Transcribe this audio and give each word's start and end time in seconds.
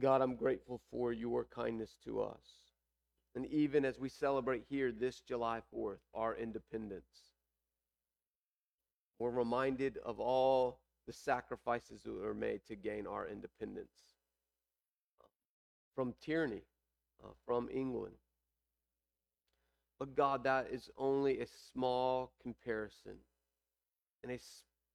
God, 0.00 0.22
I'm 0.22 0.34
grateful 0.34 0.80
for 0.90 1.12
your 1.12 1.44
kindness 1.44 1.96
to 2.04 2.22
us. 2.22 2.60
And 3.34 3.46
even 3.46 3.84
as 3.84 3.98
we 3.98 4.08
celebrate 4.08 4.64
here 4.68 4.90
this 4.90 5.20
July 5.20 5.60
4th, 5.74 5.98
our 6.14 6.34
independence, 6.34 7.32
we're 9.18 9.30
reminded 9.30 9.98
of 10.04 10.18
all 10.18 10.80
the 11.06 11.12
sacrifices 11.12 12.02
that 12.02 12.12
were 12.12 12.34
made 12.34 12.62
to 12.66 12.76
gain 12.76 13.06
our 13.06 13.28
independence 13.28 13.92
from 15.94 16.14
tyranny, 16.24 16.62
uh, 17.22 17.28
from 17.44 17.68
England. 17.72 18.14
But 19.98 20.16
God, 20.16 20.44
that 20.44 20.68
is 20.72 20.90
only 20.96 21.40
a 21.40 21.46
small 21.72 22.32
comparison 22.42 23.16
and 24.22 24.32
a, 24.32 24.38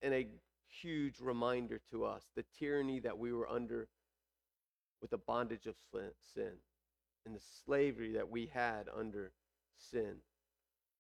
and 0.02 0.14
a 0.14 0.28
huge 0.68 1.20
reminder 1.20 1.80
to 1.92 2.06
us 2.06 2.24
the 2.36 2.44
tyranny 2.58 3.00
that 3.02 3.18
we 3.18 3.32
were 3.32 3.48
under 3.48 3.88
with 5.02 5.12
the 5.12 5.18
bondage 5.18 5.66
of 5.66 5.76
sin 6.34 6.52
and 7.26 7.36
the 7.36 7.42
slavery 7.66 8.14
that 8.14 8.30
we 8.30 8.50
had 8.54 8.88
under 8.96 9.32
sin. 9.78 10.16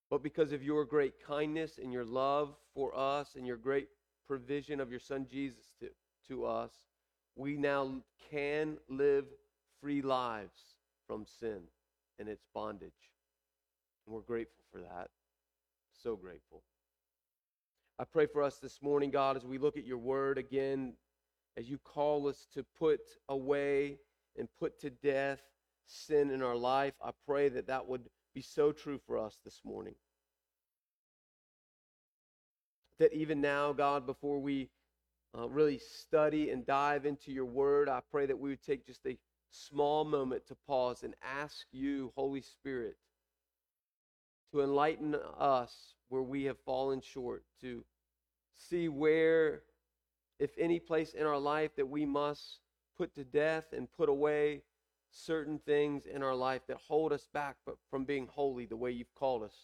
But 0.10 0.24
because 0.24 0.52
of 0.52 0.64
your 0.64 0.86
great 0.86 1.14
kindness 1.26 1.80
and 1.82 1.92
your 1.92 2.06
love 2.06 2.56
for 2.74 2.96
us 2.98 3.36
and 3.36 3.46
your 3.46 3.58
great 3.58 3.88
provision 4.28 4.80
of 4.80 4.92
your 4.92 5.00
son 5.00 5.26
Jesus 5.30 5.74
to, 5.80 5.90
to 6.28 6.46
us, 6.46 6.72
we 7.36 7.58
now 7.58 8.02
can 8.32 8.78
live 8.90 9.26
free 9.82 10.02
lives 10.02 10.76
from 11.08 11.26
sin 11.26 11.62
and 12.20 12.30
its 12.30 12.46
bondage. 12.54 12.92
And 14.06 14.16
we're 14.16 14.22
grateful 14.22 14.64
for 14.72 14.80
that. 14.80 15.10
So 16.02 16.16
grateful. 16.16 16.62
I 17.98 18.04
pray 18.04 18.26
for 18.26 18.44
us 18.44 18.58
this 18.58 18.82
morning, 18.82 19.10
God, 19.10 19.38
as 19.38 19.46
we 19.46 19.58
look 19.58 19.78
at 19.78 19.86
your 19.86 19.98
word 19.98 20.38
again, 20.38 20.94
as 21.58 21.70
you 21.70 21.78
call 21.78 22.28
us 22.28 22.48
to 22.54 22.66
put 22.78 23.02
away 23.30 23.98
and 24.38 24.48
put 24.60 24.80
to 24.82 24.90
death 24.90 25.42
sin 25.88 26.32
in 26.32 26.42
our 26.42 26.56
life. 26.56 26.94
I 27.04 27.12
pray 27.26 27.50
that 27.50 27.68
that 27.68 27.88
would 27.88 28.04
be 28.34 28.42
so 28.42 28.72
true 28.72 29.00
for 29.06 29.18
us 29.18 29.40
this 29.44 29.62
morning. 29.64 29.96
That 33.00 33.14
even 33.14 33.42
now, 33.42 33.74
God, 33.74 34.06
before 34.06 34.40
we 34.40 34.70
uh, 35.38 35.48
really 35.50 35.80
study 35.80 36.50
and 36.50 36.66
dive 36.66 37.06
into 37.06 37.32
your 37.32 37.46
word, 37.46 37.90
I 37.90 38.02
pray 38.12 38.26
that 38.26 38.40
we 38.40 38.50
would 38.50 38.64
take 38.64 38.86
just 38.86 39.06
a 39.06 39.18
small 39.50 40.04
moment 40.06 40.48
to 40.48 40.56
pause 40.68 41.04
and 41.04 41.14
ask 41.22 41.66
you, 41.72 42.12
Holy 42.16 42.42
Spirit, 42.42 42.96
to 44.52 44.62
enlighten 44.62 45.16
us 45.38 45.96
where 46.10 46.22
we 46.22 46.46
have 46.46 46.58
fallen 46.66 47.02
short, 47.02 47.44
to 47.62 47.84
see 48.54 48.88
where, 48.88 49.64
if 50.40 50.52
any 50.58 50.80
place 50.80 51.14
in 51.14 51.26
our 51.26 51.38
life, 51.38 51.76
that 51.76 51.88
we 51.88 52.06
must 52.06 52.60
put 52.98 53.14
to 53.16 53.24
death 53.24 53.66
and 53.74 53.92
put 53.92 54.10
away 54.10 54.62
certain 55.12 55.60
things 55.60 56.06
in 56.06 56.22
our 56.22 56.36
life 56.36 56.62
that 56.68 56.78
hold 56.78 57.14
us 57.14 57.28
back 57.34 57.56
from 57.90 58.04
being 58.04 58.28
holy 58.28 58.66
the 58.66 58.76
way 58.76 58.92
you've 58.92 59.16
called 59.16 59.44
us 59.44 59.56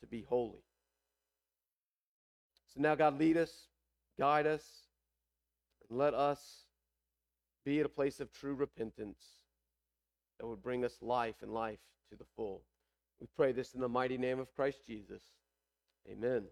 to 0.00 0.06
be 0.06 0.22
holy. 0.22 0.64
So 2.74 2.80
now, 2.80 2.94
God, 2.94 3.18
lead 3.18 3.36
us, 3.36 3.68
guide 4.18 4.46
us, 4.46 4.64
and 5.88 5.98
let 5.98 6.14
us 6.14 6.64
be 7.64 7.80
at 7.80 7.86
a 7.86 7.90
place 7.90 8.20
of 8.20 8.32
true 8.32 8.54
repentance 8.54 9.22
that 10.38 10.46
would 10.46 10.62
bring 10.62 10.84
us 10.84 10.96
life 11.00 11.36
and 11.42 11.52
life 11.52 11.78
to 12.10 12.16
the 12.16 12.24
full. 12.36 12.62
We 13.20 13.28
pray 13.36 13.52
this 13.52 13.74
in 13.74 13.80
the 13.80 13.88
mighty 13.88 14.18
name 14.18 14.38
of 14.38 14.54
Christ 14.54 14.86
Jesus. 14.86 15.22
Amen. 16.10 16.44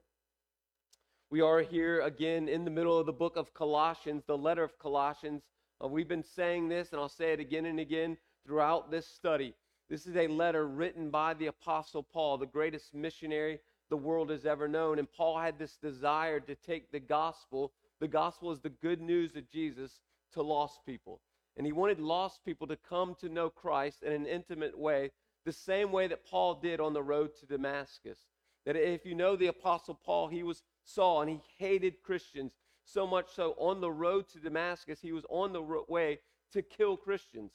We 1.33 1.41
are 1.41 1.61
here 1.61 2.03
again 2.03 2.47
in 2.47 2.67
the 2.67 2.71
middle 2.71 2.99
of 2.99 3.07
the 3.07 3.13
book 3.15 3.39
of 3.39 3.55
Colossians, 3.55 4.23
the 4.27 4.37
letter 4.37 4.63
of 4.63 4.79
Colossians. 4.79 5.41
Uh, 5.83 5.89
we've 5.89 6.07
been 6.07 6.23
saying 6.23 6.69
this, 6.69 6.93
and 6.93 7.01
I'll 7.01 7.09
say 7.09 7.33
it 7.33 7.41
again 7.41 7.65
and 7.65 7.81
again 7.81 8.19
throughout 8.45 8.91
this 8.91 9.07
study. 9.07 9.55
This 9.89 10.07
is 10.07 10.15
a 10.15 10.27
letter 10.27 10.69
written 10.69 11.09
by 11.09 11.33
the 11.33 11.47
Apostle 11.47 12.03
Paul, 12.03 12.37
the 12.37 12.45
greatest 12.45 12.93
missionary 12.93 13.61
the 13.89 13.97
world 13.97 14.29
has 14.29 14.45
ever 14.45 14.69
known. 14.69 14.99
And 14.99 15.11
Paul 15.11 15.39
had 15.39 15.59
this 15.59 15.79
desire 15.79 16.39
to 16.39 16.55
take 16.55 16.93
the 16.93 17.01
gospel. 17.01 17.73
The 17.99 18.09
gospel 18.09 18.53
is 18.53 18.61
the 18.61 18.69
good 18.69 19.01
news 19.01 19.35
of 19.35 19.51
Jesus 19.51 20.01
to 20.35 20.43
lost 20.43 20.85
people. 20.85 21.23
And 21.57 21.65
he 21.65 21.73
wanted 21.73 21.99
lost 21.99 22.45
people 22.45 22.67
to 22.67 22.77
come 22.77 23.17
to 23.23 23.31
know 23.31 23.49
Christ 23.49 24.03
in 24.03 24.13
an 24.13 24.27
intimate 24.27 24.79
way, 24.79 25.11
the 25.47 25.53
same 25.53 25.93
way 25.93 26.09
that 26.09 26.27
Paul 26.27 26.57
did 26.57 26.79
on 26.79 26.93
the 26.93 27.03
road 27.03 27.31
to 27.41 27.47
Damascus. 27.47 28.19
That 28.67 28.77
if 28.77 29.07
you 29.07 29.15
know 29.15 29.35
the 29.35 29.47
Apostle 29.47 29.99
Paul, 30.05 30.29
he 30.29 30.43
was 30.43 30.63
Saul 30.85 31.23
and 31.23 31.31
he 31.31 31.41
hated 31.59 32.03
Christians 32.03 32.53
so 32.85 33.07
much 33.07 33.27
so 33.35 33.55
on 33.59 33.81
the 33.81 33.91
road 33.91 34.29
to 34.31 34.41
Damascus, 34.41 35.01
he 35.01 35.13
was 35.13 35.25
on 35.31 35.53
the 35.53 35.63
way 35.89 36.19
to 36.53 36.63
kill 36.63 36.97
Christians. 36.97 37.53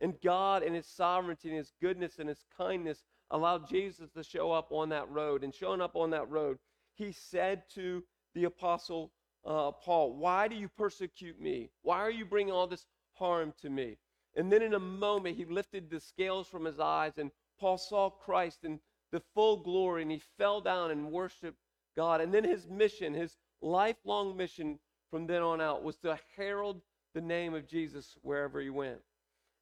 And 0.00 0.20
God, 0.22 0.62
in 0.62 0.74
His 0.74 0.86
sovereignty 0.86 1.48
and 1.48 1.58
His 1.58 1.72
goodness 1.80 2.18
and 2.18 2.28
His 2.28 2.44
kindness, 2.56 3.02
allowed 3.30 3.68
Jesus 3.68 4.10
to 4.12 4.22
show 4.22 4.52
up 4.52 4.70
on 4.70 4.88
that 4.90 5.10
road. 5.10 5.42
And 5.42 5.54
showing 5.54 5.80
up 5.80 5.96
on 5.96 6.10
that 6.10 6.30
road, 6.30 6.58
He 6.94 7.12
said 7.12 7.62
to 7.74 8.04
the 8.34 8.44
Apostle 8.44 9.12
uh, 9.44 9.72
Paul, 9.72 10.14
Why 10.14 10.48
do 10.48 10.54
you 10.54 10.68
persecute 10.68 11.40
me? 11.40 11.70
Why 11.82 11.98
are 11.98 12.10
you 12.10 12.24
bringing 12.24 12.52
all 12.52 12.66
this 12.66 12.86
harm 13.14 13.52
to 13.62 13.70
me? 13.70 13.98
And 14.36 14.52
then 14.52 14.62
in 14.62 14.74
a 14.74 14.78
moment, 14.78 15.36
He 15.36 15.44
lifted 15.44 15.90
the 15.90 16.00
scales 16.00 16.46
from 16.46 16.64
his 16.64 16.78
eyes, 16.78 17.18
and 17.18 17.30
Paul 17.58 17.78
saw 17.78 18.08
Christ 18.08 18.60
in 18.62 18.78
the 19.10 19.22
full 19.34 19.56
glory, 19.56 20.02
and 20.02 20.10
he 20.10 20.22
fell 20.36 20.60
down 20.60 20.90
and 20.90 21.10
worshiped 21.10 21.58
God. 21.98 22.20
And 22.20 22.32
then 22.32 22.44
his 22.44 22.68
mission, 22.68 23.12
his 23.12 23.36
lifelong 23.60 24.36
mission 24.36 24.78
from 25.10 25.26
then 25.26 25.42
on 25.42 25.60
out, 25.60 25.82
was 25.82 25.96
to 25.98 26.16
herald 26.36 26.80
the 27.12 27.20
name 27.20 27.54
of 27.54 27.66
Jesus 27.66 28.16
wherever 28.22 28.60
he 28.60 28.70
went. 28.70 29.00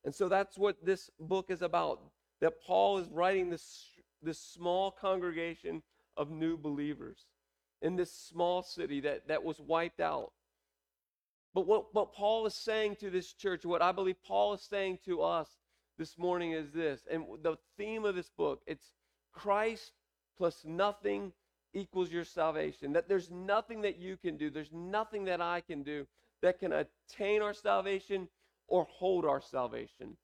And 0.05 0.15
so 0.15 0.29
that's 0.29 0.59
what 0.59 0.85
this 0.85 1.11
book 1.19 1.47
is 1.49 1.63
about. 1.63 1.99
That 2.43 2.61
Paul 2.61 2.99
is 2.99 3.09
writing 3.09 3.49
this, 3.49 3.87
this 4.23 4.39
small 4.39 4.91
congregation 4.91 5.83
of 6.15 6.31
new 6.31 6.59
believers 6.59 7.25
in 7.81 7.97
this 7.97 8.13
small 8.13 8.63
city 8.63 9.01
that, 9.01 9.29
that 9.29 9.43
was 9.43 9.59
wiped 9.59 10.01
out. 10.01 10.33
But 11.55 11.67
what, 11.67 11.95
what 11.95 12.13
Paul 12.13 12.45
is 12.45 12.55
saying 12.55 12.97
to 12.97 13.09
this 13.09 13.33
church, 13.33 13.65
what 13.65 13.81
I 13.81 13.93
believe 13.93 14.23
Paul 14.23 14.53
is 14.53 14.61
saying 14.61 14.99
to 15.07 15.23
us 15.23 15.49
this 15.97 16.19
morning 16.19 16.53
is 16.53 16.71
this. 16.73 17.07
And 17.11 17.25
the 17.43 17.57
theme 17.79 18.05
of 18.05 18.15
this 18.15 18.29
book, 18.29 18.61
it's 18.67 18.91
Christ 19.33 19.93
plus 20.37 20.63
nothing 20.67 21.33
equals 21.77 22.11
your 22.11 22.25
salvation. 22.25 22.93
That 22.93 23.09
there's 23.09 23.31
nothing 23.31 23.83
that 23.83 23.99
you 23.99 24.17
can 24.17 24.37
do, 24.37 24.51
there's 24.51 24.73
nothing 24.73 25.25
that 25.27 25.41
I 25.41 25.61
can 25.61 25.83
do 25.83 26.07
that 26.43 26.59
can 26.59 26.73
attain 26.73 27.43
our 27.43 27.55
salvation 27.55 28.29
or 28.69 28.87
hold 28.91 29.25
our 29.25 29.41
salvation. 29.41 30.17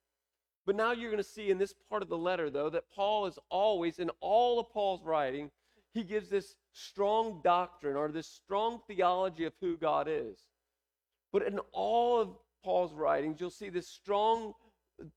But 0.66 0.76
now 0.76 0.92
you're 0.92 1.10
going 1.10 1.22
to 1.22 1.28
see 1.28 1.50
in 1.50 1.58
this 1.58 1.74
part 1.90 2.02
of 2.02 2.08
the 2.08 2.18
letter, 2.18 2.48
though, 2.48 2.70
that 2.70 2.90
Paul 2.94 3.26
is 3.26 3.38
always, 3.50 3.98
in 3.98 4.10
all 4.20 4.60
of 4.60 4.70
Paul's 4.70 5.02
writing, 5.04 5.50
he 5.92 6.04
gives 6.04 6.28
this 6.28 6.54
strong 6.72 7.40
doctrine 7.42 7.96
or 7.96 8.08
this 8.08 8.28
strong 8.28 8.80
theology 8.86 9.44
of 9.44 9.52
who 9.60 9.76
God 9.76 10.06
is. 10.08 10.38
But 11.32 11.46
in 11.46 11.58
all 11.72 12.20
of 12.20 12.28
Paul's 12.62 12.92
writings, 12.92 13.40
you'll 13.40 13.50
see 13.50 13.70
this 13.70 13.88
strong 13.88 14.54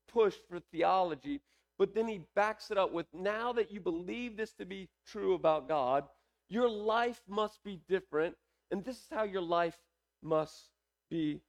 push 0.08 0.34
for 0.48 0.58
theology, 0.58 1.40
but 1.78 1.94
then 1.94 2.08
he 2.08 2.22
backs 2.34 2.70
it 2.70 2.78
up 2.78 2.92
with 2.92 3.06
now 3.12 3.52
that 3.52 3.70
you 3.70 3.80
believe 3.80 4.36
this 4.36 4.52
to 4.54 4.64
be 4.64 4.88
true 5.06 5.34
about 5.34 5.68
God, 5.68 6.04
your 6.48 6.68
life 6.68 7.20
must 7.28 7.62
be 7.64 7.80
different, 7.88 8.36
and 8.70 8.84
this 8.84 8.96
is 8.96 9.06
how 9.10 9.24
your 9.24 9.42
life 9.42 9.78
must 10.22 10.70
be 11.10 11.40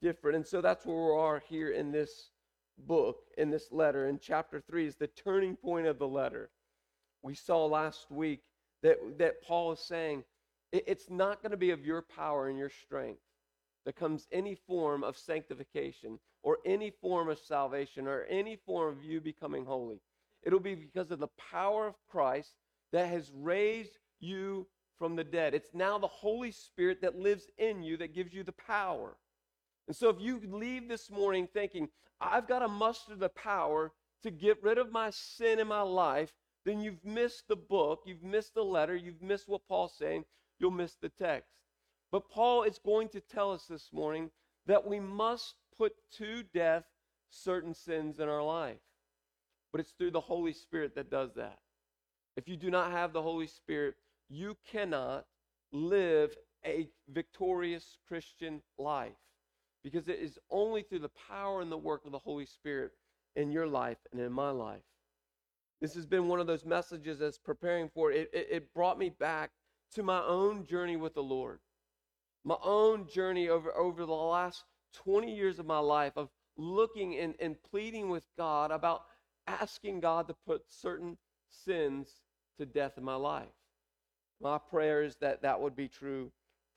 different. 0.00 0.36
And 0.36 0.46
so 0.46 0.60
that's 0.60 0.84
where 0.84 0.96
we 0.96 1.20
are 1.20 1.42
here 1.48 1.70
in 1.70 1.92
this 1.92 2.30
book, 2.78 3.18
in 3.38 3.50
this 3.50 3.72
letter. 3.72 4.08
In 4.08 4.18
chapter 4.18 4.60
3 4.60 4.86
is 4.86 4.96
the 4.96 5.06
turning 5.08 5.56
point 5.56 5.86
of 5.86 5.98
the 5.98 6.08
letter. 6.08 6.50
We 7.22 7.34
saw 7.34 7.66
last 7.66 8.10
week 8.10 8.40
that, 8.82 8.96
that 9.18 9.42
Paul 9.42 9.72
is 9.72 9.80
saying 9.80 10.24
it, 10.72 10.84
it's 10.86 11.10
not 11.10 11.42
going 11.42 11.52
to 11.52 11.56
be 11.56 11.70
of 11.70 11.84
your 11.84 12.02
power 12.02 12.48
and 12.48 12.58
your 12.58 12.70
strength 12.70 13.20
that 13.84 13.96
comes 13.96 14.26
any 14.32 14.54
form 14.54 15.04
of 15.04 15.16
sanctification 15.16 16.18
or 16.42 16.58
any 16.64 16.90
form 16.90 17.28
of 17.28 17.38
salvation 17.38 18.06
or 18.06 18.24
any 18.24 18.56
form 18.56 18.96
of 18.96 19.04
you 19.04 19.20
becoming 19.20 19.64
holy. 19.64 20.00
It'll 20.42 20.60
be 20.60 20.74
because 20.74 21.10
of 21.10 21.18
the 21.18 21.28
power 21.50 21.86
of 21.86 21.94
Christ 22.08 22.52
that 22.92 23.08
has 23.08 23.32
raised 23.34 23.98
you 24.20 24.66
from 24.98 25.16
the 25.16 25.24
dead. 25.24 25.54
It's 25.54 25.74
now 25.74 25.98
the 25.98 26.06
Holy 26.06 26.50
Spirit 26.50 27.00
that 27.02 27.18
lives 27.18 27.46
in 27.58 27.82
you 27.82 27.96
that 27.98 28.14
gives 28.14 28.32
you 28.32 28.42
the 28.42 28.52
power. 28.52 29.16
And 29.86 29.96
so 29.96 30.08
if 30.08 30.16
you 30.20 30.40
leave 30.44 30.88
this 30.88 31.10
morning 31.10 31.48
thinking, 31.52 31.88
I've 32.20 32.48
got 32.48 32.60
to 32.60 32.68
muster 32.68 33.14
the 33.14 33.28
power 33.28 33.92
to 34.22 34.30
get 34.30 34.62
rid 34.62 34.78
of 34.78 34.90
my 34.90 35.10
sin 35.10 35.58
in 35.60 35.68
my 35.68 35.82
life, 35.82 36.32
then 36.64 36.80
you've 36.80 37.04
missed 37.04 37.44
the 37.48 37.56
book, 37.56 38.02
you've 38.06 38.24
missed 38.24 38.54
the 38.54 38.64
letter, 38.64 38.96
you've 38.96 39.22
missed 39.22 39.48
what 39.48 39.68
Paul's 39.68 39.96
saying, 39.96 40.24
you'll 40.58 40.70
miss 40.70 40.96
the 41.00 41.10
text. 41.10 41.52
But 42.10 42.28
Paul 42.30 42.62
is 42.62 42.78
going 42.78 43.08
to 43.10 43.20
tell 43.20 43.52
us 43.52 43.66
this 43.68 43.90
morning 43.92 44.30
that 44.66 44.86
we 44.86 44.98
must 44.98 45.54
put 45.76 45.92
to 46.18 46.42
death 46.54 46.84
certain 47.30 47.74
sins 47.74 48.18
in 48.18 48.28
our 48.28 48.42
life. 48.42 48.80
But 49.70 49.80
it's 49.80 49.92
through 49.92 50.12
the 50.12 50.20
Holy 50.20 50.52
Spirit 50.52 50.94
that 50.94 51.10
does 51.10 51.34
that. 51.34 51.58
If 52.36 52.48
you 52.48 52.56
do 52.56 52.70
not 52.70 52.90
have 52.92 53.12
the 53.12 53.22
Holy 53.22 53.46
Spirit, 53.46 53.94
you 54.28 54.56
cannot 54.70 55.26
live 55.72 56.34
a 56.64 56.88
victorious 57.08 57.98
Christian 58.08 58.60
life 58.78 59.12
because 59.84 60.08
it 60.08 60.18
is 60.18 60.38
only 60.50 60.82
through 60.82 60.98
the 61.00 61.10
power 61.28 61.60
and 61.60 61.70
the 61.70 61.76
work 61.76 62.04
of 62.04 62.12
the 62.12 62.18
Holy 62.18 62.46
Spirit 62.46 62.92
in 63.36 63.52
your 63.52 63.66
life 63.66 63.98
and 64.12 64.20
in 64.20 64.32
my 64.32 64.50
life. 64.50 64.82
This 65.80 65.94
has 65.94 66.06
been 66.06 66.26
one 66.26 66.40
of 66.40 66.46
those 66.46 66.64
messages 66.64 67.20
as 67.20 67.38
preparing 67.38 67.88
for 67.88 68.10
it. 68.10 68.30
It, 68.32 68.48
it 68.50 68.74
brought 68.74 68.98
me 68.98 69.10
back 69.10 69.50
to 69.94 70.02
my 70.02 70.22
own 70.24 70.66
journey 70.66 70.96
with 70.96 71.14
the 71.14 71.22
Lord, 71.22 71.60
my 72.44 72.56
own 72.64 73.06
journey 73.06 73.48
over, 73.48 73.76
over 73.76 74.04
the 74.04 74.12
last 74.12 74.64
20 74.94 75.34
years 75.34 75.58
of 75.58 75.66
my 75.66 75.78
life 75.78 76.14
of 76.16 76.30
looking 76.56 77.16
and, 77.18 77.34
and 77.38 77.56
pleading 77.70 78.08
with 78.08 78.24
God 78.36 78.70
about 78.70 79.02
asking 79.46 80.00
God 80.00 80.26
to 80.28 80.34
put 80.46 80.62
certain 80.68 81.16
sins 81.50 82.08
to 82.58 82.66
death 82.66 82.94
in 82.96 83.04
my 83.04 83.14
life. 83.14 83.46
My 84.40 84.58
prayer 84.58 85.02
is 85.02 85.16
that 85.16 85.42
that 85.42 85.60
would 85.60 85.74
be 85.74 85.88
true 85.88 86.30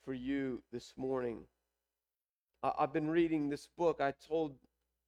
for 0.05 0.13
you 0.13 0.61
this 0.71 0.93
morning. 0.97 1.41
I, 2.63 2.71
have 2.79 2.93
been 2.93 3.09
reading 3.09 3.49
this 3.49 3.67
book. 3.77 3.99
I 4.01 4.13
told 4.27 4.55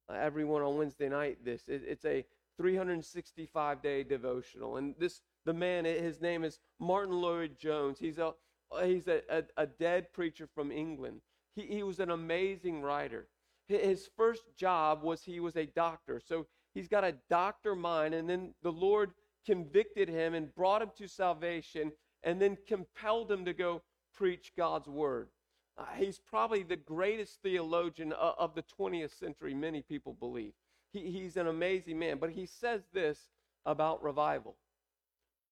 uh, 0.08 0.14
everyone 0.14 0.62
on 0.62 0.76
Wednesday 0.76 1.08
night 1.08 1.38
this. 1.44 1.68
It, 1.68 1.82
it's 1.86 2.04
a 2.04 2.24
365 2.58 3.82
day 3.82 4.02
devotional. 4.02 4.76
And 4.76 4.94
this, 4.98 5.22
the 5.44 5.52
man, 5.52 5.86
eh, 5.86 6.00
his 6.00 6.20
name 6.20 6.44
is 6.44 6.60
Martyn 6.78 7.20
Lloyd-Jones. 7.20 7.98
He's 7.98 8.18
a, 8.18 8.34
uh, 8.70 8.84
he's 8.84 9.08
a, 9.08 9.22
a, 9.30 9.42
a 9.56 9.66
dead 9.66 10.12
preacher 10.12 10.46
from 10.46 10.70
England. 10.70 11.20
He, 11.54 11.62
he 11.66 11.82
was 11.82 12.00
an 12.00 12.10
amazing 12.10 12.82
writer. 12.82 13.28
His 13.68 14.08
first 14.16 14.42
job 14.56 15.02
was 15.02 15.22
he 15.22 15.40
was 15.40 15.56
a 15.56 15.66
doctor. 15.66 16.20
So 16.22 16.46
he's 16.74 16.88
got 16.88 17.04
a 17.04 17.14
doctor 17.30 17.74
mind. 17.74 18.12
And 18.12 18.28
then 18.28 18.54
the 18.62 18.72
Lord 18.72 19.12
convicted 19.46 20.08
him 20.08 20.34
and 20.34 20.54
brought 20.54 20.82
him 20.82 20.90
to 20.98 21.08
salvation 21.08 21.92
and 22.22 22.40
then 22.40 22.56
compelled 22.66 23.30
him 23.30 23.44
to 23.44 23.52
go 23.52 23.82
preach 24.14 24.52
God's 24.56 24.88
word. 24.88 25.28
Uh, 25.78 25.86
he's 25.96 26.18
probably 26.18 26.62
the 26.62 26.76
greatest 26.76 27.40
theologian 27.42 28.12
of, 28.12 28.34
of 28.38 28.54
the 28.54 28.64
20th 28.78 29.18
century, 29.18 29.54
many 29.54 29.82
people 29.82 30.14
believe. 30.14 30.52
He, 30.92 31.10
he's 31.10 31.36
an 31.36 31.46
amazing 31.46 31.98
man. 31.98 32.18
But 32.18 32.30
he 32.30 32.46
says 32.46 32.82
this 32.92 33.18
about 33.64 34.02
revival. 34.02 34.56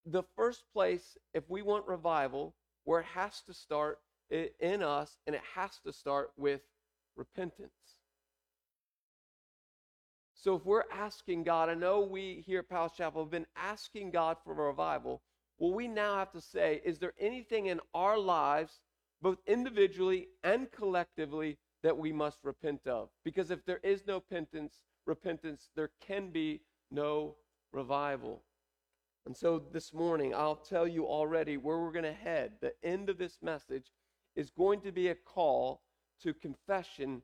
The 0.07 0.23
first 0.37 0.65
place, 0.73 1.17
if 1.35 1.49
we 1.49 1.63
want 1.63 1.87
revival, 1.87 2.55
where 2.85 3.01
it 3.01 3.07
has 3.15 3.41
to 3.43 3.55
start 3.55 3.99
in 4.31 4.83
us, 4.83 5.19
and 5.27 5.35
it 5.35 5.43
has 5.55 5.79
to 5.85 5.93
start 5.93 6.31
with 6.37 6.61
repentance. 7.17 7.73
So 10.35 10.57
if 10.57 10.65
we're 10.65 10.85
asking 10.91 11.45
God, 11.45 11.69
I 11.69 11.75
know 11.75 12.01
we 12.01 12.43
here 12.47 12.61
at 12.61 12.69
Palace 12.69 12.93
Chapel 12.97 13.25
have 13.25 13.31
been 13.31 13.47
asking 13.57 14.11
God 14.11 14.39
for 14.43 14.55
revival. 14.55 15.21
Well, 15.61 15.75
we 15.75 15.89
now 15.89 16.17
have 16.17 16.33
to 16.33 16.41
say, 16.41 16.81
is 16.85 16.99
there 16.99 17.13
anything 17.21 17.67
in 17.67 17.81
our 17.95 18.19
lives, 18.19 18.81
both 19.21 19.37
individually 19.47 20.29
and 20.43 20.73
collectively, 20.73 21.59
that 21.83 21.99
we 21.99 22.13
must 22.13 22.39
repent 22.43 22.87
of? 22.87 23.11
Because 23.25 23.51
if 23.51 23.65
there 23.67 23.81
is 23.83 24.07
no 24.07 24.15
repentance, 24.15 24.81
repentance, 25.07 25.69
there 25.77 25.91
can 26.01 26.31
be 26.31 26.63
no 26.91 27.37
revival. 27.73 28.43
And 29.27 29.37
so 29.37 29.63
this 29.71 29.93
morning, 29.93 30.35
I'll 30.35 30.57
tell 30.57 30.89
you 30.89 31.07
already 31.07 31.59
where 31.59 31.79
we're 31.79 31.93
going 31.93 32.05
to 32.05 32.13
head. 32.13 32.53
The 32.63 32.73
end 32.83 33.11
of 33.11 33.19
this 33.19 33.39
message 33.43 33.93
is 34.35 34.51
going 34.51 34.81
to 34.81 34.93
be 34.93 35.09
a 35.09 35.15
call 35.15 35.83
to 36.23 36.33
confession 36.33 37.21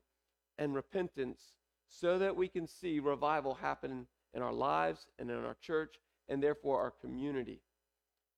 and 0.59 0.75
repentance 0.75 1.41
so 1.87 2.19
that 2.19 2.35
we 2.35 2.47
can 2.47 2.67
see 2.67 2.99
revival 2.99 3.55
happen 3.55 4.05
in 4.35 4.43
our 4.43 4.53
lives 4.53 5.07
and 5.17 5.31
in 5.31 5.43
our 5.43 5.57
church 5.59 5.95
and 6.29 6.43
therefore 6.43 6.79
our 6.79 6.91
community. 6.91 7.61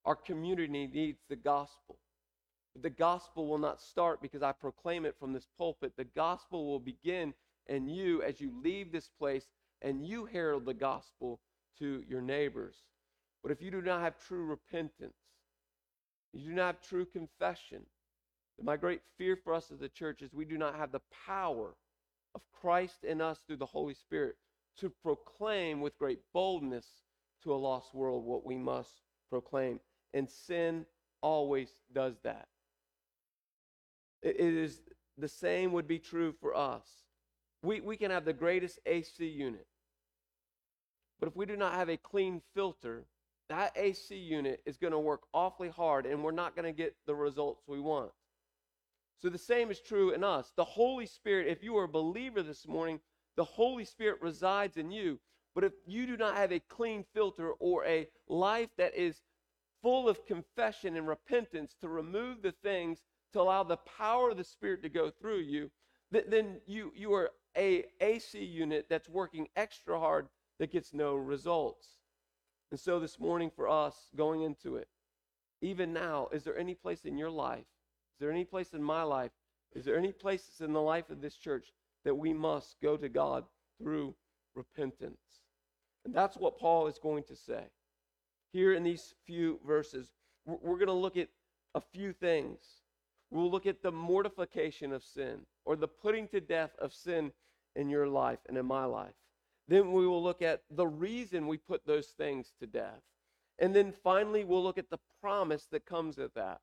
Our 0.10 0.16
community 0.16 0.88
needs 0.88 1.22
the 1.30 1.36
gospel. 1.36 2.00
But 2.74 2.82
The 2.82 2.90
gospel 2.90 3.48
will 3.48 3.60
not 3.60 3.80
start 3.80 4.24
because 4.24 4.42
I 4.42 4.54
proclaim 4.54 5.06
it 5.06 5.16
from 5.20 5.34
this 5.34 5.46
pulpit. 5.56 5.94
The 5.96 6.04
gospel 6.04 6.66
will 6.66 6.80
begin 6.80 7.32
and 7.68 7.96
you 7.96 8.24
as 8.24 8.42
you 8.42 8.52
leave 8.64 8.92
this 8.92 9.08
place 9.20 9.46
and 9.84 10.04
you 10.04 10.26
herald 10.26 10.66
the 10.66 10.74
gospel 10.74 11.40
to 11.78 12.04
your 12.10 12.22
neighbors. 12.22 12.76
But 13.44 13.52
if 13.52 13.62
you 13.62 13.70
do 13.70 13.84
not 13.84 14.02
have 14.02 14.16
true 14.18 14.46
repentance, 14.46 15.14
you 16.34 16.50
do 16.50 16.56
not 16.56 16.66
have 16.66 16.82
true 16.82 17.06
confession, 17.06 17.86
my 18.60 18.78
great 18.78 19.02
fear 19.16 19.36
for 19.36 19.54
us 19.54 19.70
as 19.72 19.84
a 19.84 19.90
church 19.90 20.24
is 20.24 20.34
we 20.34 20.44
do 20.44 20.58
not 20.58 20.76
have 20.76 20.92
the 20.92 21.02
power 21.28 21.76
of 22.34 22.42
Christ 22.60 23.04
in 23.04 23.22
us 23.22 23.42
through 23.46 23.58
the 23.58 23.66
Holy 23.68 23.94
Spirit 23.94 24.38
to 24.80 24.90
proclaim 24.90 25.82
with 25.82 26.00
great 26.00 26.22
boldness 26.34 26.88
to 27.44 27.54
a 27.54 27.56
lost 27.56 27.94
world 27.94 28.26
what 28.26 28.44
we 28.44 28.58
must 28.58 29.04
proclaim. 29.30 29.80
And 30.14 30.30
sin 30.30 30.86
always 31.22 31.70
does 31.94 32.16
that. 32.24 32.48
It 34.22 34.38
is 34.38 34.82
the 35.18 35.28
same 35.28 35.72
would 35.74 35.88
be 35.88 36.00
true 36.00 36.34
for 36.40 36.56
us. 36.56 36.88
We, 37.62 37.82
we 37.82 37.98
can 37.98 38.12
have 38.12 38.26
the 38.26 38.34
greatest 38.34 38.80
AC 38.86 39.26
unit. 39.26 39.68
But 41.20 41.28
if 41.28 41.36
we 41.36 41.46
do 41.46 41.58
not 41.58 41.74
have 41.74 41.90
a 41.90 41.98
clean 41.98 42.42
filter, 42.56 43.06
that 43.50 43.74
AC 43.76 44.16
unit 44.16 44.62
is 44.66 44.78
going 44.78 44.94
to 44.94 45.00
work 45.00 45.22
awfully 45.34 45.70
hard 45.70 46.06
and 46.06 46.24
we're 46.24 46.32
not 46.32 46.56
going 46.56 46.66
to 46.66 46.72
get 46.72 46.96
the 47.06 47.16
results 47.16 47.64
we 47.68 47.80
want. 47.80 48.12
So 49.22 49.28
the 49.28 49.38
same 49.38 49.70
is 49.70 49.82
true 49.82 50.12
in 50.12 50.24
us. 50.24 50.54
The 50.56 50.64
Holy 50.64 51.06
Spirit, 51.06 51.48
if 51.48 51.64
you 51.64 51.78
are 51.78 51.84
a 51.84 51.90
believer 51.90 52.42
this 52.42 52.68
morning, 52.68 53.02
the 53.36 53.44
Holy 53.44 53.84
Spirit 53.84 54.22
resides 54.22 54.78
in 54.78 54.92
you. 54.92 55.20
But 55.56 55.64
if 55.66 55.74
you 55.86 56.06
do 56.06 56.16
not 56.16 56.38
have 56.38 56.54
a 56.54 56.60
clean 56.60 57.04
filter 57.14 57.52
or 57.60 57.86
a 57.86 58.08
life 58.30 58.70
that 58.78 58.96
is 58.96 59.22
full 59.81 60.10
of 60.10 60.26
confession 60.26 60.96
and 60.96 61.08
repentance 61.08 61.76
to 61.81 61.90
remove 61.90 62.42
the 62.42 62.52
things 62.52 63.04
to 63.34 63.42
allow 63.42 63.64
the 63.64 63.78
power 63.78 64.31
of 64.31 64.38
the 64.38 64.44
Spirit 64.44 64.81
to 64.84 64.90
go 64.90 65.10
through 65.10 65.40
you, 65.40 65.70
then 66.12 66.60
you, 66.66 66.92
you 66.96 67.14
are 67.14 67.31
a 67.56 67.86
AC 68.02 68.44
unit 68.44 68.88
that's 68.90 69.10
working 69.10 69.48
extra 69.56 70.00
hard 70.00 70.28
that 70.60 70.72
gets 70.72 70.94
no 70.94 71.16
results. 71.16 71.88
And 72.72 72.80
so 72.80 73.00
this 73.00 73.20
morning 73.20 73.52
for 73.56 73.68
us, 73.68 73.96
going 74.16 74.42
into 74.42 74.76
it, 74.76 74.88
even 75.62 75.94
now, 75.94 76.30
is 76.32 76.44
there 76.44 76.58
any 76.58 76.75
place 76.75 77.06
in 77.06 77.18
your 77.18 77.30
life, 77.30 77.60
is 77.60 78.20
there 78.20 78.32
any 78.32 78.46
place 78.46 78.74
in 78.74 78.84
my 78.84 79.04
life, 79.04 79.32
is 79.75 79.86
there 79.86 79.98
any 79.98 80.12
places 80.12 80.62
in 80.62 80.74
the 80.74 80.82
life 80.82 81.10
of 81.10 81.22
this 81.22 81.36
church 81.36 81.68
that 82.06 82.16
we 82.16 82.34
must 82.34 82.78
go 82.82 82.98
to 82.98 83.10
God 83.10 83.46
through 83.82 84.16
repentance? 84.56 85.42
And 86.06 86.14
that's 86.14 86.38
what 86.38 86.58
Paul 86.58 86.88
is 86.88 86.98
going 86.98 87.24
to 87.24 87.36
say. 87.36 87.66
Here 88.51 88.74
in 88.74 88.84
these 88.84 89.13
few 89.25 89.60
verses, 89.66 90.12
we're 90.46 90.78
going 90.78 90.88
to 90.88 90.94
look 90.94 91.18
at 91.18 91.30
a 91.75 91.81
few 91.81 92.13
things. 92.13 92.60
We'll 93.32 93.51
look 93.51 93.68
at 93.68 93.84
the 93.84 93.91
mortification 93.91 94.91
of 94.91 95.03
sin 95.03 95.41
or 95.65 95.75
the 95.75 95.88
putting 95.88 96.27
to 96.29 96.41
death 96.41 96.72
of 96.79 96.94
sin 96.94 97.32
in 97.75 97.89
your 97.89 98.08
life 98.08 98.39
and 98.48 98.58
in 98.58 98.65
my 98.65 98.86
life. 98.86 99.13
Then 99.68 99.91
we 99.91 100.08
will 100.08 100.24
look 100.24 100.41
at 100.41 100.63
the 100.72 100.88
reason 100.88 101.46
we 101.46 101.58
put 101.58 101.86
those 101.86 102.08
things 102.08 102.53
to 102.60 102.65
death. 102.65 103.01
And 103.60 103.75
then 103.75 103.91
finally, 104.03 104.44
we'll 104.44 104.63
look 104.63 104.79
at 104.79 104.89
the 104.89 104.98
promise 105.22 105.68
that 105.72 105.86
comes 105.86 106.18
with 106.18 106.34
that. 106.34 106.62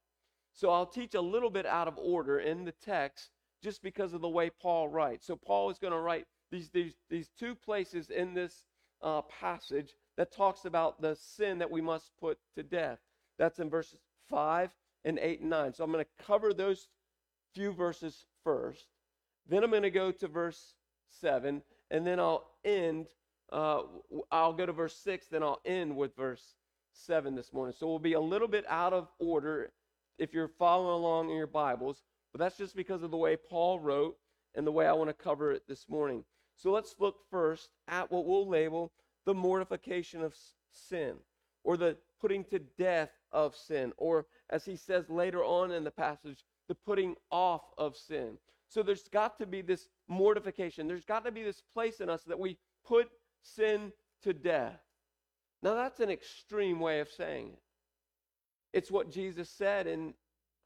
So 0.53 0.71
I'll 0.71 0.87
teach 0.87 1.15
a 1.15 1.21
little 1.21 1.51
bit 1.51 1.67
out 1.67 1.87
of 1.87 1.99
order 1.99 2.41
in 2.41 2.65
the 2.65 2.73
text 2.73 3.31
just 3.63 3.83
because 3.83 4.13
of 4.13 4.23
the 4.23 4.29
way 4.29 4.51
Paul 4.51 4.89
writes. 4.89 5.27
So 5.27 5.37
Paul 5.37 5.71
is 5.71 5.79
going 5.79 5.93
to 5.93 6.01
write 6.01 6.27
these, 6.51 6.71
these, 6.71 6.95
these 7.11 7.31
two 7.39 7.55
places 7.55 8.11
in 8.11 8.35
this 8.35 8.65
uh, 9.03 9.23
passage 9.23 9.95
that 10.17 10.33
talks 10.33 10.65
about 10.65 11.01
the 11.01 11.17
sin 11.17 11.59
that 11.59 11.71
we 11.71 11.81
must 11.81 12.11
put 12.19 12.39
to 12.55 12.63
death. 12.63 12.99
That's 13.39 13.59
in 13.59 13.71
verses 13.71 14.01
5 14.31 14.71
and 15.05 15.19
8 15.19 15.41
and 15.41 15.51
9. 15.51 15.75
So 15.75 15.85
I'm 15.85 15.93
going 15.93 16.05
to 16.05 16.25
cover 16.25 16.53
those 16.53 16.89
few 17.55 17.73
verses 17.73 18.25
first. 18.45 18.87
Then 19.49 19.63
I'm 19.63 19.71
going 19.71 19.83
to 19.83 19.91
go 19.91 20.11
to 20.11 20.29
verse 20.29 20.75
7, 21.21 21.63
and 21.91 22.07
then 22.07 22.19
I'll 22.19 22.51
end. 22.65 23.07
Uh, 23.53 23.83
I'll 24.33 24.53
go 24.53 24.67
to 24.67 24.73
verse 24.73 24.97
6, 24.97 25.29
then 25.29 25.45
I'll 25.45 25.61
end 25.65 25.95
with 25.97 26.17
verse 26.17 26.57
7 26.93 27.35
this 27.37 27.53
morning. 27.53 27.75
So 27.79 27.87
we'll 27.87 28.01
be 28.01 28.15
a 28.15 28.21
little 28.21 28.49
bit 28.49 28.65
out 28.69 28.93
of 28.93 29.09
order 29.21 29.71
if 30.19 30.35
you're 30.35 30.51
following 30.59 30.95
along 30.95 31.31
in 31.31 31.37
your 31.37 31.47
Bibles, 31.47 32.03
but 32.33 32.41
that's 32.41 32.57
just 32.57 32.75
because 32.75 33.05
of 33.05 33.13
the 33.13 33.17
way 33.17 33.37
Paul 33.37 33.79
wrote 33.79 34.17
and 34.57 34.67
the 34.67 34.73
way 34.73 34.87
I 34.87 34.93
want 34.95 35.11
to 35.11 35.15
cover 35.15 35.53
it 35.53 35.63
this 35.69 35.89
morning. 35.89 36.25
So 36.57 36.73
let's 36.73 36.97
look 36.99 37.17
first 37.31 37.69
at 37.87 38.11
what 38.11 38.27
we'll 38.27 38.49
label 38.49 38.91
the 39.27 39.35
mortification 39.35 40.23
of 40.23 40.35
sin 40.71 41.17
or 41.65 41.77
the 41.77 41.97
putting 42.21 42.45
to 42.45 42.61
death 42.79 43.11
of 43.33 43.55
sin, 43.55 43.93
or 43.97 44.27
as 44.51 44.65
he 44.65 44.77
says 44.77 45.11
later 45.11 45.45
on 45.45 45.73
in 45.73 45.85
the 45.85 45.91
passage, 45.91 46.45
the 46.69 46.75
putting 46.75 47.15
off 47.31 47.63
of 47.77 47.97
sin. 47.97 48.39
So 48.69 48.83
there's 48.83 49.09
got 49.09 49.39
to 49.39 49.47
be 49.47 49.63
this 49.63 49.89
mortification. 50.09 50.89
There's 50.89 51.05
got 51.05 51.25
to 51.25 51.33
be 51.33 51.43
this 51.43 51.63
place 51.75 52.01
in 52.01 52.09
us 52.09 52.23
that 52.25 52.39
we 52.39 52.57
put 52.85 53.09
sin 53.43 53.93
to 54.23 54.33
death. 54.33 54.81
Now, 55.63 55.75
that's 55.75 56.01
an 56.01 56.11
extreme 56.11 56.81
way 56.81 57.01
of 57.01 57.09
saying 57.09 57.49
it. 57.49 57.59
It's 58.73 58.91
what 58.91 59.11
Jesus 59.11 59.49
said 59.49 59.87
in 59.87 60.15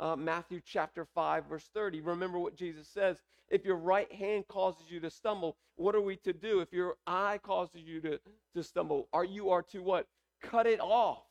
uh, 0.00 0.16
Matthew 0.16 0.60
chapter 0.64 1.04
5, 1.04 1.46
verse 1.46 1.68
30. 1.72 2.00
Remember 2.00 2.38
what 2.38 2.56
Jesus 2.56 2.88
says. 2.88 3.18
If 3.48 3.64
your 3.64 3.76
right 3.76 4.10
hand 4.12 4.46
causes 4.48 4.84
you 4.88 5.00
to 5.00 5.10
stumble, 5.10 5.56
what 5.76 5.94
are 5.94 6.00
we 6.00 6.16
to 6.18 6.32
do? 6.32 6.60
If 6.60 6.72
your 6.72 6.96
eye 7.06 7.38
causes 7.42 7.82
you 7.84 8.00
to, 8.02 8.20
to 8.54 8.62
stumble, 8.62 9.08
are 9.12 9.24
you 9.24 9.50
are 9.50 9.62
to 9.64 9.82
what? 9.82 10.06
Cut 10.42 10.66
it 10.66 10.80
off. 10.80 11.24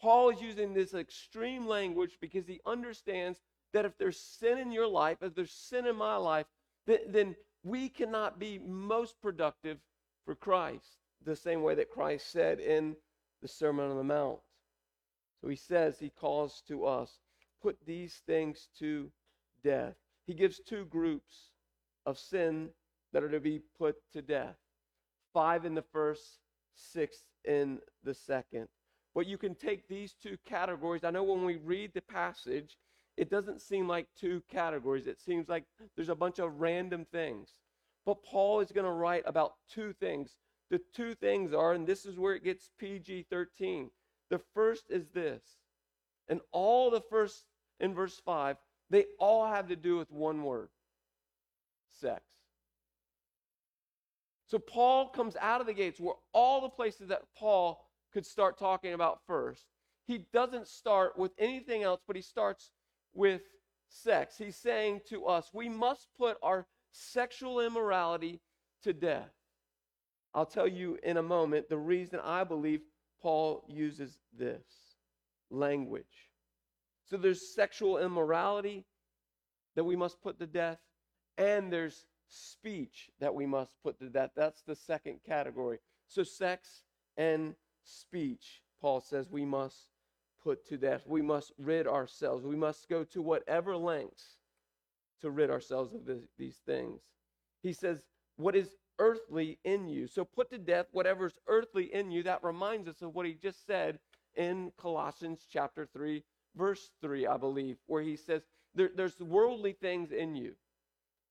Paul 0.00 0.30
is 0.30 0.40
using 0.40 0.74
this 0.74 0.94
extreme 0.94 1.66
language 1.66 2.18
because 2.20 2.46
he 2.46 2.60
understands 2.66 3.40
that 3.72 3.84
if 3.84 3.96
there's 3.98 4.18
sin 4.20 4.58
in 4.58 4.72
your 4.72 4.86
life, 4.86 5.18
if 5.22 5.34
there's 5.34 5.52
sin 5.52 5.86
in 5.86 5.96
my 5.96 6.16
life, 6.16 6.46
then, 6.86 6.98
then 7.08 7.36
we 7.62 7.88
cannot 7.88 8.38
be 8.38 8.58
most 8.58 9.20
productive 9.20 9.78
for 10.24 10.34
Christ 10.34 10.98
the 11.24 11.36
same 11.36 11.62
way 11.62 11.74
that 11.74 11.90
Christ 11.90 12.30
said 12.30 12.60
in 12.60 12.96
the 13.42 13.48
Sermon 13.48 13.90
on 13.90 13.96
the 13.96 14.04
Mount. 14.04 14.38
So 15.40 15.48
he 15.48 15.56
says, 15.56 15.98
he 15.98 16.10
calls 16.10 16.62
to 16.68 16.86
us, 16.86 17.18
put 17.66 17.76
these 17.84 18.22
things 18.28 18.68
to 18.78 19.10
death. 19.64 19.96
He 20.24 20.34
gives 20.34 20.60
two 20.60 20.84
groups 20.84 21.50
of 22.06 22.16
sin 22.16 22.68
that 23.12 23.24
are 23.24 23.28
to 23.28 23.40
be 23.40 23.60
put 23.76 23.96
to 24.12 24.22
death 24.22 24.54
five 25.34 25.64
in 25.64 25.74
the 25.74 25.82
first, 25.82 26.38
six 26.76 27.24
in 27.44 27.80
the 28.04 28.14
second. 28.14 28.68
But 29.16 29.26
you 29.26 29.36
can 29.36 29.56
take 29.56 29.88
these 29.88 30.14
two 30.14 30.36
categories. 30.46 31.02
I 31.02 31.10
know 31.10 31.24
when 31.24 31.44
we 31.44 31.56
read 31.56 31.90
the 31.92 32.02
passage, 32.02 32.78
it 33.16 33.30
doesn't 33.30 33.60
seem 33.60 33.88
like 33.88 34.06
two 34.16 34.44
categories. 34.48 35.08
It 35.08 35.20
seems 35.20 35.48
like 35.48 35.64
there's 35.96 36.08
a 36.08 36.14
bunch 36.14 36.38
of 36.38 36.60
random 36.60 37.04
things. 37.10 37.48
But 38.04 38.22
Paul 38.22 38.60
is 38.60 38.70
going 38.70 38.86
to 38.86 38.92
write 38.92 39.24
about 39.26 39.54
two 39.68 39.92
things. 39.92 40.36
The 40.70 40.80
two 40.94 41.16
things 41.16 41.52
are, 41.52 41.72
and 41.72 41.84
this 41.84 42.06
is 42.06 42.16
where 42.16 42.36
it 42.36 42.44
gets 42.44 42.70
PG 42.78 43.26
13. 43.28 43.90
The 44.30 44.40
first 44.54 44.84
is 44.88 45.10
this, 45.10 45.42
and 46.28 46.40
all 46.52 46.90
the 46.90 47.02
first 47.10 47.44
in 47.80 47.94
verse 47.94 48.20
5, 48.24 48.56
they 48.90 49.06
all 49.18 49.46
have 49.46 49.68
to 49.68 49.76
do 49.76 49.96
with 49.96 50.10
one 50.10 50.42
word 50.42 50.68
sex. 52.00 52.22
So 54.46 54.58
Paul 54.58 55.08
comes 55.08 55.36
out 55.40 55.60
of 55.60 55.66
the 55.66 55.74
gates 55.74 55.98
where 55.98 56.14
all 56.32 56.60
the 56.60 56.68
places 56.68 57.08
that 57.08 57.22
Paul 57.36 57.84
could 58.12 58.24
start 58.24 58.58
talking 58.58 58.92
about 58.92 59.20
first. 59.26 59.66
He 60.06 60.18
doesn't 60.32 60.68
start 60.68 61.18
with 61.18 61.32
anything 61.36 61.82
else, 61.82 62.00
but 62.06 62.14
he 62.14 62.22
starts 62.22 62.70
with 63.12 63.42
sex. 63.88 64.36
He's 64.38 64.56
saying 64.56 65.00
to 65.08 65.26
us, 65.26 65.50
we 65.52 65.68
must 65.68 66.08
put 66.16 66.36
our 66.42 66.66
sexual 66.92 67.60
immorality 67.60 68.40
to 68.84 68.92
death. 68.92 69.32
I'll 70.32 70.46
tell 70.46 70.68
you 70.68 70.98
in 71.02 71.16
a 71.16 71.22
moment 71.22 71.68
the 71.68 71.78
reason 71.78 72.20
I 72.22 72.44
believe 72.44 72.82
Paul 73.20 73.64
uses 73.68 74.20
this 74.38 74.64
language. 75.50 76.25
So 77.06 77.16
there's 77.16 77.54
sexual 77.54 77.98
immorality 77.98 78.84
that 79.76 79.84
we 79.84 79.96
must 79.96 80.20
put 80.20 80.38
to 80.40 80.46
death, 80.46 80.78
and 81.38 81.72
there's 81.72 82.06
speech 82.28 83.10
that 83.20 83.34
we 83.34 83.46
must 83.46 83.70
put 83.82 83.98
to 84.00 84.08
death. 84.08 84.30
That's 84.36 84.62
the 84.62 84.74
second 84.74 85.20
category. 85.24 85.78
So 86.08 86.24
sex 86.24 86.82
and 87.16 87.54
speech, 87.84 88.62
Paul 88.80 89.00
says 89.00 89.30
we 89.30 89.44
must 89.44 89.90
put 90.42 90.66
to 90.66 90.76
death. 90.76 91.02
We 91.06 91.22
must 91.22 91.52
rid 91.58 91.86
ourselves. 91.86 92.44
We 92.44 92.56
must 92.56 92.88
go 92.88 93.04
to 93.04 93.22
whatever 93.22 93.76
lengths 93.76 94.38
to 95.20 95.30
rid 95.30 95.50
ourselves 95.50 95.94
of 95.94 96.02
these 96.38 96.60
things. 96.66 97.00
He 97.62 97.72
says, 97.72 98.04
What 98.36 98.56
is 98.56 98.76
earthly 98.98 99.58
in 99.64 99.88
you? 99.88 100.06
So 100.06 100.24
put 100.24 100.50
to 100.50 100.58
death 100.58 100.86
whatever's 100.92 101.38
earthly 101.46 101.92
in 101.92 102.10
you. 102.10 102.22
That 102.22 102.44
reminds 102.44 102.88
us 102.88 103.02
of 103.02 103.14
what 103.14 103.26
he 103.26 103.34
just 103.34 103.66
said 103.66 103.98
in 104.36 104.72
Colossians 104.78 105.46
chapter 105.50 105.86
3, 105.92 106.22
verse 106.56 106.90
3, 107.00 107.26
I 107.26 107.36
believe, 107.36 107.76
where 107.86 108.02
he 108.02 108.16
says, 108.16 108.42
there, 108.74 108.90
There's 108.94 109.18
worldly 109.20 109.72
things 109.72 110.12
in 110.12 110.34
you. 110.34 110.52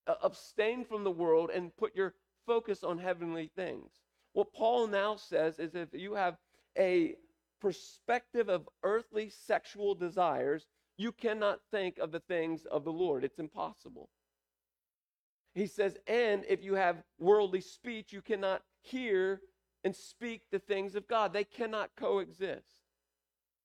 Uh, 0.07 0.15
abstain 0.23 0.85
from 0.85 1.03
the 1.03 1.11
world 1.11 1.49
and 1.53 1.75
put 1.77 1.95
your 1.95 2.13
focus 2.45 2.83
on 2.83 2.99
heavenly 2.99 3.49
things. 3.55 3.91
What 4.33 4.53
Paul 4.53 4.87
now 4.87 5.15
says 5.15 5.59
is 5.59 5.75
if 5.75 5.89
you 5.93 6.13
have 6.13 6.37
a 6.77 7.15
perspective 7.61 8.49
of 8.49 8.67
earthly 8.83 9.29
sexual 9.29 9.95
desires, 9.95 10.67
you 10.97 11.11
cannot 11.11 11.59
think 11.71 11.97
of 11.97 12.11
the 12.11 12.19
things 12.19 12.65
of 12.65 12.83
the 12.83 12.91
Lord. 12.91 13.23
It's 13.23 13.39
impossible. 13.39 14.09
He 15.53 15.67
says, 15.67 15.97
and 16.05 16.43
if 16.47 16.63
you 16.63 16.75
have 16.75 17.03
worldly 17.17 17.61
speech, 17.61 18.11
you 18.11 18.21
cannot 18.21 18.61
hear 18.81 19.41
and 19.83 19.95
speak 19.95 20.43
the 20.51 20.59
things 20.59 20.95
of 20.95 21.07
God. 21.07 21.31
They 21.31 21.45
cannot 21.45 21.91
coexist. 21.95 22.84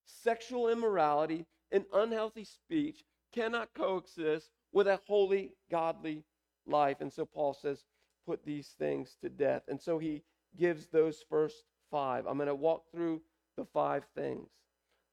Sexual 0.05 0.69
immorality 0.69 1.45
and 1.71 1.85
unhealthy 1.93 2.43
speech 2.43 3.03
cannot 3.33 3.73
coexist 3.73 4.49
with 4.73 4.87
a 4.87 4.99
holy, 5.07 5.53
godly 5.69 6.23
life. 6.65 6.97
And 7.01 7.11
so 7.11 7.25
Paul 7.25 7.53
says, 7.53 7.83
put 8.25 8.45
these 8.45 8.67
things 8.77 9.17
to 9.21 9.29
death. 9.29 9.63
And 9.67 9.81
so 9.81 9.97
he 9.97 10.23
gives 10.57 10.87
those 10.87 11.23
first 11.29 11.63
five. 11.89 12.25
I'm 12.27 12.37
going 12.37 12.47
to 12.47 12.55
walk 12.55 12.83
through 12.91 13.21
the 13.57 13.65
five 13.65 14.03
things. 14.15 14.49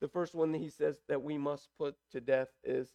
The 0.00 0.08
first 0.08 0.34
one 0.34 0.52
that 0.52 0.58
he 0.58 0.70
says 0.70 0.98
that 1.08 1.22
we 1.22 1.38
must 1.38 1.68
put 1.76 1.96
to 2.12 2.20
death 2.20 2.48
is 2.62 2.88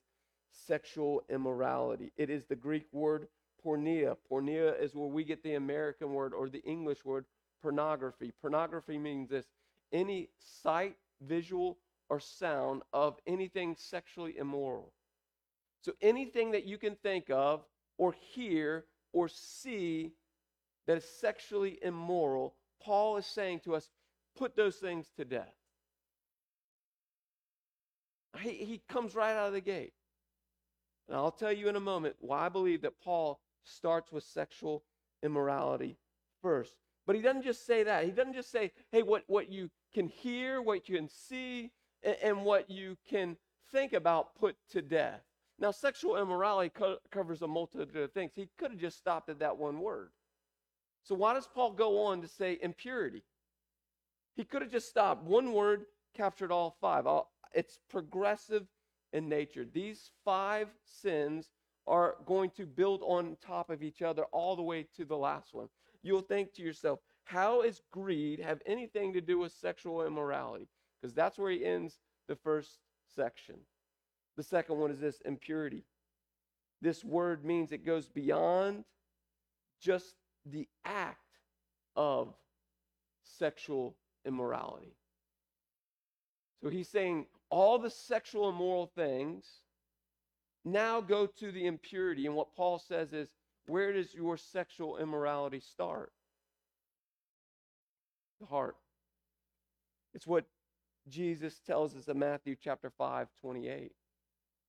sexual 0.52 1.24
immorality. 1.30 2.12
It 2.16 2.30
is 2.30 2.46
the 2.46 2.56
Greek 2.56 2.86
word 2.92 3.28
porneia. 3.66 4.16
Porneia 4.32 4.80
is 4.80 4.96
where 4.96 5.08
we 5.08 5.24
get 5.24 5.44
the 5.44 5.56
American 5.56 6.14
word 6.14 6.34
or 6.34 6.50
the 6.50 6.64
English 6.64 7.04
word 7.04 7.26
pornography. 7.62 8.32
Pornography 8.42 8.98
means 8.98 9.30
this 9.30 9.48
any 9.92 10.30
sight, 10.40 10.96
visual, 11.28 11.78
or 12.10 12.20
sound 12.20 12.82
of 12.92 13.18
anything 13.26 13.76
sexually 13.78 14.38
immoral. 14.38 14.94
So 15.82 15.94
anything 16.02 16.52
that 16.52 16.66
you 16.66 16.78
can 16.78 16.96
think 16.96 17.30
of 17.30 17.66
or 17.98 18.14
hear 18.34 18.86
or 19.12 19.28
see 19.28 20.12
that 20.88 20.98
is 20.98 21.06
sexually 21.06 21.80
immoral, 21.82 22.56
Paul 22.82 23.18
is 23.18 23.26
saying 23.26 23.62
to 23.62 23.76
us, 23.76 23.90
put 24.36 24.56
those 24.56 24.76
things 24.78 25.08
to 25.18 25.26
death. 25.26 25.54
He, 28.40 28.52
he 28.52 28.82
comes 28.90 29.16
right 29.16 29.34
out 29.34 29.48
of 29.48 29.54
the 29.54 29.62
gate. 29.62 29.94
And 31.08 31.18
I'll 31.18 31.32
tell 31.32 31.52
you 31.52 31.70
in 31.70 31.76
a 31.76 31.82
moment 31.82 32.16
why 32.20 32.46
I 32.46 32.50
believe 32.50 32.82
that 32.82 33.00
Paul 33.04 33.40
starts 33.64 34.12
with 34.12 34.24
sexual 34.24 34.84
immorality 35.22 35.98
first. 36.42 36.76
But 37.06 37.16
he 37.16 37.22
doesn't 37.22 37.44
just 37.44 37.66
say 37.66 37.84
that. 37.84 38.06
He 38.06 38.12
doesn't 38.12 38.34
just 38.34 38.52
say, 38.52 38.72
hey, 38.92 39.04
what, 39.04 39.24
what 39.28 39.52
you 39.52 39.70
can 39.94 40.08
hear, 40.08 40.62
what 40.62 40.90
you 40.90 40.98
can 40.98 41.10
see, 41.10 41.72
and, 42.04 42.18
and 42.24 42.46
what 42.46 42.70
you 42.70 42.98
can 43.10 43.38
think 43.72 43.94
about, 43.94 44.36
put 44.36 44.56
to 44.72 44.82
death. 44.82 45.22
Now, 45.60 45.72
sexual 45.72 46.18
immorality 46.18 46.70
co- 46.70 46.98
covers 47.12 47.42
a 47.42 47.48
multitude 47.48 47.96
of 47.96 48.12
things. 48.12 48.32
He 48.36 48.50
could 48.58 48.72
have 48.72 48.80
just 48.80 48.98
stopped 48.98 49.30
at 49.30 49.40
that 49.40 49.58
one 49.58 49.80
word. 49.80 50.10
So, 51.04 51.16
why 51.16 51.34
does 51.34 51.48
Paul 51.48 51.72
go 51.72 52.06
on 52.06 52.22
to 52.22 52.28
say 52.28 52.58
impurity? 52.62 53.24
He 54.36 54.44
could 54.44 54.62
have 54.62 54.72
just 54.72 54.90
stopped. 54.90 55.24
One 55.24 55.54
word 55.54 55.86
captured 56.16 56.52
all 56.52 56.76
five. 56.82 57.06
It's 57.54 57.80
progressive 57.90 58.66
in 59.12 59.30
nature. 59.30 59.66
These 59.72 60.12
five 60.26 60.70
sins 60.84 61.52
are 61.86 62.16
going 62.26 62.50
to 62.52 62.66
build 62.66 63.02
on 63.04 63.38
top 63.46 63.70
of 63.70 63.84
each 63.84 64.02
other 64.02 64.24
all 64.32 64.56
the 64.56 64.64
way 64.64 64.88
to 64.96 65.06
the 65.06 65.18
last 65.18 65.54
one. 65.54 65.68
You'll 66.02 66.22
think 66.22 66.54
to 66.54 66.62
yourself, 66.62 67.00
how 67.26 67.62
is 67.62 67.82
greed 67.92 68.40
have 68.40 68.62
anything 68.66 69.14
to 69.14 69.22
do 69.22 69.40
with 69.40 69.52
sexual 69.54 70.06
immorality? 70.06 70.68
Because 71.02 71.14
that's 71.14 71.38
where 71.38 71.52
he 71.52 71.66
ends 71.66 72.00
the 72.28 72.36
first 72.36 72.80
section. 73.16 73.56
The 74.38 74.44
second 74.44 74.80
one 74.80 74.92
is 74.92 75.00
this 75.00 75.22
impurity. 75.26 75.84
This 76.82 77.04
word 77.04 77.46
means 77.46 77.72
it 77.72 77.86
goes 77.86 78.08
beyond 78.10 78.84
just 79.82 80.16
the 80.46 80.68
act 80.86 81.20
of 81.96 82.34
sexual 83.24 83.96
immorality. 84.26 84.96
So 86.62 86.70
he's 86.70 86.90
saying 86.90 87.26
all 87.50 87.78
the 87.78 87.90
sexual 87.90 88.50
immoral 88.50 88.88
things 88.96 89.46
now 90.66 91.02
go 91.02 91.26
to 91.26 91.52
the 91.52 91.68
impurity. 91.68 92.26
And 92.26 92.36
what 92.36 92.56
Paul 92.56 92.80
says 92.80 93.14
is, 93.14 93.30
where 93.68 93.94
does 93.94 94.14
your 94.14 94.38
sexual 94.38 94.98
immorality 94.98 95.60
start? 95.60 96.12
The 98.44 98.50
heart. 98.50 98.76
It's 100.14 100.28
what 100.28 100.44
Jesus 101.08 101.62
tells 101.66 101.96
us 101.96 102.10
in 102.10 102.20
Matthew 102.20 102.58
chapter 102.62 102.92
5, 102.98 103.30
28. 103.40 103.92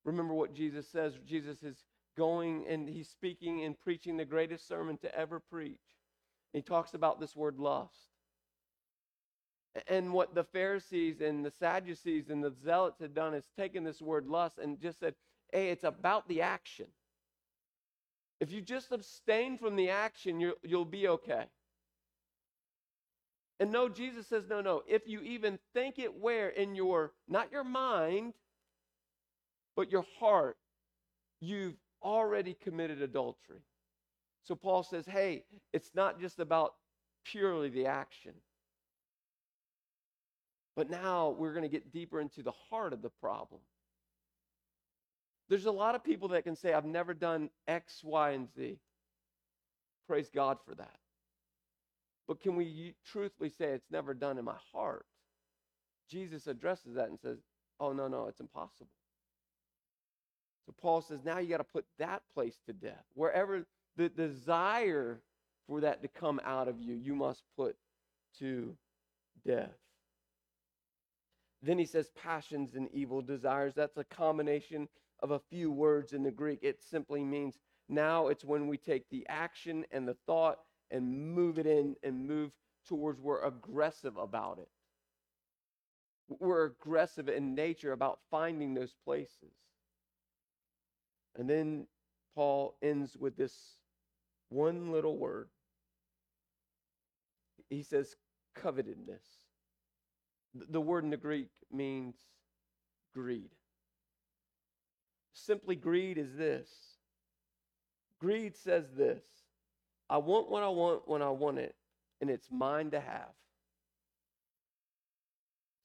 Remember 0.04 0.32
what 0.32 0.54
Jesus 0.54 0.88
says. 0.88 1.14
Jesus 1.26 1.64
is 1.64 1.76
going 2.16 2.66
and 2.68 2.88
he's 2.88 3.08
speaking 3.08 3.64
and 3.64 3.78
preaching 3.80 4.16
the 4.16 4.24
greatest 4.24 4.68
sermon 4.68 4.96
to 4.98 5.12
ever 5.18 5.40
preach. 5.40 5.80
He 6.52 6.62
talks 6.62 6.94
about 6.94 7.18
this 7.18 7.34
word 7.34 7.58
lust. 7.58 8.10
And 9.88 10.12
what 10.12 10.36
the 10.36 10.44
Pharisees 10.44 11.20
and 11.20 11.44
the 11.44 11.50
Sadducees 11.50 12.30
and 12.30 12.44
the 12.44 12.54
Zealots 12.64 13.00
had 13.00 13.12
done 13.12 13.34
is 13.34 13.48
taken 13.58 13.82
this 13.82 14.00
word 14.00 14.28
lust 14.28 14.58
and 14.58 14.80
just 14.80 15.00
said, 15.00 15.16
hey, 15.52 15.70
it's 15.70 15.82
about 15.82 16.28
the 16.28 16.42
action. 16.42 16.86
If 18.38 18.52
you 18.52 18.60
just 18.60 18.92
abstain 18.92 19.58
from 19.58 19.74
the 19.74 19.90
action, 19.90 20.38
you 20.38 20.54
you'll 20.62 20.84
be 20.84 21.08
okay. 21.08 21.46
And 23.61 23.70
no, 23.70 23.88
Jesus 23.88 24.26
says, 24.26 24.44
no, 24.49 24.61
no. 24.61 24.82
If 24.88 25.02
you 25.06 25.20
even 25.20 25.58
think 25.75 25.99
it 25.99 26.20
where 26.20 26.49
in 26.49 26.75
your, 26.75 27.12
not 27.28 27.52
your 27.52 27.64
mind, 27.64 28.34
but 29.76 29.92
your 29.92 30.04
heart, 30.18 30.56
you've 31.40 31.76
already 32.02 32.56
committed 32.62 33.00
adultery. 33.00 33.61
So 34.42 34.54
Paul 34.54 34.82
says, 34.82 35.06
hey, 35.06 35.44
it's 35.73 35.90
not 35.94 36.20
just 36.20 36.38
about 36.38 36.75
purely 37.25 37.70
the 37.70 37.87
action. 37.87 38.32
But 40.76 40.90
now 40.90 41.30
we're 41.38 41.52
going 41.52 41.62
to 41.62 41.68
get 41.68 41.92
deeper 41.92 42.20
into 42.20 42.42
the 42.42 42.52
heart 42.68 42.92
of 42.92 43.00
the 43.00 43.08
problem. 43.08 43.61
There's 45.49 45.66
a 45.66 45.73
lot 45.73 45.94
of 45.94 46.02
people 46.02 46.28
that 46.28 46.42
can 46.42 46.56
say, 46.56 46.73
I've 46.73 46.84
never 46.84 47.14
done 47.14 47.50
X, 47.68 48.00
Y, 48.02 48.30
and 48.30 48.49
Z. 48.54 48.78
Praise 50.08 50.28
God 50.34 50.58
for 50.66 50.75
that. 50.75 50.96
But 52.26 52.40
can 52.40 52.56
we 52.56 52.94
truthfully 53.04 53.50
say 53.50 53.66
it's 53.66 53.90
never 53.90 54.14
done 54.14 54.38
in 54.38 54.44
my 54.44 54.56
heart? 54.72 55.06
Jesus 56.08 56.46
addresses 56.46 56.94
that 56.94 57.08
and 57.08 57.18
says, 57.20 57.38
Oh, 57.80 57.92
no, 57.92 58.08
no, 58.08 58.26
it's 58.28 58.40
impossible. 58.40 58.88
So 60.66 60.74
Paul 60.80 61.02
says, 61.02 61.20
now 61.24 61.38
you 61.38 61.48
got 61.48 61.58
to 61.58 61.64
put 61.64 61.84
that 61.98 62.22
place 62.32 62.56
to 62.66 62.72
death. 62.72 63.04
Wherever 63.14 63.66
the 63.96 64.08
desire 64.08 65.20
for 65.66 65.80
that 65.80 66.02
to 66.02 66.08
come 66.08 66.40
out 66.44 66.68
of 66.68 66.80
you, 66.80 66.94
you 66.94 67.14
must 67.14 67.42
put 67.56 67.76
to 68.38 68.74
death. 69.46 69.76
Then 71.62 71.78
he 71.78 71.86
says 71.86 72.10
passions 72.22 72.74
and 72.74 72.88
evil 72.92 73.22
desires. 73.22 73.74
That's 73.74 73.96
a 73.96 74.04
combination 74.04 74.88
of 75.20 75.30
a 75.30 75.40
few 75.50 75.70
words 75.70 76.12
in 76.12 76.22
the 76.22 76.30
Greek. 76.30 76.58
It 76.62 76.82
simply 76.82 77.24
means 77.24 77.58
now 77.88 78.28
it's 78.28 78.44
when 78.44 78.66
we 78.68 78.76
take 78.76 79.08
the 79.10 79.26
action 79.28 79.84
and 79.90 80.06
the 80.06 80.16
thought 80.26 80.58
and 80.94 81.34
move 81.34 81.58
it 81.58 81.66
in 81.66 81.96
and 82.04 82.26
move 82.26 82.52
towards 82.88 83.20
we're 83.20 83.44
aggressive 83.44 84.16
about 84.16 84.58
it. 84.58 84.68
We're 86.28 86.66
aggressive 86.66 87.28
in 87.28 87.54
nature 87.54 87.92
about 87.92 88.20
finding 88.30 88.74
those 88.74 88.94
places. 89.04 89.52
And 91.36 91.50
then 91.50 91.86
Paul 92.34 92.76
ends 92.80 93.16
with 93.18 93.36
this 93.36 93.54
one 94.50 94.92
little 94.92 95.18
word. 95.18 95.48
He 97.68 97.82
says, 97.82 98.14
covetedness. 98.56 99.24
The 100.70 100.80
word 100.80 101.02
in 101.02 101.10
the 101.10 101.16
Greek 101.16 101.50
means 101.72 102.14
greed. 103.12 103.50
Simply, 105.32 105.74
greed 105.74 106.18
is 106.18 106.36
this 106.36 106.68
greed 108.20 108.56
says 108.56 108.86
this 108.96 109.22
I 110.11 110.18
want 110.18 110.50
what 110.50 110.62
I 110.62 110.68
want 110.68 111.08
when 111.08 111.23
I 111.23 111.30
want 111.30 111.58
it, 111.58 111.75
and 112.20 112.30
it's 112.30 112.49
mine 112.50 112.90
to 112.90 113.00
have. 113.00 113.32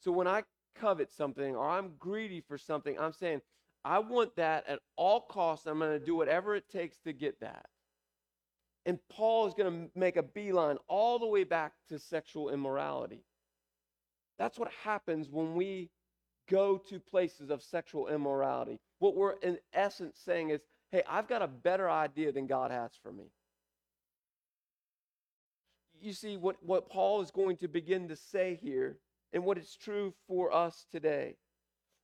So 0.02 0.12
when 0.12 0.28
I 0.28 0.44
covet 0.80 1.12
something 1.12 1.56
or 1.56 1.68
I'm 1.68 1.92
greedy 2.00 2.42
for 2.42 2.58
something, 2.58 2.98
I'm 3.00 3.14
saying, 3.14 3.42
I 3.84 4.00
want 4.00 4.36
that 4.36 4.68
at 4.68 4.80
all 4.96 5.22
costs. 5.22 5.66
I'm 5.66 5.80
going 5.80 6.00
to 6.00 6.06
do 6.06 6.16
whatever 6.16 6.56
it 6.56 6.70
takes 6.70 6.98
to 7.00 7.14
get 7.14 7.40
that. 7.42 7.66
And 8.86 9.00
Paul 9.10 9.48
is 9.48 9.54
going 9.54 9.72
to 9.72 10.00
make 10.00 10.18
a 10.18 10.24
beeline 10.24 10.78
all 10.88 11.20
the 11.20 11.28
way 11.28 11.44
back 11.44 11.74
to 11.90 12.00
sexual 12.00 12.50
immorality. 12.50 13.24
That's 14.38 14.58
what 14.58 14.72
happens 14.84 15.30
when 15.30 15.56
we 15.56 15.90
go 16.50 16.78
to 16.90 17.00
places 17.00 17.50
of 17.50 17.62
sexual 17.62 18.08
immorality. 18.08 18.80
What 19.00 19.16
we're 19.16 19.34
in 19.44 19.60
essence 19.74 20.20
saying 20.24 20.50
is, 20.50 20.62
hey, 20.92 21.04
I've 21.08 21.28
got 21.28 21.42
a 21.42 21.48
better 21.48 21.90
idea 21.90 22.32
than 22.32 22.48
God 22.48 22.72
has 22.72 22.92
for 23.04 23.12
me. 23.12 23.26
You 26.02 26.14
see, 26.14 26.38
what, 26.38 26.58
what 26.64 26.90
Paul 26.90 27.22
is 27.22 27.32
going 27.32 27.58
to 27.58 27.68
begin 27.68 28.08
to 28.08 28.16
say 28.16 28.60
here, 28.62 28.98
and 29.34 29.44
what 29.44 29.58
is 29.58 29.76
true 29.76 30.14
for 30.28 30.54
us 30.54 30.86
today. 30.92 31.36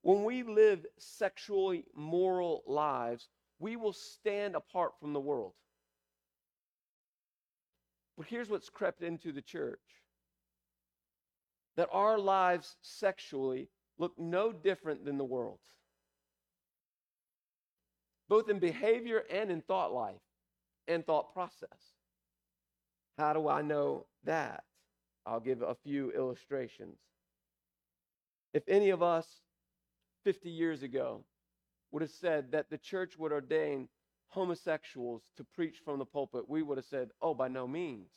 When 0.02 0.24
we 0.24 0.44
live 0.44 0.86
sexually 1.00 1.86
moral 1.96 2.64
lives, 2.68 3.30
we 3.60 3.76
will 3.76 3.94
stand 3.94 4.56
apart 4.56 4.92
from 5.00 5.14
the 5.14 5.20
world. 5.20 5.54
But 8.18 8.28
here's 8.28 8.50
what's 8.50 8.70
crept 8.70 9.02
into 9.02 9.32
the 9.32 9.42
church 9.42 9.80
that 11.76 11.90
our 11.92 12.18
lives 12.18 12.78
sexually 12.82 13.68
look 13.98 14.14
no 14.18 14.52
different 14.52 15.04
than 15.04 15.18
the 15.18 15.26
world's, 15.26 15.68
both 18.30 18.50
in 18.50 18.60
behavior 18.60 19.24
and 19.30 19.52
in 19.52 19.62
thought 19.62 19.92
life 19.92 20.22
and 20.88 21.06
thought 21.06 21.34
process. 21.34 21.95
How 23.18 23.34
do 23.34 23.48
I 23.48 23.62
know 23.62 24.06
that? 24.26 24.64
I'll 25.26 25.40
give 25.40 25.62
a 25.62 25.76
few 25.76 26.12
illustrations. 26.12 26.98
If 28.54 28.64
any 28.68 28.90
of 28.90 29.02
us 29.02 29.28
50 30.24 30.50
years 30.50 30.84
ago 30.84 31.24
would 31.92 32.02
have 32.02 32.12
said 32.12 32.52
that 32.52 32.70
the 32.70 32.78
church 32.78 33.18
would 33.18 33.32
ordain 33.32 33.88
homosexuals 34.30 35.24
to 35.38 35.44
preach 35.44 35.78
from 35.84 36.00
the 36.00 36.06
pulpit, 36.06 36.48
we 36.48 36.62
would 36.62 36.78
have 36.78 36.86
said, 36.86 37.10
oh, 37.22 37.34
by 37.34 37.48
no 37.48 37.68
means. 37.68 38.10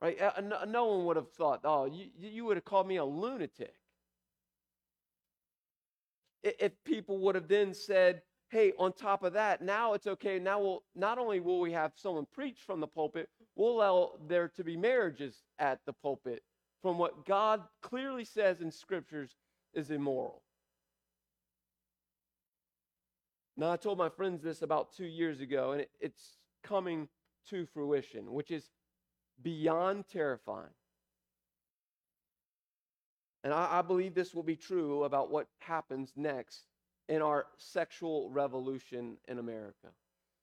Right? 0.00 0.20
Uh, 0.20 0.64
no 0.66 0.86
one 0.86 1.04
would 1.06 1.16
have 1.16 1.30
thought, 1.32 1.60
oh, 1.64 1.84
you, 1.86 2.06
you 2.18 2.44
would 2.44 2.56
have 2.56 2.64
called 2.64 2.88
me 2.88 2.96
a 2.96 3.04
lunatic. 3.04 3.74
If 6.42 6.72
people 6.84 7.18
would 7.20 7.36
have 7.36 7.46
then 7.46 7.72
said, 7.72 8.22
hey, 8.52 8.74
on 8.78 8.92
top 8.92 9.22
of 9.22 9.32
that, 9.32 9.62
now 9.62 9.94
it's 9.94 10.06
okay. 10.06 10.38
Now 10.38 10.60
we'll 10.60 10.82
not 10.94 11.18
only 11.18 11.40
will 11.40 11.58
we 11.58 11.72
have 11.72 11.92
someone 11.96 12.26
preach 12.30 12.58
from 12.66 12.80
the 12.80 12.86
pulpit, 12.86 13.30
we'll 13.56 13.72
allow 13.72 14.12
there 14.28 14.48
to 14.48 14.62
be 14.62 14.76
marriages 14.76 15.42
at 15.58 15.80
the 15.86 15.92
pulpit 15.94 16.42
from 16.82 16.98
what 16.98 17.24
God 17.24 17.62
clearly 17.80 18.24
says 18.24 18.60
in 18.60 18.70
scriptures 18.70 19.36
is 19.72 19.90
immoral. 19.90 20.42
Now, 23.56 23.72
I 23.72 23.76
told 23.76 23.96
my 23.96 24.10
friends 24.10 24.42
this 24.42 24.60
about 24.60 24.92
two 24.94 25.06
years 25.06 25.40
ago, 25.40 25.72
and 25.72 25.80
it, 25.80 25.90
it's 25.98 26.36
coming 26.62 27.08
to 27.48 27.64
fruition, 27.64 28.32
which 28.32 28.50
is 28.50 28.68
beyond 29.42 30.04
terrifying. 30.12 30.74
And 33.44 33.52
I, 33.54 33.78
I, 33.78 33.82
believe 33.82 34.14
this 34.14 34.34
will 34.34 34.42
be 34.42 34.56
true 34.56 35.04
about 35.04 35.30
what 35.30 35.48
happens 35.60 36.12
next 36.16 36.66
in 37.12 37.20
our 37.20 37.44
sexual 37.58 38.30
revolution 38.30 39.18
in 39.28 39.38
America. 39.38 39.88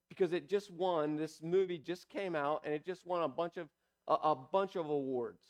Because 0.08 0.34
it 0.34 0.47
just 0.47 0.71
won, 0.71 1.15
this 1.15 1.41
movie 1.41 1.79
just 1.79 2.08
came 2.10 2.36
out, 2.36 2.62
and 2.63 2.75
it 2.75 2.86
just 2.86 3.08
won 3.08 3.23
a 3.23 3.27
bunch 3.27 3.58
of, 3.58 3.67
a, 4.08 4.13
a 4.13 4.36
bunch 4.36 4.75
of 4.75 4.88
awards. 4.88 5.41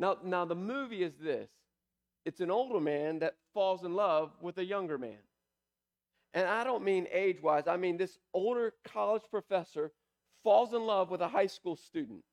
Now, 0.00 0.16
now 0.24 0.44
the 0.46 0.56
movie 0.56 1.04
is 1.04 1.14
this 1.22 1.48
it's 2.24 2.40
an 2.40 2.50
older 2.50 2.80
man 2.80 3.20
that 3.20 3.36
falls 3.52 3.84
in 3.84 3.94
love 3.94 4.32
with 4.40 4.58
a 4.58 4.64
younger 4.64 4.98
man. 4.98 5.22
And 6.32 6.48
I 6.48 6.64
don't 6.64 6.82
mean 6.82 7.06
age 7.12 7.40
wise, 7.40 7.68
I 7.68 7.76
mean 7.76 7.96
this 7.96 8.18
older 8.32 8.72
college 8.84 9.22
professor 9.30 9.92
falls 10.42 10.74
in 10.74 10.84
love 10.84 11.08
with 11.08 11.20
a 11.20 11.28
high 11.28 11.46
school 11.46 11.76
student. 11.76 12.24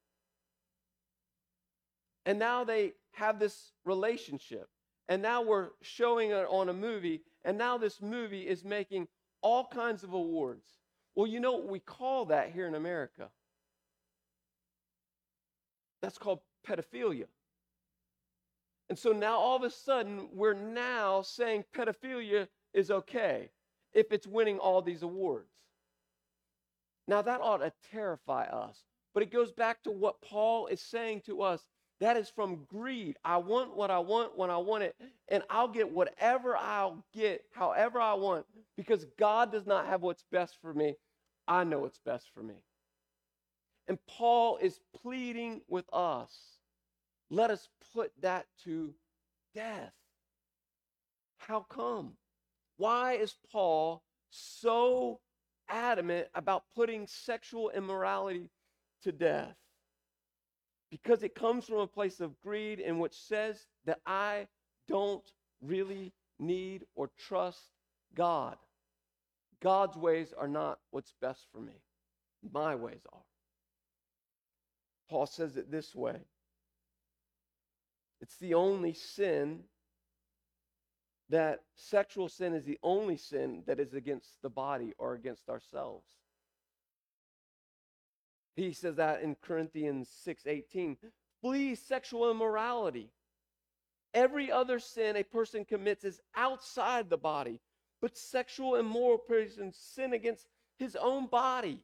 And 2.25 2.39
now 2.39 2.63
they 2.63 2.93
have 3.11 3.37
this 3.37 3.73
relationship. 3.85 4.67
And 5.09 5.21
now 5.21 5.41
we're 5.41 5.69
showing 5.81 6.31
it 6.31 6.47
on 6.49 6.69
a 6.69 6.73
movie. 6.73 7.21
And 7.43 7.57
now 7.57 7.77
this 7.77 8.01
movie 8.01 8.47
is 8.47 8.63
making 8.63 9.07
all 9.41 9.65
kinds 9.65 10.03
of 10.03 10.13
awards. 10.13 10.65
Well, 11.15 11.27
you 11.27 11.39
know 11.39 11.53
what 11.53 11.67
we 11.67 11.79
call 11.79 12.25
that 12.25 12.51
here 12.51 12.67
in 12.67 12.75
America? 12.75 13.29
That's 16.01 16.17
called 16.17 16.39
pedophilia. 16.67 17.25
And 18.89 18.97
so 18.97 19.11
now 19.11 19.37
all 19.37 19.55
of 19.55 19.63
a 19.63 19.69
sudden, 19.69 20.29
we're 20.33 20.53
now 20.53 21.21
saying 21.21 21.65
pedophilia 21.75 22.47
is 22.73 22.91
okay 22.91 23.49
if 23.93 24.11
it's 24.11 24.27
winning 24.27 24.59
all 24.59 24.81
these 24.81 25.03
awards. 25.03 25.51
Now, 27.07 27.21
that 27.21 27.41
ought 27.41 27.57
to 27.57 27.73
terrify 27.91 28.43
us. 28.43 28.83
But 29.13 29.23
it 29.23 29.31
goes 29.31 29.51
back 29.51 29.83
to 29.83 29.91
what 29.91 30.21
Paul 30.21 30.67
is 30.67 30.81
saying 30.81 31.21
to 31.25 31.41
us. 31.41 31.61
That 32.01 32.17
is 32.17 32.29
from 32.29 32.65
greed. 32.65 33.17
I 33.23 33.37
want 33.37 33.77
what 33.77 33.91
I 33.91 33.99
want 33.99 34.37
when 34.37 34.49
I 34.49 34.57
want 34.57 34.83
it, 34.83 34.95
and 35.29 35.43
I'll 35.49 35.69
get 35.69 35.91
whatever 35.91 36.57
I'll 36.57 37.05
get, 37.13 37.45
however 37.53 38.01
I 38.01 38.15
want, 38.15 38.45
because 38.75 39.05
God 39.17 39.51
does 39.53 39.67
not 39.67 39.85
have 39.87 40.01
what's 40.01 40.25
best 40.31 40.57
for 40.61 40.73
me. 40.73 40.95
I 41.47 41.63
know 41.63 41.79
what's 41.79 41.99
best 41.99 42.27
for 42.33 42.43
me. 42.43 42.55
And 43.87 43.99
Paul 44.07 44.57
is 44.61 44.79
pleading 45.01 45.61
with 45.69 45.85
us 45.93 46.57
let 47.31 47.49
us 47.49 47.69
put 47.93 48.11
that 48.21 48.45
to 48.65 48.93
death. 49.55 49.93
How 51.37 51.61
come? 51.61 52.17
Why 52.77 53.13
is 53.13 53.35
Paul 53.51 54.03
so 54.29 55.21
adamant 55.69 56.27
about 56.35 56.65
putting 56.75 57.07
sexual 57.07 57.69
immorality 57.69 58.49
to 59.03 59.13
death? 59.13 59.55
Because 60.91 61.23
it 61.23 61.33
comes 61.33 61.65
from 61.65 61.77
a 61.79 61.87
place 61.87 62.19
of 62.19 62.39
greed 62.41 62.79
and 62.79 62.99
which 62.99 63.15
says 63.15 63.65
that 63.85 63.99
I 64.05 64.47
don't 64.87 65.27
really 65.61 66.13
need 66.37 66.83
or 66.95 67.09
trust 67.17 67.71
God. 68.13 68.57
God's 69.61 69.95
ways 69.95 70.33
are 70.37 70.47
not 70.47 70.79
what's 70.91 71.13
best 71.21 71.47
for 71.51 71.61
me. 71.61 71.81
My 72.51 72.75
ways 72.75 73.01
are. 73.11 73.23
Paul 75.09 75.25
says 75.25 75.57
it 75.57 75.71
this 75.71 75.95
way 75.95 76.19
it's 78.21 78.37
the 78.37 78.53
only 78.53 78.93
sin 78.93 79.61
that 81.29 81.59
sexual 81.75 82.29
sin 82.29 82.53
is 82.53 82.65
the 82.65 82.79
only 82.83 83.17
sin 83.17 83.63
that 83.65 83.79
is 83.79 83.93
against 83.93 84.41
the 84.41 84.49
body 84.49 84.93
or 84.97 85.13
against 85.13 85.49
ourselves. 85.49 86.05
He 88.55 88.73
says 88.73 88.95
that 88.95 89.21
in 89.21 89.35
Corinthians 89.35 90.09
6:18. 90.25 90.97
Flee 91.41 91.75
sexual 91.75 92.29
immorality. 92.29 93.11
Every 94.13 94.51
other 94.51 94.79
sin 94.79 95.15
a 95.15 95.23
person 95.23 95.65
commits 95.65 96.03
is 96.03 96.21
outside 96.35 97.09
the 97.09 97.17
body, 97.17 97.61
but 98.01 98.17
sexual 98.17 98.75
immoral 98.75 99.17
persons 99.17 99.77
sin 99.77 100.13
against 100.13 100.47
his 100.77 100.95
own 100.95 101.27
body. 101.27 101.83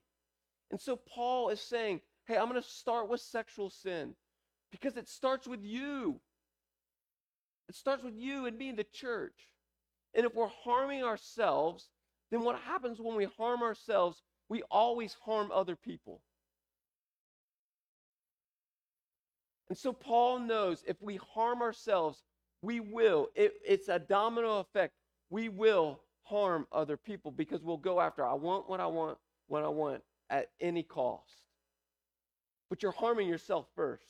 And 0.69 0.79
so 0.79 0.97
Paul 0.97 1.49
is 1.49 1.61
saying, 1.61 2.01
hey, 2.25 2.37
I'm 2.37 2.49
going 2.49 2.61
to 2.61 2.67
start 2.67 3.07
with 3.07 3.21
sexual 3.21 3.69
sin 3.69 4.15
because 4.71 4.97
it 4.97 5.07
starts 5.07 5.47
with 5.47 5.63
you. 5.63 6.19
It 7.69 7.75
starts 7.75 8.03
with 8.03 8.15
you 8.15 8.45
and 8.45 8.57
me, 8.57 8.71
the 8.73 8.83
church. 8.83 9.49
And 10.13 10.25
if 10.25 10.35
we're 10.35 10.47
harming 10.47 11.03
ourselves, 11.03 11.89
then 12.31 12.41
what 12.41 12.59
happens 12.59 12.99
when 12.99 13.15
we 13.15 13.27
harm 13.37 13.61
ourselves? 13.63 14.21
We 14.49 14.63
always 14.63 15.13
harm 15.13 15.51
other 15.51 15.75
people. 15.75 16.21
And 19.69 19.77
so 19.77 19.91
Paul 19.91 20.39
knows 20.39 20.83
if 20.87 21.01
we 21.01 21.17
harm 21.33 21.61
ourselves, 21.61 22.23
we 22.61 22.79
will. 22.79 23.27
It, 23.35 23.53
it's 23.65 23.89
a 23.89 23.99
domino 23.99 24.59
effect. 24.59 24.93
We 25.29 25.49
will 25.49 25.99
harm 26.23 26.67
other 26.71 26.97
people 26.97 27.31
because 27.31 27.63
we'll 27.63 27.77
go 27.77 27.99
after, 27.99 28.25
I 28.25 28.33
want 28.33 28.69
what 28.69 28.79
I 28.79 28.87
want, 28.87 29.17
what 29.47 29.63
I 29.63 29.67
want 29.67 30.01
at 30.29 30.49
any 30.59 30.83
cost. 30.83 31.41
But 32.69 32.83
you're 32.83 32.91
harming 32.91 33.27
yourself 33.27 33.67
first. 33.75 34.03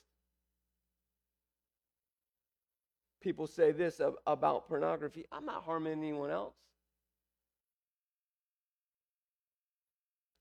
People 3.21 3.47
say 3.47 3.71
this 3.71 3.99
about 4.25 4.67
pornography 4.67 5.25
I'm 5.31 5.45
not 5.45 5.63
harming 5.63 5.93
anyone 5.93 6.29
else. 6.31 6.55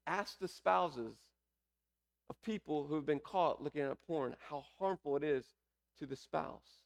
Ask 0.06 0.38
the 0.38 0.48
spouses 0.48 1.16
of 2.28 2.40
people 2.42 2.86
who 2.86 2.94
have 2.94 3.06
been 3.06 3.20
caught 3.20 3.62
looking 3.62 3.82
at 3.82 3.96
porn 4.06 4.34
how 4.48 4.64
harmful 4.78 5.16
it 5.16 5.22
is 5.22 5.44
to 5.98 6.06
the 6.06 6.16
spouse. 6.16 6.80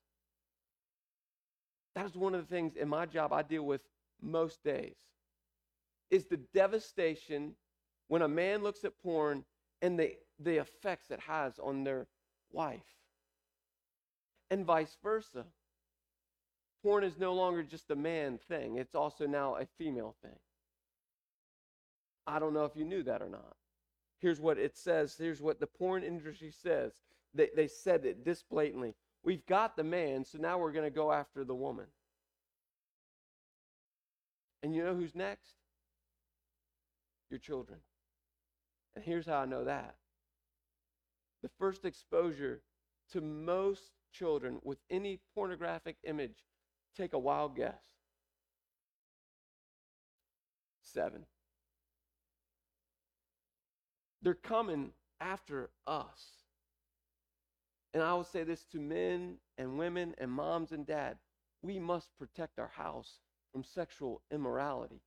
That 1.95 2.07
is 2.07 2.15
one 2.15 2.35
of 2.35 2.41
the 2.47 2.55
things 2.55 2.77
in 2.77 2.89
my 2.89 3.07
job 3.07 3.33
I 3.33 3.43
deal 3.43 3.65
with 3.65 3.81
most 4.23 4.63
days 4.63 4.97
is 6.11 6.27
the 6.27 6.41
devastation 6.53 7.55
when 8.09 8.23
a 8.23 8.29
man 8.29 8.63
looks 8.63 8.85
at 8.85 8.99
porn 9.03 9.45
and 9.83 9.99
the, 9.99 10.17
the 10.39 10.57
effects 10.57 11.11
it 11.11 11.21
has 11.21 11.59
on 11.59 11.85
their 11.85 12.07
wife. 12.53 12.81
And 14.51 14.65
vice 14.65 14.97
versa. 15.03 15.45
Porn 16.83 17.05
is 17.05 17.19
no 17.19 17.35
longer 17.35 17.63
just 17.63 17.91
a 17.91 17.97
man 17.97 18.39
thing, 18.49 18.77
it's 18.77 18.95
also 18.95 19.27
now 19.27 19.57
a 19.57 19.67
female 19.79 20.17
thing. 20.23 20.39
I 22.27 22.39
don't 22.39 22.55
know 22.55 22.65
if 22.65 22.77
you 22.77 22.85
knew 22.85 23.03
that 23.05 23.23
or 23.23 23.29
not. 23.29 23.57
Here's 24.21 24.41
what 24.41 24.59
it 24.59 24.77
says. 24.77 25.17
Here's 25.19 25.41
what 25.41 25.61
the 25.61 25.67
porn 25.67 26.05
industry 26.05 26.53
says. 26.53 26.93
They, 27.35 27.49
they 27.57 27.67
said 27.67 28.05
it 28.05 28.25
this 28.25 28.43
blatantly. 28.43 28.95
We've 29.23 29.45
got 29.47 29.77
the 29.77 29.85
man, 29.85 30.25
so 30.25 30.39
now 30.39 30.59
we're 30.59 30.73
going 30.73 30.85
to 30.85 30.95
go 30.95 31.13
after 31.13 31.45
the 31.45 31.55
woman. 31.55 31.87
And 34.63 34.75
you 34.75 34.85
know 34.85 34.95
who's 34.95 35.15
next? 35.15 35.55
Your 37.31 37.39
children. 37.39 37.79
And 38.95 39.05
here's 39.05 39.27
how 39.27 39.39
I 39.39 39.47
know 39.47 39.65
that. 39.65 39.95
The 41.43 41.51
first 41.59 41.85
exposure 41.85 42.61
to 43.13 43.21
most 43.21 43.93
children 44.13 44.59
with 44.63 44.79
any 44.91 45.21
pornographic 45.35 45.97
image, 46.05 46.45
take 46.97 47.13
a 47.13 47.19
wild 47.19 47.57
guess. 47.57 47.83
Seven. 50.83 51.25
They're 54.23 54.35
coming 54.35 54.93
after 55.21 55.71
us. 55.87 56.45
And 57.93 58.03
I 58.03 58.13
will 58.15 58.25
say 58.25 58.45
this 58.45 58.65
to 58.73 58.79
men 58.79 59.37
and 59.59 59.79
women 59.79 60.15
and 60.19 60.31
moms 60.31 60.73
and 60.73 60.87
dad 60.87 61.17
we 61.63 61.79
must 61.79 62.17
protect 62.19 62.59
our 62.59 62.71
house 62.75 63.19
from 63.53 63.65
sexual 63.65 64.23
immorality. 64.31 65.01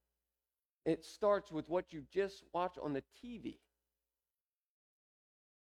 It 0.85 1.03
starts 1.03 1.51
with 1.51 1.69
what 1.69 1.93
you 1.93 2.03
just 2.13 2.43
watch 2.53 2.75
on 2.81 2.93
the 2.93 3.03
TV. 3.23 3.57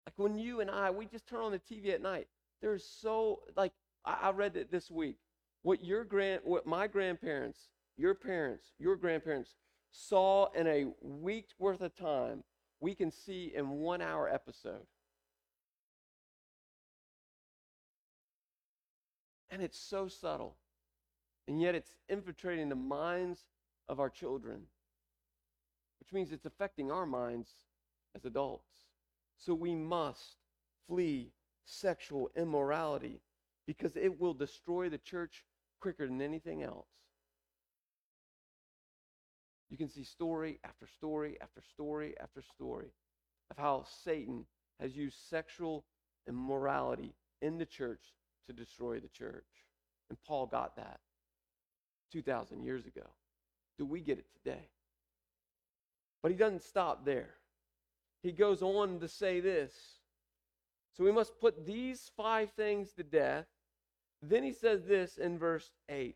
Like 0.05 0.13
when 0.17 0.38
you 0.38 0.60
and 0.62 0.69
I, 0.69 0.91
we 0.91 1.05
just 1.05 1.27
turn 1.27 1.41
on 1.41 1.51
the 1.51 1.60
TV 1.60 1.93
at 1.93 2.01
night. 2.01 2.27
There's 2.62 2.86
so, 2.86 3.39
like, 3.55 3.71
I, 4.03 4.17
I 4.23 4.31
read 4.31 4.55
it 4.55 4.71
this 4.71 4.91
week. 4.91 5.17
What 5.63 5.84
your 5.84 6.03
grand, 6.03 6.41
what 6.43 6.67
my 6.67 6.86
grandparents, 6.88 7.69
your 7.97 8.13
parents, 8.13 8.73
your 8.77 8.95
grandparents 8.95 9.55
saw 9.89 10.51
in 10.53 10.67
a 10.67 10.86
week's 11.01 11.53
worth 11.58 11.81
of 11.81 11.95
time 11.95 12.43
we 12.86 12.93
can 12.93 13.10
see 13.10 13.52
in 13.56 13.67
one 13.67 14.00
hour 14.00 14.30
episode. 14.30 14.86
And 19.50 19.60
it's 19.60 19.80
so 19.80 20.08
subtle. 20.08 20.56
And 21.48 21.60
yet 21.60 21.74
it's 21.74 21.95
infiltrating 22.10 22.69
the 22.69 22.76
minds 22.76 23.39
of 23.89 24.00
our 24.00 24.12
children, 24.12 24.62
which 26.00 26.13
means 26.13 26.32
it's 26.32 26.45
affecting 26.45 26.91
our 26.91 27.08
minds 27.08 27.50
as 28.15 28.24
adults. 28.24 28.69
So 29.36 29.56
we 29.56 29.74
must 29.74 30.36
flee 30.88 31.32
sexual 31.65 32.30
immorality 32.36 33.19
because 33.65 33.95
it 33.95 34.19
will 34.19 34.36
destroy 34.36 34.89
the 34.89 35.00
church 35.00 35.43
quicker 35.80 36.06
than 36.06 36.21
anything 36.21 36.62
else. 36.62 36.86
You 39.69 39.78
can 39.78 39.89
see 39.89 40.04
story 40.04 40.60
after 40.63 40.88
story 40.88 41.38
after 41.41 41.62
story 41.62 42.13
after 42.21 42.41
story 42.41 42.91
of 43.49 43.58
how 43.58 43.86
Satan 44.04 44.45
has 44.80 44.95
used 44.95 45.17
sexual 45.30 45.86
immorality 46.28 47.13
in 47.41 47.58
the 47.58 47.65
church 47.65 48.13
to 48.47 48.54
destroy 48.54 48.99
the 48.99 49.08
church. 49.08 49.43
And 50.10 50.17
Paul 50.28 50.45
got 50.45 50.75
that 50.75 50.99
2,000 52.12 52.63
years 52.63 52.86
ago. 52.86 53.08
Do 53.78 53.86
we 53.86 54.01
get 54.01 54.19
it 54.19 54.28
today? 54.43 54.69
But 56.21 56.32
he 56.32 56.38
doesn't 56.38 56.63
stop 56.63 57.06
there. 57.06 57.36
He 58.23 58.32
goes 58.32 58.62
on 58.62 58.99
to 58.99 59.08
say 59.08 59.39
this. 59.39 59.73
So 60.95 61.04
we 61.04 61.12
must 61.12 61.39
put 61.39 61.65
these 61.65 62.12
five 62.15 62.51
things 62.51 62.93
to 62.93 63.04
death. 63.04 63.45
Then 64.21 64.43
he 64.43 64.54
says 64.54 64.86
this 64.86 65.17
in 65.17 65.38
verse 65.38 65.71
8 65.89 66.15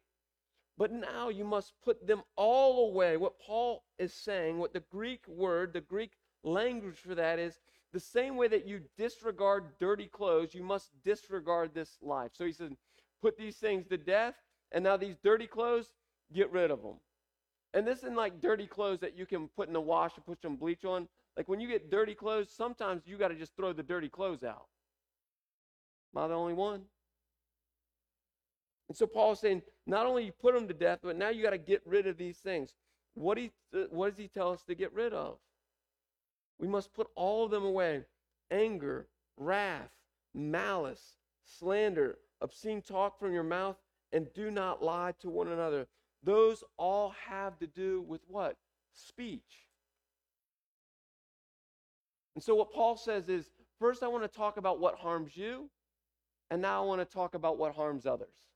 but 0.80 0.94
now 0.94 1.28
you 1.28 1.44
must 1.44 1.74
put 1.84 2.08
them 2.08 2.24
all 2.38 2.90
away. 2.90 3.18
What 3.18 3.38
Paul 3.38 3.84
is 4.00 4.14
saying, 4.14 4.58
what 4.58 4.74
the 4.74 4.84
Greek 4.90 5.28
word, 5.28 5.74
the 5.74 5.82
Greek 5.82 6.14
language 6.44 6.96
for 6.96 7.14
that 7.16 7.38
is, 7.38 7.60
the 7.92 8.00
same 8.00 8.38
way 8.38 8.48
that 8.48 8.66
you 8.66 8.80
disregard 8.98 9.66
dirty 9.78 10.08
clothes, 10.08 10.56
you 10.56 10.64
must 10.64 10.92
disregard 11.04 11.74
this 11.74 11.98
life. 12.02 12.32
So 12.34 12.46
he 12.46 12.54
says, 12.54 12.72
put 13.22 13.38
these 13.38 13.58
things 13.58 13.88
to 13.88 13.98
death, 13.98 14.36
and 14.72 14.84
now 14.84 14.96
these 14.96 15.18
dirty 15.22 15.48
clothes, 15.48 15.92
get 16.34 16.50
rid 16.50 16.72
of 16.72 16.82
them. 16.82 16.96
And 17.74 17.86
this 17.86 18.00
isn't 18.00 18.16
like 18.16 18.42
dirty 18.42 18.66
clothes 18.66 19.02
that 19.02 19.18
you 19.18 19.26
can 19.26 19.50
put 19.50 19.68
in 19.68 19.74
the 19.74 19.82
wash 19.82 20.14
and 20.16 20.26
put 20.26 20.42
some 20.42 20.56
bleach 20.56 20.86
on. 20.86 21.10
Like 21.36 21.50
when 21.50 21.60
you 21.60 21.68
get 21.68 21.92
dirty 21.92 22.16
clothes, 22.16 22.52
sometimes 22.56 23.02
you 23.06 23.18
got 23.18 23.28
to 23.30 23.36
just 23.36 23.56
throw 23.58 23.74
the 23.74 23.84
dirty 23.84 24.08
clothes 24.08 24.44
out. 24.46 24.68
Am 26.16 26.24
I 26.24 26.28
the 26.30 26.36
only 26.36 26.54
one? 26.54 26.84
And 28.90 28.98
so 28.98 29.06
Paul 29.06 29.34
is 29.34 29.40
saying, 29.40 29.62
not 29.86 30.08
only 30.08 30.26
you 30.26 30.32
put 30.32 30.56
them 30.56 30.68
to 30.68 30.74
death, 30.74 31.00
but 31.04 31.16
now 31.16 31.30
you 31.30 31.44
got 31.44 31.52
to 31.52 31.60
get 31.60 31.82
rid 31.86 32.08
of 32.08 32.18
these 32.18 32.38
things. 32.38 32.74
What, 33.14 33.38
he, 33.38 33.52
what 33.92 34.10
does 34.10 34.18
he 34.18 34.28
tell 34.28 34.52
us 34.52 34.64
to 34.64 34.76
get 34.76 34.92
rid 34.94 35.14
of? 35.14 35.38
We 36.60 36.68
must 36.68 36.94
put 36.94 37.08
all 37.16 37.46
of 37.46 37.52
them 37.52 37.64
away 37.64 38.04
anger, 38.52 39.08
wrath, 39.38 39.92
malice, 40.34 41.18
slander, 41.44 42.18
obscene 42.42 42.82
talk 42.82 43.20
from 43.20 43.34
your 43.34 43.44
mouth, 43.44 43.78
and 44.12 44.28
do 44.34 44.50
not 44.50 44.84
lie 44.84 45.14
to 45.22 45.30
one 45.30 45.48
another. 45.50 45.88
Those 46.24 46.64
all 46.78 47.14
have 47.28 47.60
to 47.60 47.68
do 47.68 48.02
with 48.02 48.22
what? 48.28 48.58
Speech. 48.94 49.68
And 52.36 52.44
so, 52.44 52.56
what 52.56 52.74
Paul 52.74 52.98
says 52.98 53.30
is 53.30 53.52
first, 53.80 54.02
I 54.02 54.08
want 54.08 54.24
to 54.24 54.38
talk 54.38 54.58
about 54.58 54.80
what 54.80 54.96
harms 54.96 55.38
you, 55.38 55.70
and 56.50 56.62
now 56.62 56.82
I 56.82 56.86
want 56.86 57.02
to 57.02 57.06
talk 57.06 57.36
about 57.36 57.58
what 57.58 57.76
harms 57.76 58.06
others. 58.06 58.49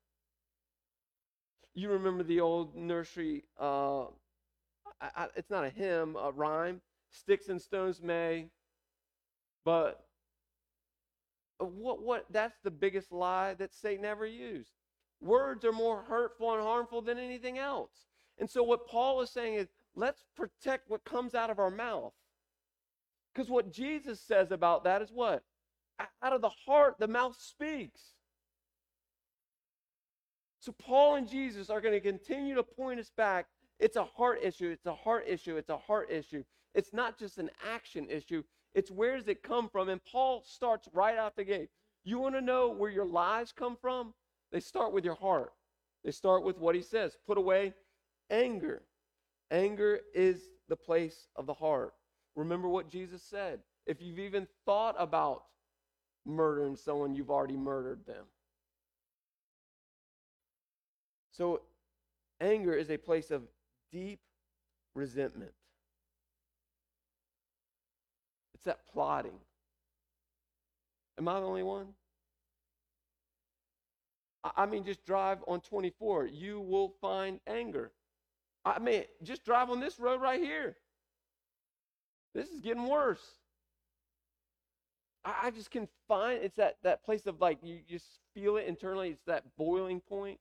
You 1.76 1.90
remember 1.90 2.24
the 2.24 2.40
old 2.40 2.76
nursery, 2.76 3.44
uh, 3.60 4.04
I, 4.04 5.10
I, 5.16 5.28
it's 5.36 5.50
not 5.50 5.66
a 5.66 5.70
hymn, 5.70 6.16
a 6.16 6.32
rhyme. 6.32 6.82
Sticks 7.10 7.48
and 7.50 7.62
stones 7.62 8.02
may, 8.02 8.48
but 9.64 10.04
what, 11.60 12.02
what, 12.02 12.26
that's 12.32 12.58
the 12.64 12.72
biggest 12.72 13.12
lie 13.12 13.54
that 13.56 13.74
Satan 13.74 14.04
ever 14.04 14.26
used. 14.26 14.72
Words 15.22 15.64
are 15.64 15.72
more 15.72 16.02
hurtful 16.02 16.54
and 16.54 16.62
harmful 16.62 17.02
than 17.02 17.18
anything 17.18 17.58
else. 17.58 17.92
And 18.40 18.50
so, 18.50 18.64
what 18.64 18.88
Paul 18.88 19.22
is 19.22 19.30
saying 19.30 19.56
is 19.56 19.68
let's 19.96 20.24
protect 20.36 20.90
what 20.90 21.06
comes 21.06 21.36
out 21.36 21.50
of 21.50 21.60
our 21.60 21.70
mouth. 21.70 22.14
Because 23.34 23.50
what 23.50 23.72
Jesus 23.72 24.20
says 24.20 24.52
about 24.52 24.84
that 24.84 25.02
is 25.02 25.12
what? 25.12 25.44
Out 26.22 26.34
of 26.34 26.42
the 26.42 26.52
heart, 26.66 26.96
the 27.00 27.08
mouth 27.08 27.36
speaks. 27.40 28.13
So 30.64 30.72
Paul 30.72 31.16
and 31.16 31.28
Jesus 31.28 31.70
are 31.70 31.82
going 31.82 31.94
to 31.94 32.00
continue 32.00 32.56
to 32.56 32.64
point 32.64 32.98
us 32.98 33.12
back. 33.18 33.48
It's 33.80 33.98
a 33.98 34.06
heart 34.06 34.40
issue. 34.42 34.70
It's 34.70 34.86
a 34.86 34.96
heart 34.96 35.26
issue. 35.28 35.58
It's 35.58 35.70
a 35.70 35.78
heart 35.78 36.10
issue. 36.10 36.46
It's 36.74 36.94
not 36.94 37.20
just 37.20 37.38
an 37.38 37.50
action 37.70 38.08
issue. 38.10 38.44
It's 38.74 38.90
where 38.90 39.18
does 39.18 39.28
it 39.28 39.44
come 39.44 39.68
from? 39.68 39.90
And 39.90 40.00
Paul 40.06 40.42
starts 40.46 40.88
right 40.94 41.18
out 41.18 41.36
the 41.36 41.44
gate. 41.44 41.68
You 42.06 42.18
want 42.18 42.36
to 42.36 42.42
know 42.42 42.70
where 42.70 42.90
your 42.90 43.04
lies 43.06 43.52
come 43.52 43.76
from? 43.76 44.14
They 44.54 44.62
start 44.62 44.94
with 44.94 45.04
your 45.04 45.16
heart. 45.16 45.52
They 46.06 46.12
start 46.12 46.46
with 46.46 46.58
what 46.58 46.76
he 46.76 46.82
says 46.82 47.18
put 47.28 47.38
away 47.38 47.74
anger. 48.30 48.84
Anger 49.52 50.00
is 50.16 50.44
the 50.70 50.78
place 50.78 51.28
of 51.36 51.46
the 51.46 51.54
heart. 51.54 51.94
Remember 52.38 52.70
what 52.70 52.90
Jesus 52.90 53.22
said 53.22 53.60
if 53.86 54.02
you've 54.02 54.20
even 54.20 54.48
thought 54.66 54.96
about 54.98 55.44
murdering 56.26 56.78
someone, 56.78 57.16
you've 57.16 57.32
already 57.32 57.58
murdered 57.58 58.06
them. 58.06 58.24
So, 61.34 61.62
anger 62.40 62.74
is 62.74 62.90
a 62.90 62.98
place 62.98 63.32
of 63.32 63.42
deep 63.92 64.20
resentment. 64.96 65.52
It's 68.54 68.64
that 68.66 68.80
plotting. 68.92 69.40
Am 71.18 71.28
I 71.28 71.40
the 71.40 71.46
only 71.46 71.64
one? 71.64 71.88
I 74.56 74.66
mean, 74.66 74.84
just 74.84 75.06
drive 75.06 75.40
on 75.48 75.62
24. 75.62 76.28
You 76.28 76.60
will 76.60 76.94
find 77.02 77.40
anger. 77.48 77.92
I 78.66 78.80
mean, 78.80 79.04
just 79.22 79.44
drive 79.46 79.70
on 79.70 79.80
this 79.80 80.00
road 80.00 80.22
right 80.22 80.40
here. 80.40 80.76
This 82.34 82.50
is 82.50 82.62
getting 82.62 82.88
worse. 82.88 83.24
I, 85.26 85.52
just 85.52 85.72
can 85.72 85.88
find 86.08 86.44
it's 86.44 86.56
that, 86.58 86.78
that 86.84 87.06
place 87.06 87.26
of 87.28 87.40
like 87.40 87.60
you 87.64 87.80
just 87.88 88.06
feel 88.34 88.58
it 88.58 88.68
internally. 88.68 89.10
It's 89.10 89.24
that 89.26 89.44
boiling 89.58 90.02
point, 90.02 90.40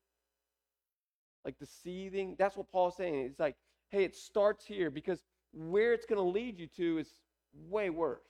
like 1.44 1.58
the 1.58 1.66
seething. 1.66 2.36
That's 2.38 2.56
what 2.56 2.70
Paul's 2.70 2.96
saying. 2.96 3.26
It's 3.26 3.40
like, 3.40 3.56
hey, 3.90 4.04
it 4.04 4.16
starts 4.16 4.64
here 4.64 4.90
because 4.90 5.22
where 5.52 5.92
it's 5.92 6.06
going 6.06 6.18
to 6.20 6.28
lead 6.28 6.58
you 6.58 6.66
to 6.76 6.98
is 6.98 7.08
way 7.68 7.90
worse. 7.90 8.20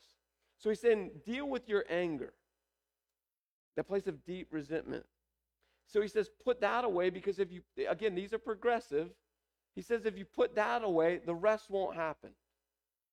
So 0.58 0.68
he's 0.68 0.80
saying, 0.80 1.10
deal 1.24 1.48
with 1.48 1.68
your 1.68 1.84
anger, 1.88 2.32
that 3.76 3.84
place 3.84 4.06
of 4.06 4.24
deep 4.24 4.48
resentment. 4.50 5.04
So 5.86 6.00
he 6.00 6.08
says, 6.08 6.30
put 6.44 6.60
that 6.60 6.84
away 6.84 7.10
because 7.10 7.38
if 7.38 7.52
you, 7.52 7.62
again, 7.88 8.14
these 8.14 8.32
are 8.32 8.38
progressive. 8.38 9.08
He 9.74 9.82
says, 9.82 10.04
if 10.04 10.16
you 10.16 10.24
put 10.24 10.54
that 10.54 10.84
away, 10.84 11.20
the 11.24 11.34
rest 11.34 11.70
won't 11.70 11.96
happen. 11.96 12.30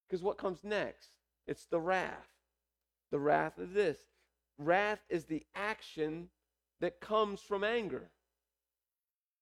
Because 0.07 0.23
what 0.23 0.37
comes 0.37 0.63
next? 0.63 1.09
It's 1.47 1.65
the 1.65 1.79
wrath. 1.79 2.27
The 3.11 3.19
wrath 3.19 3.59
is 3.59 3.73
this 3.73 3.97
wrath 4.57 4.99
is 5.09 5.25
the 5.25 5.45
action 5.55 6.29
that 6.81 6.99
comes 6.99 7.41
from 7.41 7.63
anger. 7.63 8.09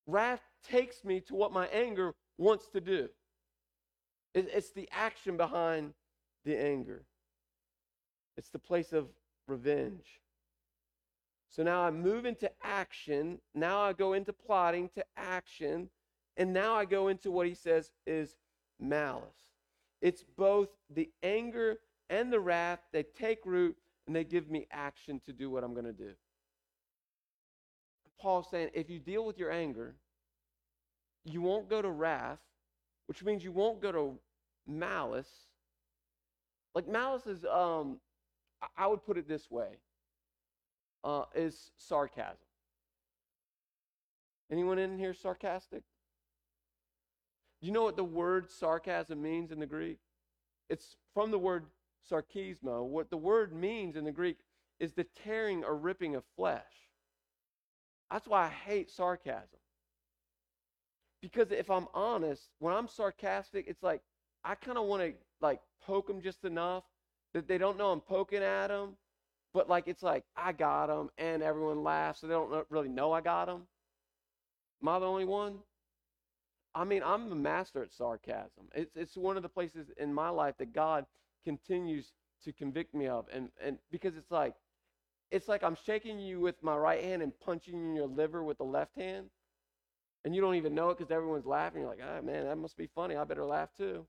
Wrath 0.06 0.47
takes 0.64 1.04
me 1.04 1.20
to 1.22 1.36
what 1.36 1.52
my 1.52 1.68
anger 1.68 2.14
wants 2.38 2.68
to 2.70 2.82
do. 2.82 3.10
It's 4.34 4.72
the 4.72 4.88
action 4.92 5.38
behind 5.38 5.94
the 6.46 6.58
anger, 6.58 7.04
it's 8.38 8.50
the 8.50 8.60
place 8.60 8.94
of 8.94 9.08
revenge. 9.48 10.22
So 11.50 11.64
now 11.64 11.82
I 11.82 11.92
move 11.92 12.26
into 12.26 12.52
action. 12.62 13.40
Now 13.56 13.82
I 13.82 13.94
go 13.94 14.14
into 14.14 14.34
plotting 14.34 14.90
to 14.96 15.04
action. 15.16 15.90
And 16.36 16.54
now 16.54 16.76
I 16.76 16.86
go 16.86 17.08
into 17.08 17.32
what 17.32 17.48
he 17.48 17.56
says 17.56 17.92
is 18.06 18.36
malice. 18.80 19.24
It's 20.02 20.24
both 20.38 20.70
the 20.94 21.10
anger 21.24 21.80
and 22.10 22.32
the 22.32 22.40
wrath. 22.40 22.80
They 22.92 23.04
take 23.04 23.40
root 23.46 23.76
and 24.06 24.16
they 24.16 24.24
give 24.24 24.52
me 24.52 24.68
action 24.72 25.20
to 25.26 25.34
do 25.34 25.50
what 25.50 25.64
I'm 25.64 25.74
going 25.74 25.86
to 25.86 25.94
do. 25.94 26.12
Paul's 28.20 28.50
saying 28.50 28.70
if 28.74 28.90
you 28.90 29.00
deal 29.00 29.26
with 29.26 29.38
your 29.38 29.52
anger, 29.52 29.96
you 31.28 31.42
won't 31.42 31.70
go 31.70 31.82
to 31.82 31.90
wrath, 31.90 32.40
which 33.08 33.24
means 33.24 33.44
you 33.44 33.52
won't 33.52 33.82
go 33.82 33.92
to 33.92 34.20
malice. 34.68 35.30
Like 36.74 36.88
malice 36.88 37.28
is, 37.28 37.46
um, 37.46 38.00
I 38.78 38.88
would 38.88 39.06
put 39.06 39.18
it 39.18 39.28
this 39.28 39.50
way, 39.50 39.78
uh, 41.04 41.24
is 41.36 41.72
sarcasm. 41.78 42.38
Anyone 44.52 44.80
in 44.80 44.98
here 44.98 45.14
sarcastic? 45.14 45.84
Do 47.60 47.68
you 47.68 47.74
know 47.74 47.84
what 47.84 47.98
the 47.98 48.04
word 48.04 48.50
sarcasm 48.50 49.22
means 49.22 49.52
in 49.52 49.60
the 49.60 49.66
Greek? 49.66 49.98
It's 50.70 50.96
from 51.14 51.32
the 51.32 51.40
word 51.40 51.66
sarkismo. 52.10 52.86
What 52.86 53.10
the 53.10 53.18
word 53.18 53.54
means 53.54 53.96
in 53.96 54.04
the 54.04 54.12
Greek 54.12 54.38
is 54.80 54.94
the 54.94 55.06
tearing 55.24 55.64
or 55.64 55.76
ripping 55.76 56.16
of 56.16 56.24
flesh. 56.36 56.62
That's 58.12 58.28
why 58.28 58.46
I 58.46 58.50
hate 58.50 58.90
sarcasm. 58.92 59.60
Because 61.34 61.52
if 61.52 61.70
I'm 61.70 61.88
honest, 61.94 62.50
when 62.60 62.74
I'm 62.74 62.88
sarcastic, 62.88 63.66
it's 63.68 63.84
like 63.84 64.02
I 64.46 64.56
kind 64.56 64.78
of 64.78 64.86
want 64.86 65.02
to 65.04 65.14
like 65.42 65.60
poke 65.86 66.08
them 66.08 66.22
just 66.22 66.46
enough 66.46 66.84
that 67.34 67.48
they 67.50 67.58
don't 67.58 67.78
know 67.78 67.92
I'm 67.92 68.00
poking 68.00 68.42
at 68.44 68.68
them, 68.68 68.96
but 69.54 69.68
like 69.68 69.88
it's 69.88 70.04
like 70.04 70.24
I 70.38 70.54
got 70.54 70.88
them 70.88 71.10
and 71.18 71.44
everyone 71.44 71.84
laughs, 71.84 72.22
so 72.22 72.28
they 72.28 72.34
don't 72.34 72.66
really 72.70 72.88
know 72.88 73.12
I 73.12 73.20
got 73.22 73.48
them. 73.48 73.68
Am 74.82 74.88
I 74.88 75.00
the 75.00 75.06
only 75.06 75.26
one? 75.26 75.60
I 76.74 76.86
mean, 76.86 77.02
I'm 77.04 77.30
the 77.30 77.36
master 77.36 77.84
at 77.84 77.92
sarcasm. 77.92 78.70
It's 78.74 78.96
it's 78.96 79.18
one 79.18 79.36
of 79.36 79.44
the 79.44 79.50
places 79.50 79.90
in 79.98 80.14
my 80.14 80.30
life 80.30 80.56
that 80.60 80.74
God 80.74 81.06
continues 81.44 82.14
to 82.46 82.54
convict 82.54 82.94
me 82.96 83.08
of, 83.08 83.26
and 83.34 83.50
and 83.62 83.80
because 83.92 84.16
it's 84.16 84.32
like 84.32 84.56
it's 85.32 85.48
like 85.50 85.64
I'm 85.64 85.76
shaking 85.86 86.20
you 86.20 86.40
with 86.40 86.64
my 86.64 86.76
right 86.78 87.04
hand 87.04 87.22
and 87.22 87.38
punching 87.40 87.74
you 87.74 87.86
in 87.90 87.96
your 87.96 88.08
liver 88.08 88.44
with 88.44 88.60
the 88.60 88.64
left 88.64 88.96
hand, 88.96 89.30
and 90.26 90.36
you 90.36 90.42
don't 90.42 90.56
even 90.56 90.76
know 90.76 90.90
it 90.90 90.98
because 90.98 91.12
everyone's 91.12 91.46
laughing. 91.46 91.82
You're 91.82 91.90
like, 91.90 92.02
ah, 92.04 92.22
man, 92.22 92.46
that 92.46 92.58
must 92.58 92.78
be 92.78 92.88
funny. 92.88 93.16
I 93.16 93.24
better 93.24 93.46
laugh 93.46 93.70
too. 93.78 94.06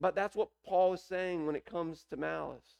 But 0.00 0.14
that's 0.14 0.36
what 0.36 0.48
Paul 0.64 0.94
is 0.94 1.02
saying 1.02 1.46
when 1.46 1.56
it 1.56 1.66
comes 1.66 2.04
to 2.10 2.16
malice. 2.16 2.76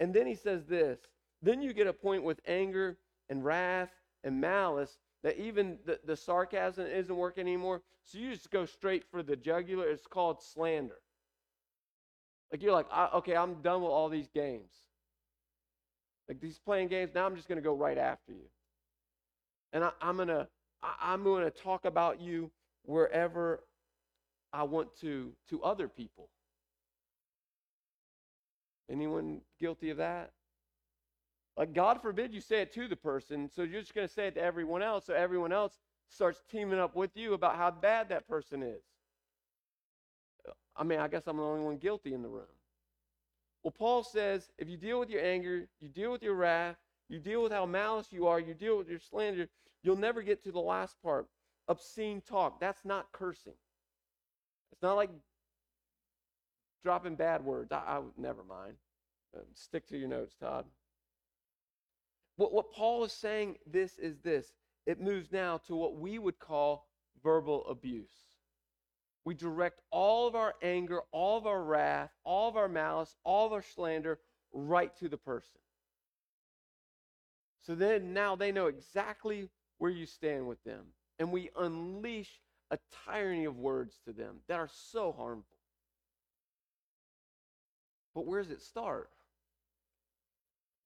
And 0.00 0.12
then 0.12 0.26
he 0.26 0.34
says 0.34 0.66
this 0.66 0.98
then 1.42 1.62
you 1.62 1.72
get 1.72 1.86
a 1.86 1.92
point 1.92 2.22
with 2.22 2.40
anger 2.46 2.98
and 3.30 3.44
wrath 3.44 3.90
and 4.24 4.40
malice 4.40 4.98
that 5.22 5.38
even 5.38 5.78
the, 5.86 5.98
the 6.04 6.16
sarcasm 6.16 6.86
isn't 6.86 7.14
working 7.14 7.42
anymore. 7.42 7.82
So 8.04 8.18
you 8.18 8.32
just 8.32 8.50
go 8.50 8.66
straight 8.66 9.04
for 9.10 9.22
the 9.22 9.36
jugular. 9.36 9.88
It's 9.88 10.06
called 10.06 10.42
slander. 10.42 10.98
Like 12.50 12.62
you're 12.62 12.72
like, 12.72 12.86
okay, 13.14 13.36
I'm 13.36 13.62
done 13.62 13.82
with 13.82 13.90
all 13.90 14.08
these 14.08 14.28
games. 14.28 14.72
Like 16.28 16.40
these 16.40 16.58
playing 16.58 16.88
games, 16.88 17.12
now 17.14 17.26
I'm 17.26 17.36
just 17.36 17.48
going 17.48 17.58
to 17.58 17.62
go 17.62 17.74
right 17.74 17.98
after 17.98 18.32
you. 18.32 18.48
And 19.72 19.84
I, 19.84 19.90
am 20.02 20.16
going 20.16 20.28
to 20.28 20.48
I'm 20.82 21.22
going 21.22 21.44
to 21.44 21.50
talk 21.50 21.84
about 21.84 22.20
you 22.20 22.50
wherever 22.84 23.60
I 24.52 24.62
want 24.64 24.88
to 25.00 25.32
to 25.50 25.62
other 25.62 25.88
people. 25.88 26.28
Anyone 28.90 29.40
guilty 29.60 29.90
of 29.90 29.98
that? 29.98 30.32
Like, 31.56 31.74
God 31.74 32.00
forbid 32.00 32.32
you 32.32 32.40
say 32.40 32.62
it 32.62 32.72
to 32.74 32.88
the 32.88 32.96
person, 32.96 33.48
so 33.54 33.62
you're 33.62 33.80
just 33.80 33.94
going 33.94 34.06
to 34.06 34.12
say 34.12 34.28
it 34.28 34.34
to 34.36 34.42
everyone 34.42 34.82
else, 34.82 35.06
so 35.06 35.14
everyone 35.14 35.52
else 35.52 35.78
starts 36.08 36.42
teaming 36.50 36.78
up 36.78 36.96
with 36.96 37.10
you 37.14 37.34
about 37.34 37.56
how 37.56 37.70
bad 37.70 38.08
that 38.08 38.26
person 38.26 38.62
is. 38.62 38.82
I 40.76 40.84
mean, 40.84 40.98
I 40.98 41.08
guess 41.08 41.24
I'm 41.26 41.36
the 41.36 41.42
only 41.42 41.64
one 41.64 41.76
guilty 41.76 42.14
in 42.14 42.22
the 42.22 42.28
room. 42.28 42.44
Well, 43.62 43.74
Paul 43.76 44.02
says 44.02 44.50
if 44.58 44.68
you 44.68 44.76
deal 44.76 44.98
with 44.98 45.10
your 45.10 45.22
anger, 45.22 45.66
you 45.80 45.88
deal 45.88 46.10
with 46.12 46.22
your 46.22 46.34
wrath, 46.34 46.76
you 47.08 47.18
deal 47.18 47.42
with 47.42 47.52
how 47.52 47.66
malice 47.66 48.08
you 48.10 48.26
are, 48.26 48.40
you 48.40 48.54
deal 48.54 48.78
with 48.78 48.88
your 48.88 48.98
slander, 48.98 49.48
you'll 49.82 49.96
never 49.96 50.22
get 50.22 50.42
to 50.44 50.52
the 50.52 50.60
last 50.60 51.00
part 51.02 51.26
obscene 51.68 52.20
talk. 52.20 52.60
That's 52.60 52.84
not 52.84 53.12
cursing. 53.12 53.54
It's 54.72 54.82
not 54.82 54.94
like 54.94 55.10
dropping 56.82 57.14
bad 57.14 57.44
words. 57.44 57.72
I, 57.72 57.76
I 57.76 58.00
never 58.18 58.42
mind. 58.44 58.74
Uh, 59.34 59.42
stick 59.54 59.86
to 59.88 59.96
your 59.96 60.08
notes, 60.08 60.34
Todd. 60.34 60.64
What, 62.36 62.52
what 62.52 62.72
Paul 62.72 63.04
is 63.04 63.12
saying 63.12 63.56
this 63.66 63.98
is 63.98 64.18
this. 64.18 64.52
It 64.86 65.00
moves 65.00 65.30
now 65.30 65.58
to 65.68 65.76
what 65.76 65.96
we 65.96 66.18
would 66.18 66.38
call 66.38 66.88
verbal 67.22 67.64
abuse. 67.68 68.10
We 69.24 69.34
direct 69.34 69.82
all 69.90 70.26
of 70.26 70.34
our 70.34 70.54
anger, 70.62 71.02
all 71.12 71.36
of 71.36 71.46
our 71.46 71.62
wrath, 71.62 72.10
all 72.24 72.48
of 72.48 72.56
our 72.56 72.68
malice, 72.68 73.14
all 73.22 73.46
of 73.46 73.52
our 73.52 73.62
slander 73.62 74.18
right 74.52 74.96
to 74.96 75.08
the 75.08 75.18
person. 75.18 75.60
So 77.60 77.74
then 77.74 78.14
now 78.14 78.34
they 78.34 78.50
know 78.50 78.66
exactly 78.66 79.50
where 79.80 79.90
you 79.90 80.06
stand 80.06 80.46
with 80.46 80.62
them. 80.62 80.84
And 81.18 81.32
we 81.32 81.50
unleash 81.58 82.30
a 82.70 82.78
tyranny 83.04 83.46
of 83.46 83.56
words 83.56 83.98
to 84.06 84.12
them 84.12 84.36
that 84.46 84.60
are 84.60 84.68
so 84.70 85.10
harmful. 85.10 85.56
But 88.14 88.26
where 88.26 88.42
does 88.42 88.52
it 88.52 88.60
start? 88.60 89.10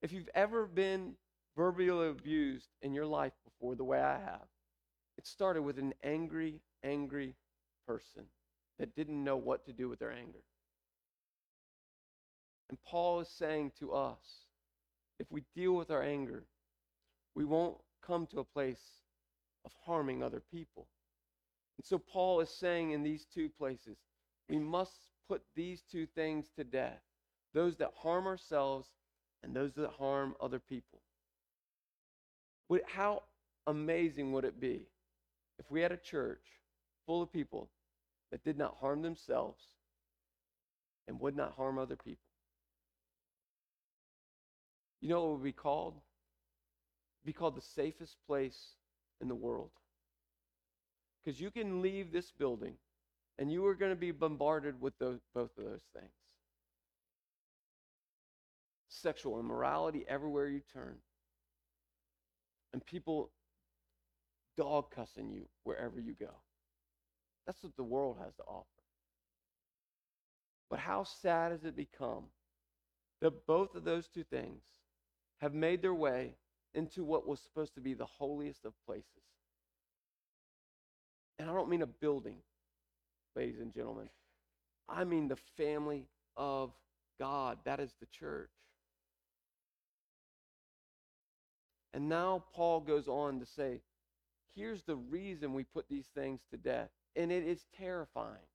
If 0.01 0.13
you've 0.13 0.31
ever 0.35 0.67
been 0.67 1.15
verbally 1.57 2.09
abused 2.09 2.69
in 2.83 2.95
your 2.95 3.07
life 3.07 3.33
before 3.45 3.75
the 3.75 3.85
way 3.85 4.01
I 4.01 4.19
have, 4.19 4.47
it 5.19 5.27
started 5.27 5.63
with 5.63 5.79
an 5.79 5.93
angry, 6.05 6.61
angry 6.85 7.35
person 7.87 8.25
that 8.79 8.95
didn't 8.95 9.23
know 9.23 9.37
what 9.37 9.67
to 9.67 9.73
do 9.73 9.89
with 9.89 9.99
their 9.99 10.13
anger. 10.13 10.43
And 12.69 12.79
Paul 12.87 13.21
is 13.21 13.29
saying 13.29 13.73
to 13.81 13.93
us 13.93 14.47
if 15.19 15.27
we 15.31 15.43
deal 15.55 15.73
with 15.73 15.91
our 15.91 16.03
anger, 16.03 16.45
we 17.35 17.45
won't 17.45 17.77
come 18.07 18.27
to 18.27 18.41
a 18.41 18.45
place 18.45 18.83
of 19.65 19.73
harming 19.85 20.23
other 20.23 20.43
people. 20.53 20.87
And 21.79 21.85
so 21.85 21.99
Paul 21.99 22.41
is 22.41 22.51
saying 22.51 22.93
in 22.93 23.03
these 23.03 23.27
two 23.33 23.49
places, 23.49 23.97
we 24.49 24.59
must 24.59 25.09
put 25.29 25.43
these 25.55 25.83
two 25.91 26.07
things 26.15 26.47
to 26.57 26.65
death 26.65 27.01
those 27.55 27.77
that 27.77 27.93
harm 27.97 28.27
ourselves 28.27 28.89
and 29.45 29.55
those 29.55 29.73
that 29.75 29.91
harm 29.91 30.35
other 30.41 30.59
people. 30.59 31.01
Would, 32.69 32.83
how 32.87 33.23
amazing 33.69 34.33
would 34.33 34.45
it 34.45 34.61
be 34.61 34.89
if 35.59 35.71
we 35.71 35.81
had 35.81 35.93
a 35.93 35.97
church 35.97 36.43
full 37.07 37.23
of 37.23 37.33
people 37.33 37.71
that 38.33 38.43
did 38.43 38.59
not 38.59 38.77
harm 38.81 39.03
themselves 39.03 39.63
and 41.07 41.21
would 41.21 41.37
not 41.37 41.53
harm 41.53 41.79
other 41.79 41.97
people? 41.97 42.27
You 45.01 45.11
know 45.11 45.21
what 45.21 45.29
it 45.29 45.33
would 45.33 45.45
be 45.45 45.53
called? 45.53 45.95
Be 47.25 47.33
called 47.33 47.57
the 47.57 47.63
safest 47.63 48.17
place 48.27 48.75
in 49.21 49.29
the 49.29 49.35
world. 49.35 49.71
Because 51.25 51.41
you 51.41 51.51
can 51.51 51.81
leave 51.81 52.13
this 52.13 52.31
building 52.33 52.75
and 53.39 53.51
you 53.51 53.65
are 53.67 53.75
going 53.75 53.93
to 53.93 53.97
be 53.97 54.11
bombarded 54.11 54.81
with 54.81 54.97
those, 54.99 55.21
both 55.35 55.51
of 55.59 55.65
those 55.65 55.85
things 55.93 56.13
sexual 59.03 59.41
immorality 59.41 60.05
everywhere 60.09 60.49
you 60.49 60.61
turn, 60.73 60.97
and 62.73 62.85
people 62.85 63.31
dog 64.57 64.91
cussing 64.91 65.31
you 65.31 65.47
wherever 65.65 66.01
you 66.01 66.15
go. 66.19 66.31
That's 67.47 67.63
what 67.63 67.77
the 67.77 67.83
world 67.83 68.17
has 68.23 68.35
to 68.37 68.43
offer. 68.45 68.67
But 70.71 70.79
how 70.79 71.05
sad 71.05 71.53
has 71.53 71.65
it 71.65 71.77
become 71.77 72.25
that 73.21 73.47
both 73.47 73.75
of 73.75 73.85
those 73.85 74.09
two 74.09 74.25
things 74.25 74.63
have 75.41 75.55
made 75.55 75.83
their 75.83 75.95
way 75.95 76.37
into 76.75 77.05
what 77.05 77.27
was 77.27 77.41
supposed 77.41 77.75
to 77.75 77.81
be 77.81 77.95
the 77.95 78.07
holiest 78.07 78.65
of 78.65 78.73
places? 78.87 79.07
And 81.39 81.51
I 81.51 81.55
don't 81.55 81.69
mean 81.69 81.83
a 81.83 81.87
building, 81.87 82.37
ladies 83.35 83.61
and 83.61 83.73
gentlemen. 83.73 84.09
I 84.89 85.05
mean 85.05 85.29
the 85.29 85.39
family 85.57 86.07
of 86.37 86.73
God. 87.19 87.59
That 87.65 87.81
is 87.81 87.95
the 88.01 88.07
church. 88.07 88.51
And 91.93 92.09
now 92.09 92.45
Paul 92.53 92.81
goes 92.81 93.07
on 93.07 93.39
to 93.41 93.47
say, 93.47 93.81
here's 94.55 94.83
the 94.83 94.97
reason 94.97 95.55
we 95.55 95.65
put 95.65 95.89
these 95.89 96.07
things 96.15 96.41
to 96.51 96.57
death. 96.57 96.91
And 97.17 97.31
it 97.31 97.45
is 97.45 97.67
terrifying. 97.79 98.49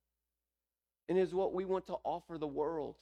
And 1.07 1.17
is 1.17 1.33
what 1.33 1.53
we 1.53 1.65
want 1.65 1.87
to 1.87 1.95
offer 2.03 2.37
the 2.37 2.47
world. 2.47 2.95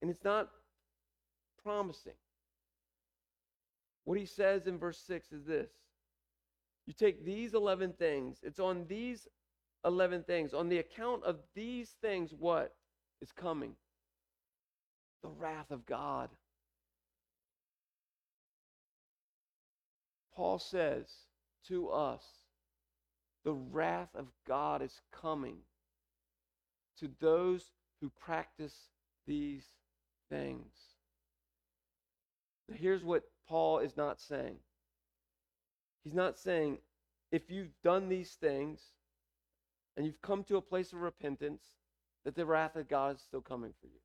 And 0.00 0.10
it's 0.10 0.24
not 0.24 0.50
promising. 1.62 2.14
What 4.04 4.18
he 4.18 4.26
says 4.26 4.66
in 4.66 4.78
verse 4.78 4.98
6 5.06 5.32
is 5.32 5.44
this 5.44 5.70
You 6.86 6.92
take 6.92 7.24
these 7.24 7.54
11 7.54 7.94
things, 7.94 8.38
it's 8.42 8.60
on 8.60 8.86
these 8.88 9.26
11 9.84 10.24
things, 10.24 10.54
on 10.54 10.68
the 10.68 10.78
account 10.78 11.24
of 11.24 11.38
these 11.54 11.90
things, 12.00 12.32
what 12.36 12.74
is 13.20 13.32
coming? 13.32 13.74
The 15.22 15.28
wrath 15.28 15.70
of 15.70 15.86
God. 15.86 16.30
Paul 20.34 20.58
says 20.58 21.06
to 21.68 21.90
us, 21.90 22.22
the 23.44 23.52
wrath 23.52 24.14
of 24.14 24.28
God 24.46 24.82
is 24.82 25.00
coming 25.12 25.58
to 26.98 27.10
those 27.20 27.72
who 28.00 28.10
practice 28.20 28.74
these 29.26 29.64
things. 30.30 30.91
Here's 32.74 33.04
what 33.04 33.24
Paul 33.48 33.78
is 33.78 33.96
not 33.96 34.20
saying. 34.20 34.56
He's 36.04 36.14
not 36.14 36.38
saying, 36.38 36.78
if 37.30 37.50
you've 37.50 37.72
done 37.84 38.08
these 38.08 38.32
things 38.32 38.80
and 39.96 40.04
you've 40.04 40.20
come 40.22 40.44
to 40.44 40.56
a 40.56 40.62
place 40.62 40.92
of 40.92 41.00
repentance, 41.00 41.62
that 42.24 42.34
the 42.34 42.46
wrath 42.46 42.76
of 42.76 42.88
God 42.88 43.16
is 43.16 43.22
still 43.22 43.40
coming 43.40 43.72
for 43.80 43.86
you. 43.86 44.00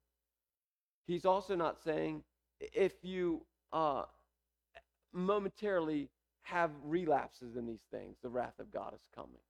He's 1.06 1.25
also 1.25 1.56
not 1.56 1.82
saying, 1.84 2.23
if 2.60 2.93
you 3.03 3.45
uh, 3.71 4.03
momentarily 5.13 6.10
have 6.41 6.71
relapses 6.84 7.56
in 7.56 7.65
these 7.67 7.86
things, 7.91 8.17
the 8.21 8.30
wrath 8.30 8.60
of 8.60 8.71
God 8.71 8.93
is 8.93 9.08
coming. 9.13 9.41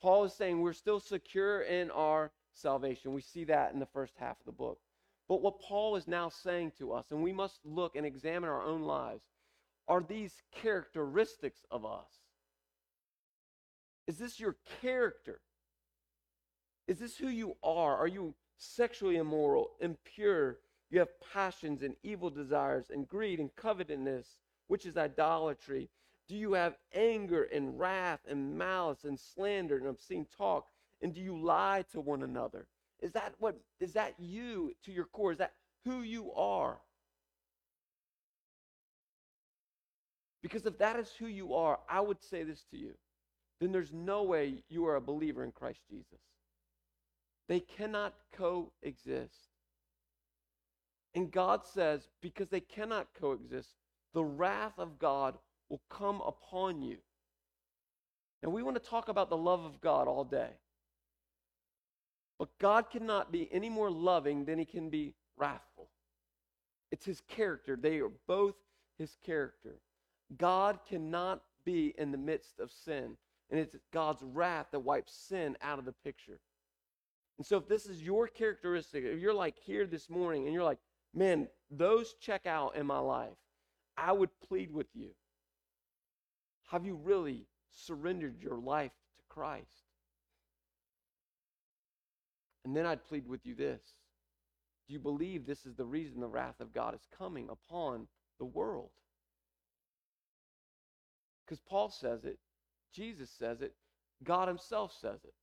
Paul 0.00 0.24
is 0.24 0.32
saying 0.32 0.60
we're 0.60 0.72
still 0.72 1.00
secure 1.00 1.62
in 1.62 1.90
our 1.90 2.32
salvation. 2.54 3.12
We 3.14 3.20
see 3.20 3.44
that 3.44 3.72
in 3.72 3.78
the 3.78 3.86
first 3.86 4.14
half 4.18 4.38
of 4.40 4.46
the 4.46 4.52
book. 4.52 4.80
But 5.28 5.40
what 5.40 5.60
Paul 5.60 5.96
is 5.96 6.08
now 6.08 6.28
saying 6.28 6.72
to 6.78 6.92
us, 6.92 7.06
and 7.10 7.22
we 7.22 7.32
must 7.32 7.60
look 7.64 7.96
and 7.96 8.04
examine 8.04 8.50
our 8.50 8.62
own 8.62 8.82
lives, 8.82 9.22
are 9.88 10.02
these 10.02 10.42
characteristics 10.52 11.60
of 11.70 11.84
us? 11.84 12.08
Is 14.06 14.18
this 14.18 14.40
your 14.40 14.56
character? 14.80 15.40
Is 16.86 16.98
this 16.98 17.16
who 17.16 17.28
you 17.28 17.56
are? 17.62 17.96
Are 17.96 18.08
you 18.08 18.34
sexually 18.58 19.16
immoral, 19.16 19.70
impure? 19.80 20.58
You 20.90 20.98
have 20.98 21.20
passions 21.32 21.82
and 21.82 21.96
evil 22.02 22.28
desires 22.28 22.90
and 22.90 23.08
greed 23.08 23.40
and 23.40 23.54
covetousness, 23.56 24.36
which 24.66 24.84
is 24.84 24.96
idolatry. 24.96 25.88
Do 26.28 26.36
you 26.36 26.52
have 26.52 26.76
anger 26.94 27.44
and 27.44 27.78
wrath 27.78 28.20
and 28.28 28.58
malice 28.58 29.04
and 29.04 29.18
slander 29.18 29.78
and 29.78 29.86
obscene 29.86 30.26
talk? 30.36 30.66
And 31.00 31.14
do 31.14 31.20
you 31.20 31.36
lie 31.36 31.84
to 31.92 32.00
one 32.00 32.22
another? 32.22 32.66
Is 33.02 33.12
that 33.12 33.34
what 33.38 33.60
is 33.80 33.92
that 33.94 34.14
you 34.18 34.72
to 34.84 34.92
your 34.92 35.06
core? 35.06 35.32
Is 35.32 35.38
that 35.38 35.52
who 35.84 36.02
you 36.02 36.32
are? 36.32 36.78
Because 40.42 40.66
if 40.66 40.78
that 40.78 40.98
is 40.98 41.10
who 41.18 41.26
you 41.26 41.54
are, 41.54 41.78
I 41.88 42.00
would 42.00 42.22
say 42.22 42.42
this 42.44 42.64
to 42.70 42.76
you. 42.76 42.94
Then 43.60 43.70
there's 43.70 43.92
no 43.92 44.24
way 44.24 44.62
you 44.68 44.86
are 44.86 44.96
a 44.96 45.00
believer 45.00 45.44
in 45.44 45.52
Christ 45.52 45.80
Jesus. 45.88 46.18
They 47.48 47.60
cannot 47.60 48.14
coexist. 48.36 49.34
And 51.14 51.30
God 51.30 51.60
says, 51.64 52.08
because 52.20 52.48
they 52.48 52.60
cannot 52.60 53.08
coexist, 53.20 53.68
the 54.14 54.24
wrath 54.24 54.78
of 54.78 54.98
God 54.98 55.36
will 55.68 55.82
come 55.90 56.22
upon 56.26 56.82
you. 56.82 56.96
And 58.42 58.52
we 58.52 58.62
want 58.62 58.82
to 58.82 58.90
talk 58.90 59.08
about 59.08 59.30
the 59.30 59.36
love 59.36 59.64
of 59.64 59.80
God 59.80 60.08
all 60.08 60.24
day. 60.24 60.50
But 62.42 62.58
God 62.58 62.90
cannot 62.90 63.30
be 63.30 63.48
any 63.52 63.68
more 63.68 63.88
loving 63.88 64.46
than 64.46 64.58
he 64.58 64.64
can 64.64 64.90
be 64.90 65.14
wrathful. 65.36 65.90
It's 66.90 67.04
his 67.04 67.20
character. 67.28 67.76
They 67.76 68.00
are 68.00 68.10
both 68.26 68.56
his 68.98 69.16
character. 69.24 69.76
God 70.36 70.80
cannot 70.88 71.44
be 71.64 71.94
in 71.96 72.10
the 72.10 72.18
midst 72.18 72.58
of 72.58 72.72
sin. 72.72 73.16
And 73.48 73.60
it's 73.60 73.76
God's 73.92 74.24
wrath 74.24 74.66
that 74.72 74.80
wipes 74.80 75.14
sin 75.14 75.56
out 75.62 75.78
of 75.78 75.84
the 75.84 75.92
picture. 75.92 76.40
And 77.38 77.46
so, 77.46 77.58
if 77.58 77.68
this 77.68 77.86
is 77.86 78.02
your 78.02 78.26
characteristic, 78.26 79.04
if 79.04 79.20
you're 79.20 79.32
like 79.32 79.54
here 79.64 79.86
this 79.86 80.10
morning 80.10 80.46
and 80.46 80.52
you're 80.52 80.64
like, 80.64 80.80
man, 81.14 81.46
those 81.70 82.14
check 82.20 82.44
out 82.44 82.74
in 82.74 82.86
my 82.86 82.98
life, 82.98 83.38
I 83.96 84.10
would 84.10 84.30
plead 84.48 84.72
with 84.72 84.88
you 84.94 85.10
have 86.72 86.84
you 86.84 86.96
really 87.04 87.46
surrendered 87.70 88.42
your 88.42 88.58
life 88.58 88.90
to 89.18 89.22
Christ? 89.28 89.91
And 92.64 92.76
then 92.76 92.86
I'd 92.86 93.04
plead 93.04 93.26
with 93.26 93.44
you 93.44 93.54
this 93.54 93.82
Do 94.86 94.94
you 94.94 94.98
believe 95.00 95.46
this 95.46 95.66
is 95.66 95.74
the 95.74 95.84
reason 95.84 96.20
the 96.20 96.28
wrath 96.28 96.60
of 96.60 96.72
God 96.72 96.94
is 96.94 97.06
coming 97.16 97.48
upon 97.50 98.06
the 98.38 98.44
world? 98.44 98.90
Because 101.44 101.60
Paul 101.60 101.90
says 101.90 102.24
it, 102.24 102.38
Jesus 102.94 103.30
says 103.30 103.60
it, 103.60 103.74
God 104.24 104.48
Himself 104.48 104.94
says 105.00 105.20
it. 105.24 105.34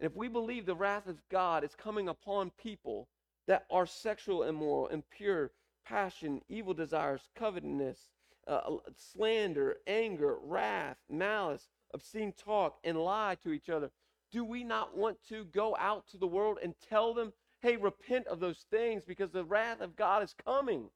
And 0.00 0.10
if 0.10 0.16
we 0.16 0.28
believe 0.28 0.66
the 0.66 0.74
wrath 0.74 1.06
of 1.06 1.18
God 1.30 1.64
is 1.64 1.74
coming 1.74 2.08
upon 2.08 2.50
people 2.62 3.08
that 3.46 3.64
are 3.70 3.86
sexual, 3.86 4.42
immoral, 4.44 4.88
impure, 4.88 5.50
passion, 5.86 6.40
evil 6.48 6.74
desires, 6.74 7.28
covetousness, 7.36 8.08
uh, 8.46 8.60
slander, 8.96 9.76
anger, 9.86 10.38
wrath, 10.42 10.96
malice, 11.10 11.68
obscene 11.92 12.32
talk, 12.32 12.78
and 12.84 12.98
lie 12.98 13.36
to 13.42 13.52
each 13.52 13.68
other. 13.68 13.90
Do 14.34 14.44
we 14.44 14.64
not 14.64 14.96
want 14.96 15.18
to 15.28 15.44
go 15.44 15.76
out 15.78 16.08
to 16.08 16.16
the 16.18 16.26
world 16.26 16.58
and 16.60 16.74
tell 16.88 17.14
them, 17.14 17.32
hey, 17.60 17.76
repent 17.76 18.26
of 18.26 18.40
those 18.40 18.66
things 18.68 19.04
because 19.04 19.30
the 19.30 19.44
wrath 19.44 19.80
of 19.80 19.94
God 19.94 20.24
is 20.24 20.34
coming? 20.44 20.90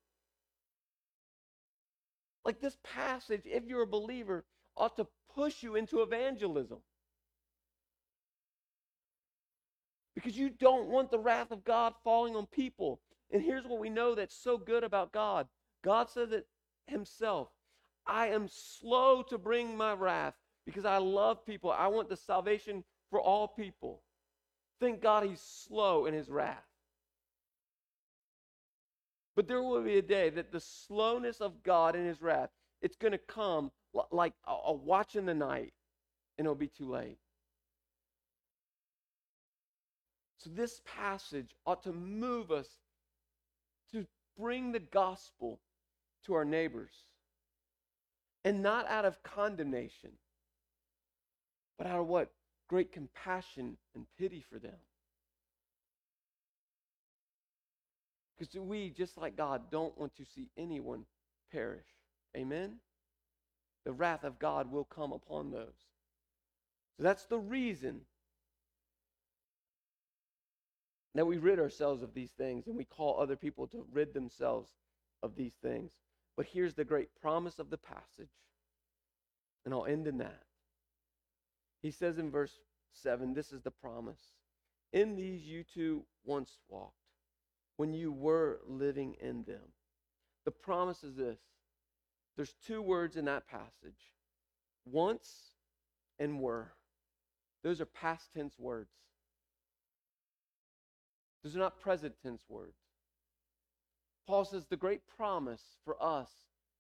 Like 2.45 2.61
this 2.61 2.77
passage, 2.83 3.43
if 3.45 3.63
you're 3.65 3.83
a 3.83 3.87
believer, 3.87 4.45
ought 4.77 4.97
to 4.97 5.07
push 5.33 5.63
you 5.63 5.77
into 5.77 6.03
evangelism. 6.03 6.79
Because 10.17 10.37
you 10.37 10.51
don't 10.51 10.89
want 10.89 11.13
the 11.13 11.21
wrath 11.21 11.53
of 11.53 11.63
God 11.63 11.95
falling 12.03 12.35
on 12.35 12.47
people. 12.47 13.01
And 13.31 13.41
here's 13.41 13.67
what 13.67 13.79
we 13.79 13.89
know 13.89 14.17
that's 14.17 14.35
so 14.35 14.59
good 14.59 14.83
about 14.83 15.13
God 15.13 15.47
God 15.85 16.11
says 16.11 16.31
that 16.31 16.47
himself. 16.89 17.51
I 18.05 18.29
am 18.29 18.49
slow 18.49 19.23
to 19.29 19.39
bring 19.39 19.77
my 19.77 19.93
wrath 19.93 20.35
because 20.67 20.85
I 20.85 20.99
love 20.99 21.47
people. 21.47 21.71
I 21.71 21.87
want 21.87 22.09
the 22.09 22.17
salvation 22.17 22.83
for 23.11 23.21
all 23.21 23.49
people. 23.49 24.03
Thank 24.81 25.01
God 25.01 25.25
he's 25.25 25.41
slow 25.41 26.07
in 26.07 26.15
his 26.15 26.29
wrath. 26.29 26.65
But 29.35 29.47
there 29.47 29.63
will 29.63 29.83
be 29.83 29.99
a 29.99 30.03
day 30.03 30.31
that 30.31 30.53
the 30.53 30.61
slowness 30.61 31.41
of 31.41 31.63
God 31.63 31.95
in 31.95 32.05
his 32.05 32.21
wrath, 32.21 32.51
it's 32.83 32.97
going 32.97 33.13
to 33.13 33.19
come 33.19 33.71
like 34.11 34.35
a 34.47 34.73
watch 34.73 35.17
in 35.17 35.27
the 35.27 35.35
night, 35.35 35.73
and 36.37 36.45
it'll 36.45 36.55
be 36.55 36.69
too 36.69 36.91
late. 36.91 37.19
So 40.39 40.51
this 40.51 40.81
passage 40.85 41.51
ought 41.67 41.83
to 41.85 41.93
move 41.93 42.51
us 42.51 42.69
to 43.93 44.07
bring 44.39 44.73
the 44.73 44.81
gospel 44.81 45.61
to 46.27 46.35
our 46.35 46.45
neighbors. 46.45 46.93
And 48.45 48.63
not 48.63 48.89
out 48.89 49.05
of 49.05 49.23
condemnation, 49.23 50.13
but 51.77 51.87
out 51.87 52.01
of 52.01 52.07
what? 52.07 52.31
Great 52.69 52.93
compassion 52.93 53.77
and 53.95 54.07
pity 54.19 54.45
for 54.53 54.59
them. 54.59 54.77
Because 58.39 58.55
we, 58.55 58.91
just 58.91 59.17
like 59.19 59.37
God, 59.37 59.71
don't 59.71 59.99
want 59.99 60.15
to 60.17 60.25
see 60.25 60.49
anyone 60.57 61.05
perish. 61.51 61.87
Amen? 62.37 62.77
The 63.85 63.93
wrath 63.93 64.23
of 64.23 64.39
God 64.39 64.71
will 64.71 64.85
come 64.85 65.13
upon 65.13 65.51
those. 65.51 65.87
So 66.97 67.03
that's 67.03 67.25
the 67.25 67.39
reason 67.39 68.03
that 71.15 71.27
we 71.27 71.39
rid 71.39 71.59
ourselves 71.59 72.03
of 72.03 72.15
these 72.15 72.31
things 72.31 72.67
and 72.67 72.77
we 72.77 72.85
call 72.85 73.19
other 73.19 73.35
people 73.37 73.67
to 73.69 73.85
rid 73.93 74.15
themselves 74.15 74.71
of 75.23 75.35
these 75.35 75.55
things. 75.63 75.91
But 76.37 76.47
here's 76.47 76.75
the 76.75 76.85
great 76.85 77.09
promise 77.21 77.59
of 77.59 77.71
the 77.71 77.79
passage, 77.79 78.31
and 79.65 79.75
I'll 79.75 79.87
end 79.87 80.07
in 80.07 80.19
that. 80.19 80.43
He 81.83 81.91
says 81.91 82.19
in 82.19 82.31
verse 82.31 82.59
7 82.93 83.35
this 83.35 83.53
is 83.53 83.63
the 83.63 83.71
promise. 83.71 84.33
In 84.93 85.17
these 85.17 85.43
you 85.43 85.65
too 85.65 86.05
once 86.25 86.59
walked 86.69 86.95
when 87.77 87.93
you 87.93 88.13
were 88.13 88.61
living 88.67 89.15
in 89.21 89.45
them. 89.45 89.73
The 90.45 90.51
promise 90.51 91.05
is 91.05 91.17
this 91.17 91.39
there's 92.37 92.55
two 92.67 92.83
words 92.83 93.17
in 93.17 93.25
that 93.27 93.49
passage 93.49 94.13
once 94.85 95.55
and 96.19 96.41
were. 96.41 96.73
Those 97.63 97.81
are 97.81 97.87
past 97.87 98.33
tense 98.33 98.59
words. 98.59 98.93
Those 101.43 101.57
are 101.57 101.61
not 101.61 101.81
present 101.81 102.15
tense 102.23 102.43
words. 102.49 102.79
Paul 104.27 104.45
says 104.45 104.67
the 104.67 104.77
great 104.77 105.01
promise 105.17 105.63
for 105.85 105.97
us, 106.03 106.31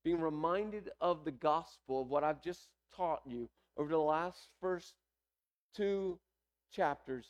being 0.04 0.20
reminded 0.20 0.90
of 1.00 1.24
the 1.24 1.32
gospel, 1.32 2.02
of 2.02 2.08
what 2.08 2.24
I've 2.24 2.42
just 2.42 2.68
taught 2.94 3.22
you 3.26 3.48
over 3.78 3.90
the 3.90 3.98
last 3.98 4.48
first 4.60 4.94
two 5.74 6.18
chapters, 6.72 7.26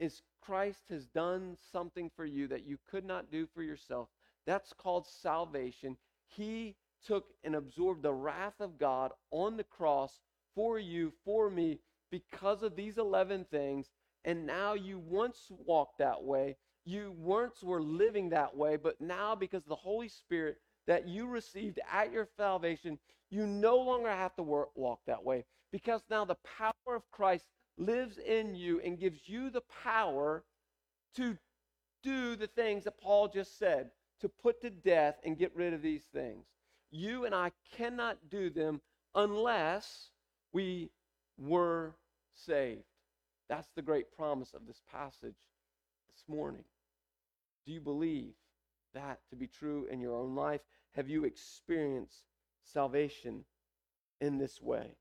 is 0.00 0.22
Christ 0.42 0.82
has 0.90 1.06
done 1.06 1.56
something 1.72 2.10
for 2.14 2.24
you 2.24 2.48
that 2.48 2.66
you 2.66 2.78
could 2.90 3.04
not 3.04 3.30
do 3.30 3.46
for 3.54 3.62
yourself. 3.62 4.08
That's 4.46 4.72
called 4.72 5.06
salvation. 5.06 5.96
He 6.26 6.76
took 7.06 7.26
and 7.44 7.54
absorbed 7.54 8.02
the 8.02 8.12
wrath 8.12 8.60
of 8.60 8.78
God 8.78 9.12
on 9.30 9.56
the 9.56 9.64
cross 9.64 10.20
for 10.54 10.78
you, 10.78 11.12
for 11.24 11.48
me, 11.48 11.78
because 12.10 12.62
of 12.62 12.76
these 12.76 12.98
11 12.98 13.46
things. 13.50 13.90
And 14.24 14.46
now 14.46 14.74
you 14.74 14.98
once 14.98 15.46
walked 15.50 15.98
that 15.98 16.22
way. 16.22 16.56
You 16.84 17.14
once 17.16 17.62
were 17.62 17.82
living 17.82 18.30
that 18.30 18.54
way, 18.54 18.76
but 18.76 19.00
now 19.00 19.34
because 19.34 19.64
the 19.64 19.74
Holy 19.74 20.08
Spirit 20.08 20.58
that 20.86 21.08
you 21.08 21.26
received 21.26 21.80
at 21.90 22.12
your 22.12 22.28
salvation, 22.36 22.98
you 23.30 23.46
no 23.46 23.76
longer 23.78 24.10
have 24.10 24.34
to 24.36 24.42
work, 24.42 24.68
walk 24.74 25.00
that 25.06 25.24
way 25.24 25.44
because 25.74 26.02
now 26.08 26.24
the 26.24 26.36
power 26.56 26.94
of 26.94 27.10
Christ 27.10 27.46
lives 27.78 28.18
in 28.18 28.54
you 28.54 28.80
and 28.82 28.96
gives 28.96 29.28
you 29.28 29.50
the 29.50 29.64
power 29.82 30.44
to 31.16 31.36
do 32.00 32.36
the 32.36 32.46
things 32.46 32.84
that 32.84 33.00
Paul 33.00 33.26
just 33.26 33.58
said, 33.58 33.90
to 34.20 34.28
put 34.28 34.60
to 34.60 34.70
death 34.70 35.16
and 35.24 35.36
get 35.36 35.50
rid 35.56 35.74
of 35.74 35.82
these 35.82 36.04
things. 36.12 36.46
You 36.92 37.24
and 37.24 37.34
I 37.34 37.50
cannot 37.76 38.18
do 38.30 38.50
them 38.50 38.82
unless 39.16 40.10
we 40.52 40.90
were 41.38 41.96
saved. 42.36 42.84
That's 43.48 43.72
the 43.74 43.82
great 43.82 44.16
promise 44.16 44.54
of 44.54 44.68
this 44.68 44.80
passage 44.92 45.34
this 46.08 46.22
morning. 46.28 46.62
Do 47.66 47.72
you 47.72 47.80
believe 47.80 48.34
that 48.94 49.18
to 49.30 49.34
be 49.34 49.48
true 49.48 49.88
in 49.90 49.98
your 49.98 50.14
own 50.14 50.36
life? 50.36 50.60
Have 50.94 51.08
you 51.08 51.24
experienced 51.24 52.22
salvation 52.62 53.44
in 54.20 54.38
this 54.38 54.62
way? 54.62 54.94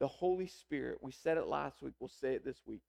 The 0.00 0.08
Holy 0.08 0.46
Spirit, 0.46 0.98
we 1.00 1.12
said 1.12 1.38
it 1.38 1.46
last 1.46 1.80
week, 1.80 1.94
we'll 2.00 2.08
say 2.20 2.34
it 2.34 2.44
this 2.44 2.60
week, 2.66 2.80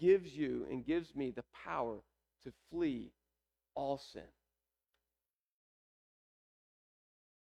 gives 0.00 0.34
you 0.34 0.66
and 0.70 0.84
gives 0.86 1.14
me 1.14 1.30
the 1.30 1.44
power 1.64 1.96
to 2.44 2.52
flee 2.70 3.10
all 3.74 3.98
sin. 3.98 4.22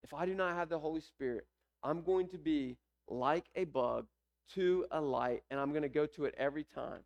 If 0.02 0.14
I 0.14 0.26
do 0.26 0.34
not 0.34 0.56
have 0.56 0.68
the 0.68 0.78
Holy 0.78 1.00
Spirit, 1.00 1.46
I'm 1.82 2.02
going 2.02 2.28
to 2.28 2.38
be 2.38 2.76
like 3.08 3.44
a 3.54 3.64
bug 3.64 4.06
to 4.54 4.86
a 4.90 5.00
light, 5.00 5.42
and 5.50 5.60
I'm 5.60 5.70
going 5.70 5.82
to 5.82 5.88
go 5.88 6.06
to 6.06 6.24
it 6.24 6.34
every 6.38 6.64
time. 6.74 7.00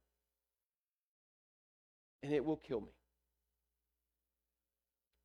And 2.22 2.32
it 2.32 2.45
will 2.45 2.57
kill 2.57 2.80
me. 2.80 2.93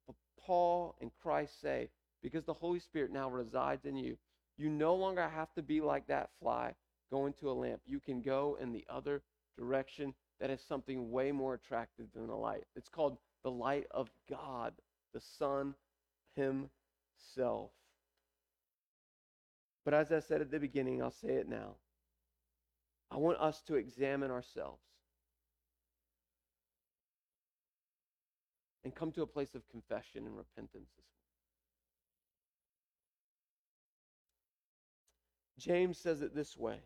But 0.07 0.15
Paul 0.41 0.95
and 0.99 1.11
Christ 1.21 1.61
say, 1.61 1.89
because 2.23 2.45
the 2.45 2.53
Holy 2.53 2.79
Spirit 2.79 3.11
now 3.11 3.29
resides 3.29 3.85
in 3.85 3.95
you, 3.95 4.17
you 4.57 4.69
no 4.69 4.95
longer 4.95 5.27
have 5.27 5.53
to 5.53 5.61
be 5.61 5.81
like 5.81 6.07
that 6.07 6.29
fly 6.39 6.73
going 7.11 7.33
to 7.33 7.49
a 7.49 7.53
lamp. 7.53 7.81
You 7.85 7.99
can 7.99 8.21
go 8.21 8.57
in 8.59 8.73
the 8.73 8.85
other 8.89 9.21
direction 9.57 10.13
that 10.39 10.49
is 10.49 10.61
something 10.61 11.11
way 11.11 11.31
more 11.31 11.53
attractive 11.53 12.07
than 12.13 12.27
the 12.27 12.35
light. 12.35 12.63
It's 12.75 12.89
called 12.89 13.17
the 13.43 13.51
light 13.51 13.87
of 13.91 14.09
God, 14.29 14.73
the 15.13 15.21
Son 15.21 15.73
Himself. 16.35 17.71
But 19.85 19.93
as 19.93 20.11
I 20.11 20.19
said 20.19 20.41
at 20.41 20.51
the 20.51 20.59
beginning, 20.59 21.01
I'll 21.01 21.11
say 21.11 21.29
it 21.29 21.47
now. 21.47 21.75
I 23.09 23.17
want 23.17 23.39
us 23.39 23.61
to 23.67 23.75
examine 23.75 24.31
ourselves 24.31 24.81
and 28.83 28.93
come 28.93 29.11
to 29.13 29.21
a 29.21 29.27
place 29.27 29.55
of 29.55 29.67
confession 29.69 30.25
and 30.25 30.37
repentance 30.37 30.89
this 30.97 31.05
James 35.67 35.97
says 35.97 36.21
it 36.21 36.33
this 36.33 36.55
way. 36.57 36.79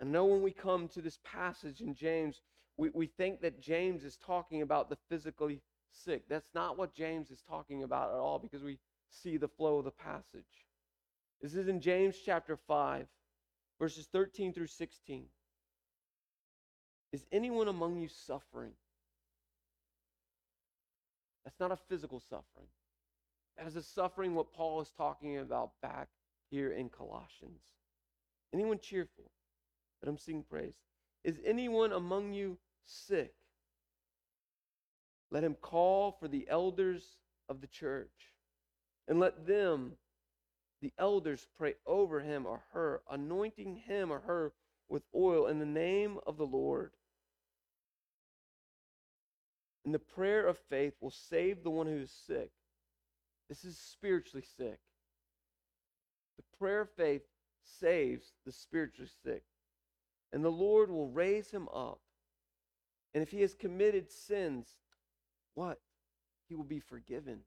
I 0.00 0.04
know 0.04 0.24
when 0.24 0.42
we 0.42 0.52
come 0.52 0.88
to 0.88 1.02
this 1.02 1.18
passage 1.24 1.80
in 1.80 1.94
James, 1.94 2.40
we, 2.76 2.90
we 2.94 3.06
think 3.06 3.40
that 3.40 3.60
James 3.60 4.04
is 4.04 4.16
talking 4.16 4.62
about 4.62 4.88
the 4.88 4.98
physically 5.08 5.60
sick. 5.90 6.22
That's 6.28 6.48
not 6.54 6.78
what 6.78 6.94
James 6.94 7.30
is 7.30 7.42
talking 7.48 7.82
about 7.82 8.10
at 8.10 8.18
all 8.18 8.38
because 8.38 8.62
we 8.62 8.78
see 9.10 9.36
the 9.36 9.48
flow 9.48 9.78
of 9.78 9.84
the 9.84 9.90
passage. 9.90 10.66
This 11.40 11.54
is 11.54 11.68
in 11.68 11.80
James 11.80 12.16
chapter 12.24 12.56
5, 12.56 13.06
verses 13.80 14.08
13 14.12 14.52
through 14.52 14.68
16. 14.68 15.24
Is 17.12 17.26
anyone 17.32 17.68
among 17.68 17.96
you 17.96 18.08
suffering? 18.08 18.72
That's 21.44 21.58
not 21.58 21.72
a 21.72 21.78
physical 21.88 22.20
suffering. 22.20 22.68
That 23.58 23.66
is 23.66 23.76
a 23.76 23.82
suffering 23.82 24.34
what 24.34 24.52
Paul 24.52 24.80
is 24.80 24.92
talking 24.96 25.38
about 25.38 25.72
back 25.82 26.08
here 26.52 26.70
in 26.70 26.90
Colossians. 26.90 27.62
Anyone 28.52 28.78
cheerful? 28.78 29.30
Let 30.02 30.10
him 30.10 30.18
sing 30.18 30.44
praise. 30.48 30.74
Is 31.24 31.40
anyone 31.44 31.92
among 31.92 32.34
you 32.34 32.58
sick? 32.84 33.32
Let 35.30 35.42
him 35.42 35.56
call 35.60 36.12
for 36.20 36.28
the 36.28 36.46
elders 36.48 37.16
of 37.48 37.62
the 37.62 37.66
church, 37.66 38.32
and 39.08 39.18
let 39.18 39.46
them, 39.46 39.92
the 40.82 40.92
elders, 40.98 41.46
pray 41.56 41.74
over 41.86 42.20
him 42.20 42.44
or 42.44 42.64
her, 42.74 43.00
anointing 43.10 43.82
him 43.86 44.12
or 44.12 44.20
her 44.20 44.52
with 44.90 45.02
oil 45.14 45.46
in 45.46 45.58
the 45.58 45.64
name 45.64 46.18
of 46.26 46.36
the 46.36 46.46
Lord. 46.46 46.90
And 49.86 49.94
the 49.94 49.98
prayer 49.98 50.46
of 50.46 50.58
faith 50.68 50.94
will 51.00 51.10
save 51.10 51.62
the 51.62 51.70
one 51.70 51.86
who 51.86 51.96
is 51.96 52.12
sick. 52.26 52.50
This 53.48 53.64
is 53.64 53.78
spiritually 53.78 54.44
sick. 54.56 54.78
The 56.36 56.58
prayer 56.58 56.82
of 56.82 56.90
faith 56.90 57.22
saves 57.64 58.32
the 58.44 58.52
spiritually 58.52 59.10
sick. 59.24 59.42
And 60.32 60.44
the 60.44 60.50
Lord 60.50 60.90
will 60.90 61.08
raise 61.08 61.50
him 61.50 61.68
up. 61.74 62.00
And 63.14 63.22
if 63.22 63.30
he 63.30 63.42
has 63.42 63.54
committed 63.54 64.10
sins, 64.10 64.68
what? 65.54 65.78
He 66.48 66.54
will 66.54 66.64
be 66.64 66.80
forgiven. 66.80 67.40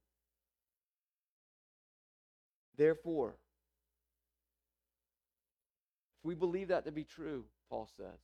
Therefore, 2.77 3.35
if 6.19 6.25
we 6.25 6.35
believe 6.35 6.67
that 6.67 6.85
to 6.85 6.91
be 6.91 7.03
true, 7.03 7.45
Paul 7.69 7.89
says, 7.97 8.19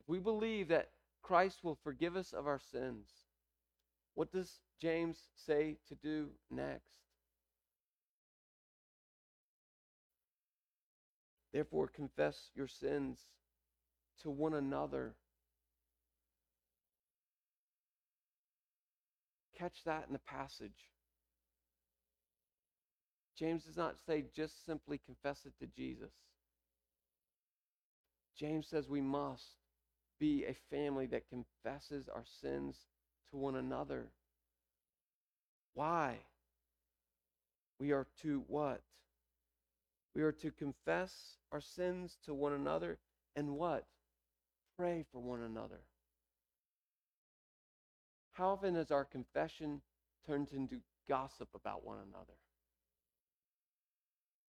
if 0.00 0.08
we 0.08 0.18
believe 0.18 0.68
that 0.68 0.90
Christ 1.22 1.62
will 1.62 1.78
forgive 1.82 2.16
us 2.16 2.32
of 2.32 2.46
our 2.46 2.58
sins, 2.58 3.08
what 4.14 4.32
does 4.32 4.60
James 4.80 5.18
say 5.34 5.76
to 5.88 5.94
do 5.94 6.30
next? 6.50 7.03
Therefore, 11.54 11.86
confess 11.86 12.50
your 12.56 12.66
sins 12.66 13.20
to 14.22 14.28
one 14.28 14.54
another. 14.54 15.14
Catch 19.56 19.84
that 19.84 20.06
in 20.08 20.12
the 20.12 20.18
passage. 20.18 20.90
James 23.38 23.62
does 23.62 23.76
not 23.76 23.94
say 24.04 24.24
just 24.34 24.66
simply 24.66 24.98
confess 24.98 25.46
it 25.46 25.52
to 25.60 25.66
Jesus. 25.66 26.10
James 28.36 28.66
says 28.66 28.88
we 28.88 29.00
must 29.00 29.44
be 30.18 30.44
a 30.44 30.56
family 30.74 31.06
that 31.06 31.28
confesses 31.28 32.08
our 32.12 32.24
sins 32.40 32.78
to 33.30 33.36
one 33.36 33.54
another. 33.54 34.06
Why? 35.74 36.16
We 37.78 37.92
are 37.92 38.08
to 38.22 38.42
what? 38.48 38.80
We 40.14 40.22
are 40.22 40.32
to 40.32 40.50
confess 40.50 41.12
our 41.50 41.60
sins 41.60 42.18
to 42.24 42.34
one 42.34 42.52
another 42.52 42.98
and 43.34 43.56
what? 43.56 43.86
Pray 44.76 45.04
for 45.12 45.20
one 45.20 45.42
another. 45.42 45.80
how 48.34 48.50
often 48.50 48.74
has 48.74 48.90
our 48.90 49.04
confession 49.04 49.80
turned 50.26 50.48
into 50.52 50.80
gossip 51.08 51.48
about 51.54 51.84
one 51.84 51.98
another? 52.08 52.34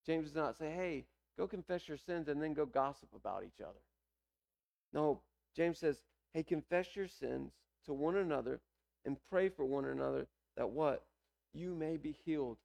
James 0.07 0.27
does 0.27 0.37
not 0.37 0.57
say, 0.57 0.71
hey, 0.71 1.05
go 1.37 1.47
confess 1.47 1.89
your 1.89 1.97
sins 1.97 2.29
and 2.29 2.41
then 2.41 2.55
go 2.55 2.67
gossip 2.67 3.09
about 3.15 3.43
each 3.45 3.61
other. 3.61 3.81
No, 4.93 5.21
James 5.57 5.79
says, 5.79 6.03
hey, 6.35 6.43
confess 6.43 6.95
your 6.95 7.09
sins 7.09 7.53
to 7.87 7.93
one 7.93 8.17
another 8.17 8.61
and 9.05 9.17
pray 9.31 9.49
for 9.49 9.65
one 9.65 9.87
another 9.87 10.27
that 10.57 10.71
what? 10.71 11.05
You 11.55 11.75
may 11.75 11.97
be 11.97 12.15
healed. 12.25 12.59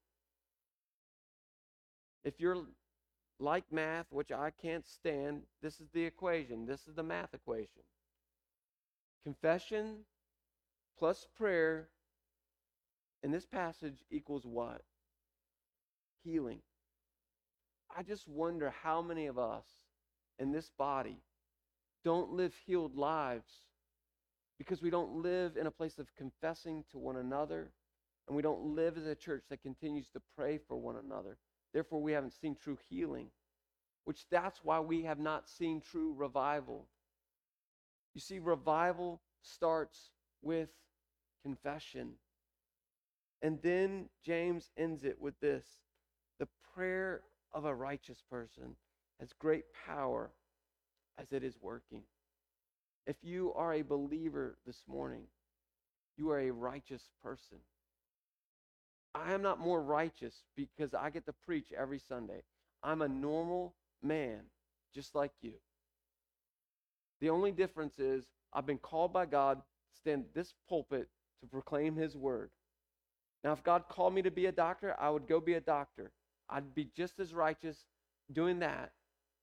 If 2.24 2.40
you're 2.40 2.58
like 3.40 3.66
math, 3.72 4.06
which 4.12 4.32
I 4.32 4.52
can't 4.62 4.86
stand, 4.86 5.42
this 5.62 5.80
is 5.80 5.88
the 5.94 6.04
equation. 6.04 6.66
This 6.66 6.88
is 6.88 6.96
the 6.96 7.04
math 7.04 7.34
equation. 7.34 7.84
Confession 9.24 9.98
plus 10.98 11.28
prayer 11.38 11.90
in 13.24 13.32
this 13.32 13.46
passage 13.46 14.04
equals 14.12 14.46
what? 14.46 14.82
Healing. 16.24 16.60
I 17.96 18.04
just 18.04 18.28
wonder 18.28 18.74
how 18.84 19.02
many 19.02 19.28
of 19.28 19.38
us 19.38 19.66
in 20.40 20.52
this 20.52 20.70
body 20.78 21.18
don't 22.04 22.32
live 22.32 22.54
healed 22.66 22.96
lives 22.96 23.52
because 24.58 24.82
we 24.82 24.90
don't 24.90 25.22
live 25.22 25.58
in 25.58 25.68
a 25.68 25.72
place 25.72 25.98
of 25.98 26.14
confessing 26.16 26.84
to 26.92 26.98
one 26.98 27.18
another 27.18 27.72
and 28.28 28.36
we 28.36 28.42
don't 28.42 28.76
live 28.76 28.98
as 28.98 29.06
a 29.06 29.16
church 29.16 29.44
that 29.50 29.62
continues 29.62 30.08
to 30.10 30.22
pray 30.36 30.60
for 30.68 30.78
one 30.78 30.96
another. 30.96 31.38
Therefore, 31.76 32.02
we 32.02 32.14
haven't 32.14 32.32
seen 32.32 32.56
true 32.56 32.78
healing, 32.90 33.28
which 34.06 34.30
that's 34.32 34.64
why 34.64 34.80
we 34.80 35.04
have 35.04 35.20
not 35.20 35.50
seen 35.50 35.82
true 35.82 36.14
revival. 36.16 36.88
You 38.14 38.22
see, 38.22 38.40
revival 38.40 39.22
starts 39.42 40.12
with 40.42 40.70
confession. 41.44 42.14
And 43.42 43.60
then 43.62 44.06
James 44.24 44.72
ends 44.78 45.04
it 45.04 45.20
with 45.20 45.38
this 45.42 45.66
the 46.40 46.48
prayer 46.74 47.24
of 47.52 47.66
a 47.66 47.76
righteous 47.76 48.24
person 48.30 48.78
has 49.20 49.34
great 49.34 49.66
power 49.86 50.32
as 51.20 51.34
it 51.34 51.44
is 51.44 51.58
working. 51.62 52.04
If 53.06 53.18
you 53.22 53.52
are 53.54 53.74
a 53.74 53.82
believer 53.82 54.58
this 54.66 54.84
morning, 54.88 55.24
you 56.16 56.30
are 56.30 56.40
a 56.40 56.52
righteous 56.52 57.10
person. 57.22 57.58
I 59.16 59.34
am 59.34 59.42
not 59.42 59.60
more 59.60 59.82
righteous 59.82 60.44
because 60.58 60.94
I 60.94 61.10
get 61.10 61.26
to 61.26 61.34
preach 61.46 61.68
every 61.76 62.00
Sunday. 62.00 62.44
I'm 62.84 63.02
a 63.02 63.08
normal 63.08 63.74
man, 64.04 64.42
just 64.94 65.16
like 65.16 65.32
you. 65.42 65.54
The 67.22 67.30
only 67.30 67.52
difference 67.52 67.98
is 67.98 68.26
I've 68.54 68.66
been 68.66 68.78
called 68.78 69.14
by 69.14 69.26
God 69.26 69.58
to 69.58 69.98
stand 69.98 70.26
this 70.34 70.54
pulpit 70.68 71.08
to 71.42 71.48
proclaim 71.48 71.96
his 71.96 72.18
word. 72.18 72.50
Now, 73.44 73.54
if 73.54 73.64
God 73.64 73.86
called 73.88 74.14
me 74.14 74.22
to 74.24 74.32
be 74.32 74.48
a 74.48 74.52
doctor, 74.52 74.96
I 75.00 75.10
would 75.10 75.28
go 75.28 75.40
be 75.40 75.54
a 75.54 75.62
doctor. 75.62 76.12
I'd 76.50 76.76
be 76.76 76.90
just 76.96 77.20
as 77.20 77.34
righteous 77.34 77.86
doing 78.32 78.60
that 78.60 78.92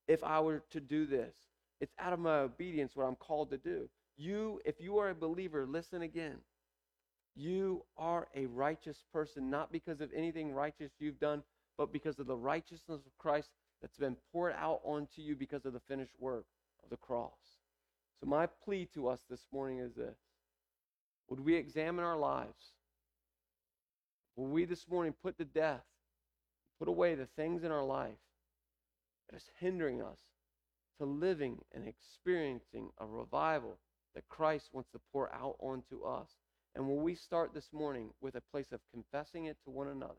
if 0.06 0.22
I 0.22 0.40
were 0.40 0.62
to 0.70 0.80
do 0.80 1.06
this. 1.06 1.34
It's 1.80 1.94
out 1.98 2.12
of 2.12 2.18
my 2.18 2.40
obedience 2.40 2.94
what 2.94 3.06
I'm 3.06 3.16
called 3.16 3.50
to 3.50 3.58
do. 3.58 3.88
You, 4.16 4.60
if 4.64 4.80
you 4.80 4.98
are 4.98 5.10
a 5.10 5.14
believer, 5.14 5.66
listen 5.66 6.02
again. 6.02 6.36
You 7.34 7.84
are 7.96 8.28
a 8.34 8.46
righteous 8.46 9.04
person, 9.12 9.48
not 9.48 9.72
because 9.72 10.00
of 10.00 10.10
anything 10.14 10.52
righteous 10.52 10.92
you've 10.98 11.18
done, 11.18 11.42
but 11.78 11.92
because 11.92 12.18
of 12.18 12.26
the 12.26 12.36
righteousness 12.36 13.00
of 13.06 13.18
Christ 13.18 13.48
that's 13.80 13.96
been 13.96 14.16
poured 14.32 14.54
out 14.58 14.80
onto 14.84 15.22
you 15.22 15.34
because 15.34 15.64
of 15.64 15.72
the 15.72 15.80
finished 15.80 16.14
work 16.18 16.44
of 16.84 16.90
the 16.90 16.96
cross. 16.96 17.58
So, 18.20 18.26
my 18.26 18.46
plea 18.46 18.86
to 18.94 19.08
us 19.08 19.20
this 19.30 19.46
morning 19.52 19.78
is 19.78 19.94
this 19.94 20.16
Would 21.28 21.40
we 21.40 21.54
examine 21.56 22.04
our 22.04 22.18
lives? 22.18 22.72
Will 24.36 24.48
we 24.48 24.64
this 24.64 24.86
morning 24.88 25.14
put 25.22 25.38
to 25.38 25.44
death, 25.44 25.84
put 26.78 26.88
away 26.88 27.14
the 27.14 27.26
things 27.36 27.64
in 27.64 27.72
our 27.72 27.84
life 27.84 28.18
that 29.28 29.36
is 29.36 29.50
hindering 29.58 30.02
us 30.02 30.18
to 30.98 31.04
living 31.04 31.58
and 31.72 31.86
experiencing 31.86 32.90
a 32.98 33.06
revival 33.06 33.78
that 34.14 34.28
Christ 34.28 34.68
wants 34.72 34.90
to 34.90 35.00
pour 35.12 35.32
out 35.34 35.56
onto 35.58 36.04
us? 36.04 36.28
And 36.74 36.86
will 36.86 36.98
we 36.98 37.14
start 37.14 37.52
this 37.52 37.72
morning 37.72 38.10
with 38.20 38.34
a 38.34 38.40
place 38.40 38.72
of 38.72 38.80
confessing 38.90 39.44
it 39.46 39.58
to 39.64 39.70
one 39.70 39.88
another? 39.88 40.14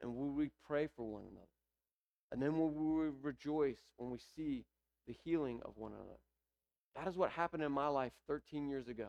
And 0.00 0.14
will 0.14 0.30
we 0.30 0.50
pray 0.66 0.88
for 0.96 1.04
one 1.04 1.22
another? 1.22 1.46
And 2.32 2.42
then 2.42 2.58
will 2.58 2.70
we 2.70 3.10
rejoice 3.22 3.78
when 3.96 4.10
we 4.10 4.18
see 4.36 4.64
the 5.06 5.14
healing 5.24 5.60
of 5.64 5.76
one 5.76 5.92
another? 5.92 6.18
That 6.96 7.08
is 7.08 7.16
what 7.16 7.30
happened 7.30 7.62
in 7.62 7.72
my 7.72 7.88
life 7.88 8.12
13 8.26 8.68
years 8.68 8.88
ago. 8.88 9.08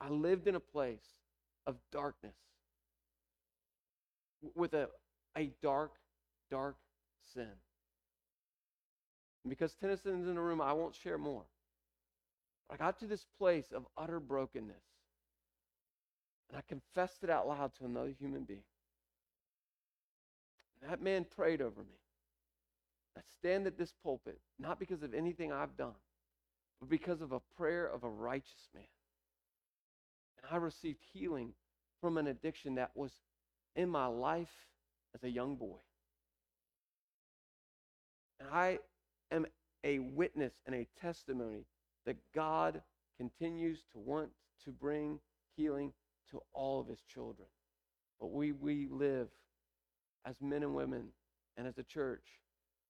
I 0.00 0.10
lived 0.10 0.46
in 0.46 0.54
a 0.54 0.60
place 0.60 1.06
of 1.66 1.76
darkness 1.90 2.36
with 4.54 4.74
a, 4.74 4.88
a 5.36 5.50
dark, 5.62 5.92
dark 6.50 6.76
sin. 7.34 7.48
And 9.42 9.50
because 9.50 9.74
Tennyson's 9.74 10.28
in 10.28 10.34
the 10.34 10.40
room, 10.40 10.60
I 10.60 10.74
won't 10.74 10.94
share 10.94 11.18
more. 11.18 11.44
I 12.70 12.76
got 12.76 12.98
to 13.00 13.06
this 13.06 13.24
place 13.38 13.72
of 13.72 13.86
utter 13.96 14.20
brokenness. 14.20 14.82
And 16.48 16.58
I 16.58 16.62
confessed 16.68 17.22
it 17.22 17.30
out 17.30 17.48
loud 17.48 17.72
to 17.78 17.84
another 17.84 18.12
human 18.18 18.44
being. 18.44 18.64
And 20.80 20.90
that 20.90 21.02
man 21.02 21.24
prayed 21.24 21.60
over 21.60 21.80
me. 21.80 21.98
I 23.16 23.20
stand 23.38 23.66
at 23.66 23.78
this 23.78 23.94
pulpit, 24.02 24.38
not 24.58 24.78
because 24.78 25.02
of 25.02 25.14
anything 25.14 25.52
I've 25.52 25.76
done, 25.76 25.94
but 26.80 26.88
because 26.88 27.22
of 27.22 27.32
a 27.32 27.40
prayer 27.56 27.86
of 27.86 28.04
a 28.04 28.10
righteous 28.10 28.68
man. 28.74 28.84
And 30.42 30.52
I 30.52 30.56
received 30.58 31.00
healing 31.12 31.52
from 32.00 32.18
an 32.18 32.26
addiction 32.26 32.74
that 32.74 32.90
was 32.94 33.12
in 33.74 33.88
my 33.88 34.06
life 34.06 34.52
as 35.14 35.24
a 35.24 35.30
young 35.30 35.56
boy. 35.56 35.78
And 38.38 38.48
I 38.52 38.78
am 39.30 39.46
a 39.82 39.98
witness 39.98 40.52
and 40.66 40.74
a 40.74 40.86
testimony 41.00 41.64
that 42.06 42.16
God 42.34 42.82
continues 43.18 43.80
to 43.92 43.98
want 43.98 44.30
to 44.64 44.70
bring 44.70 45.20
healing 45.56 45.92
to 46.30 46.40
all 46.52 46.80
of 46.80 46.88
his 46.88 47.02
children. 47.02 47.48
But 48.20 48.32
we, 48.32 48.52
we 48.52 48.88
live 48.90 49.28
as 50.24 50.40
men 50.40 50.62
and 50.62 50.74
women 50.74 51.08
and 51.56 51.66
as 51.66 51.78
a 51.78 51.82
church 51.82 52.24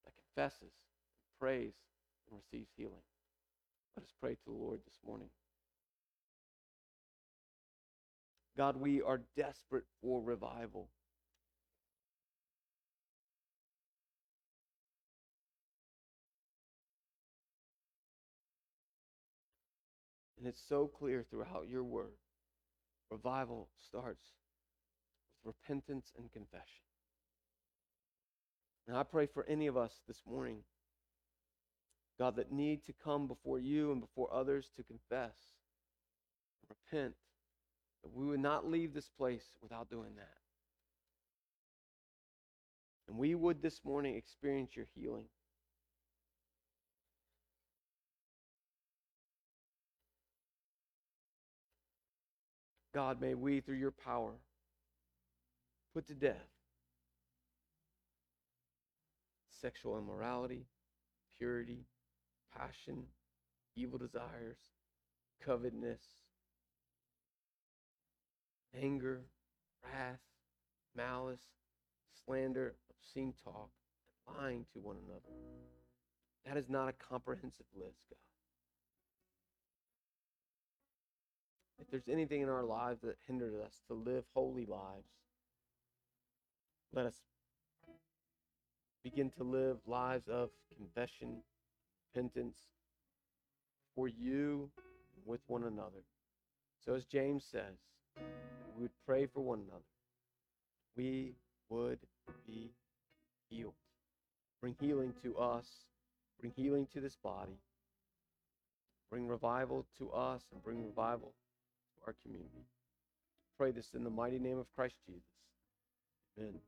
that 0.05 0.13
confesses, 0.15 0.71
prays, 1.39 1.73
and 2.29 2.39
receives 2.39 2.69
healing. 2.77 3.03
Let 3.95 4.03
us 4.03 4.13
pray 4.19 4.33
to 4.35 4.45
the 4.45 4.51
Lord 4.51 4.79
this 4.85 4.99
morning. 5.05 5.29
God, 8.55 8.77
we 8.77 9.01
are 9.01 9.21
desperate 9.35 9.85
for 10.01 10.21
revival. 10.21 10.89
And 20.37 20.47
it's 20.47 20.61
so 20.67 20.87
clear 20.87 21.25
throughout 21.29 21.67
your 21.69 21.83
word. 21.83 22.17
Revival 23.09 23.69
starts 23.87 24.25
with 25.43 25.55
repentance 25.67 26.11
and 26.17 26.31
confession. 26.31 26.83
And 28.87 28.95
I 28.95 29.03
pray 29.03 29.25
for 29.25 29.45
any 29.47 29.67
of 29.67 29.75
us 29.75 29.93
this 30.07 30.21
morning, 30.29 30.59
God, 32.19 32.35
that 32.37 32.51
need 32.51 32.85
to 32.85 32.93
come 33.03 33.27
before 33.27 33.59
you 33.59 33.91
and 33.91 33.99
before 33.99 34.33
others 34.33 34.69
to 34.77 34.83
confess, 34.83 35.35
repent, 36.69 37.15
that 38.03 38.13
we 38.13 38.25
would 38.25 38.39
not 38.39 38.69
leave 38.69 38.93
this 38.93 39.09
place 39.17 39.43
without 39.61 39.89
doing 39.89 40.15
that. 40.15 40.37
And 43.07 43.17
we 43.17 43.35
would 43.35 43.61
this 43.61 43.81
morning 43.83 44.15
experience 44.15 44.75
your 44.75 44.87
healing. 44.95 45.25
God, 52.97 53.21
may 53.21 53.35
we, 53.35 53.59
through 53.61 53.75
your 53.75 53.91
power, 53.91 54.31
put 55.93 56.07
to 56.07 56.15
death 56.15 56.49
sexual 59.61 59.99
immorality, 59.99 60.65
purity, 61.37 61.85
passion, 62.57 63.03
evil 63.75 63.99
desires, 63.99 64.57
covetousness, 65.45 66.01
anger, 68.81 69.21
wrath, 69.83 70.17
malice, 70.95 71.41
slander, 72.25 72.73
obscene 72.89 73.35
talk, 73.43 73.69
and 74.27 74.37
lying 74.37 74.65
to 74.73 74.79
one 74.79 74.95
another. 75.05 75.35
That 76.47 76.57
is 76.57 76.67
not 76.67 76.89
a 76.89 76.93
comprehensive 76.93 77.67
list, 77.75 77.99
God. 78.09 78.26
If 81.79 81.91
there's 81.91 82.09
anything 82.11 82.41
in 82.41 82.49
our 82.49 82.63
lives 82.63 83.01
that 83.01 83.17
hinders 83.27 83.53
us 83.53 83.81
to 83.87 83.93
live 83.93 84.23
holy 84.33 84.65
lives, 84.65 85.07
let 86.93 87.05
us 87.05 87.15
begin 89.03 89.29
to 89.37 89.43
live 89.43 89.77
lives 89.85 90.27
of 90.27 90.49
confession, 90.75 91.37
repentance 92.13 92.57
for 93.95 94.07
you 94.07 94.69
with 95.25 95.41
one 95.47 95.63
another. 95.63 96.03
So, 96.83 96.93
as 96.93 97.05
James 97.05 97.43
says, 97.49 97.77
we 98.75 98.83
would 98.83 98.91
pray 99.05 99.27
for 99.27 99.41
one 99.41 99.59
another. 99.59 99.83
We 100.95 101.35
would 101.69 101.99
be 102.45 102.71
healed. 103.49 103.73
Bring 104.61 104.75
healing 104.79 105.13
to 105.23 105.37
us, 105.37 105.67
bring 106.39 106.53
healing 106.55 106.87
to 106.93 107.01
this 107.01 107.15
body, 107.15 107.59
bring 109.11 109.27
revival 109.27 109.85
to 109.99 110.11
us, 110.11 110.41
and 110.51 110.63
bring 110.63 110.83
revival 110.83 111.33
our 112.07 112.15
community. 112.23 112.65
Pray 113.57 113.71
this 113.71 113.89
in 113.93 114.03
the 114.03 114.09
mighty 114.09 114.39
name 114.39 114.57
of 114.57 114.65
Christ 114.75 114.95
Jesus. 115.05 115.21
Amen. 116.39 116.61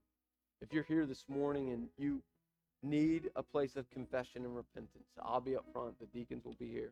If 0.62 0.74
you're 0.74 0.84
here 0.84 1.06
this 1.06 1.24
morning 1.30 1.72
and 1.72 1.88
you 1.98 2.22
need 2.84 3.30
a 3.36 3.44
place 3.44 3.76
of 3.76 3.90
confession 3.90 4.44
and 4.44 4.56
repentance, 4.56 5.08
I'll 5.24 5.40
be 5.40 5.56
up 5.56 5.66
front. 5.72 6.00
The 6.00 6.08
deacons 6.08 6.44
will 6.46 6.58
be 6.60 6.68
here. 6.68 6.92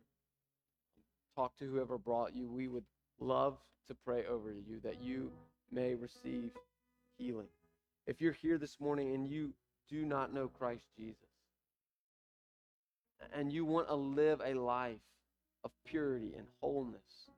Talk 1.36 1.56
to 1.58 1.66
whoever 1.66 1.98
brought 1.98 2.34
you. 2.34 2.48
We 2.48 2.68
would 2.68 2.84
love 3.20 3.58
to 3.88 3.94
pray 4.04 4.24
over 4.26 4.50
you 4.50 4.80
that 4.82 5.02
you 5.02 5.30
may 5.70 5.94
receive 5.94 6.50
healing. 7.18 7.48
If 8.06 8.20
you're 8.20 8.32
here 8.32 8.56
this 8.56 8.80
morning 8.80 9.14
and 9.14 9.28
you 9.28 9.52
do 9.90 10.04
not 10.04 10.32
know 10.32 10.48
Christ 10.48 10.84
Jesus, 10.96 11.16
and 13.34 13.52
you 13.52 13.64
want 13.64 13.88
to 13.88 13.94
live 13.94 14.40
a 14.44 14.54
life 14.54 15.00
of 15.64 15.70
purity 15.84 16.32
and 16.36 16.46
wholeness, 16.60 17.28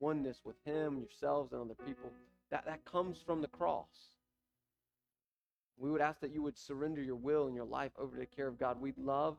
oneness 0.00 0.40
with 0.44 0.56
Him, 0.64 0.98
yourselves, 0.98 1.52
and 1.52 1.60
other 1.60 1.74
people, 1.86 2.10
that, 2.50 2.64
that 2.66 2.84
comes 2.84 3.18
from 3.24 3.40
the 3.40 3.48
cross. 3.48 4.16
We 5.78 5.90
would 5.90 6.00
ask 6.00 6.20
that 6.20 6.34
you 6.34 6.42
would 6.42 6.58
surrender 6.58 7.02
your 7.02 7.16
will 7.16 7.46
and 7.46 7.54
your 7.54 7.64
life 7.64 7.92
over 7.98 8.14
to 8.14 8.20
the 8.20 8.26
care 8.26 8.48
of 8.48 8.58
God. 8.58 8.80
We'd 8.80 8.98
love 8.98 9.36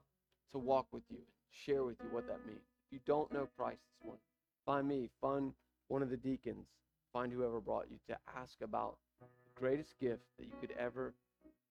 to 0.51 0.57
walk 0.57 0.87
with 0.91 1.03
you 1.09 1.19
share 1.51 1.83
with 1.83 1.97
you 2.01 2.09
what 2.11 2.27
that 2.27 2.45
means. 2.45 2.61
If 2.87 2.93
you 2.93 2.99
don't 3.05 3.31
know 3.31 3.47
Christ 3.57 3.81
this 3.81 4.05
morning, 4.05 4.21
find 4.65 4.87
me, 4.87 5.09
find 5.19 5.53
one 5.87 6.01
of 6.01 6.09
the 6.09 6.17
deacons, 6.17 6.67
find 7.13 7.31
whoever 7.31 7.59
brought 7.59 7.87
you 7.89 7.97
to 8.07 8.17
ask 8.37 8.61
about 8.61 8.97
the 9.19 9.59
greatest 9.59 9.99
gift 9.99 10.23
that 10.39 10.45
you 10.45 10.53
could 10.59 10.73
ever 10.79 11.13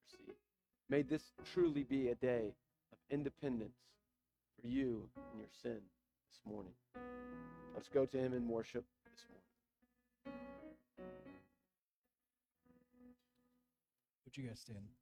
receive. 0.05 0.35
May 0.89 1.01
this 1.01 1.33
truly 1.53 1.83
be 1.83 2.09
a 2.09 2.15
day 2.15 2.53
of 2.91 2.97
independence 3.09 3.77
for 4.59 4.67
you 4.67 5.09
and 5.15 5.39
your 5.39 5.49
sin 5.61 5.81
this 6.31 6.39
morning. 6.51 6.73
Let's 7.73 7.89
go 7.89 8.05
to 8.05 8.17
Him 8.17 8.33
in 8.33 8.47
worship 8.47 8.85
this 9.05 9.25
morning. 10.25 10.39
Would 14.25 14.37
you 14.37 14.47
guys 14.47 14.59
stand? 14.59 15.00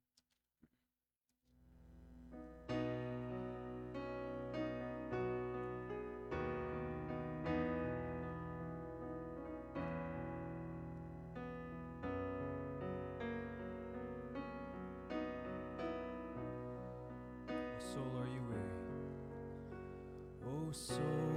Soul, 20.80 21.29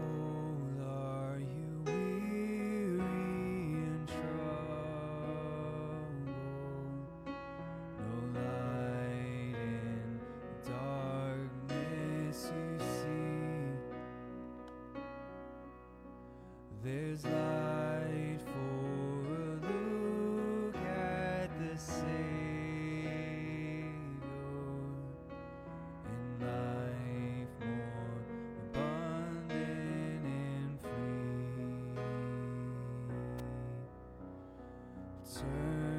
Turn 35.43 35.92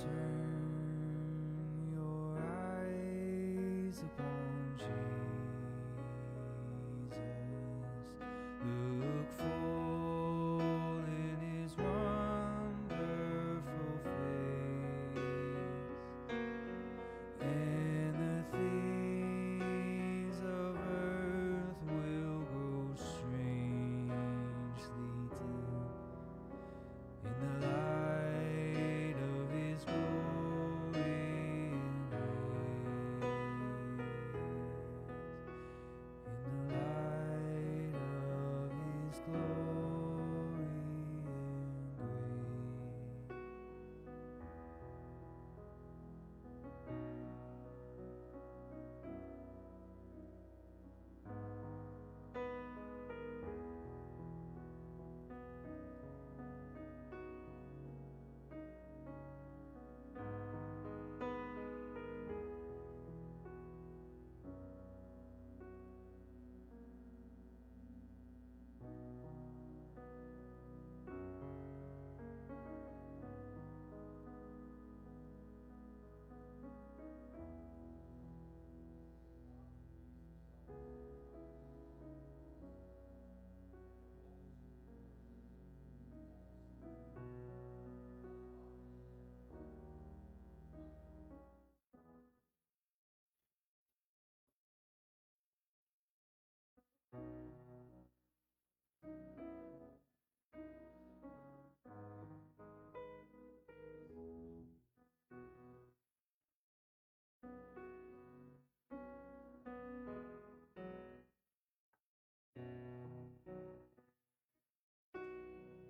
去。 0.00 0.59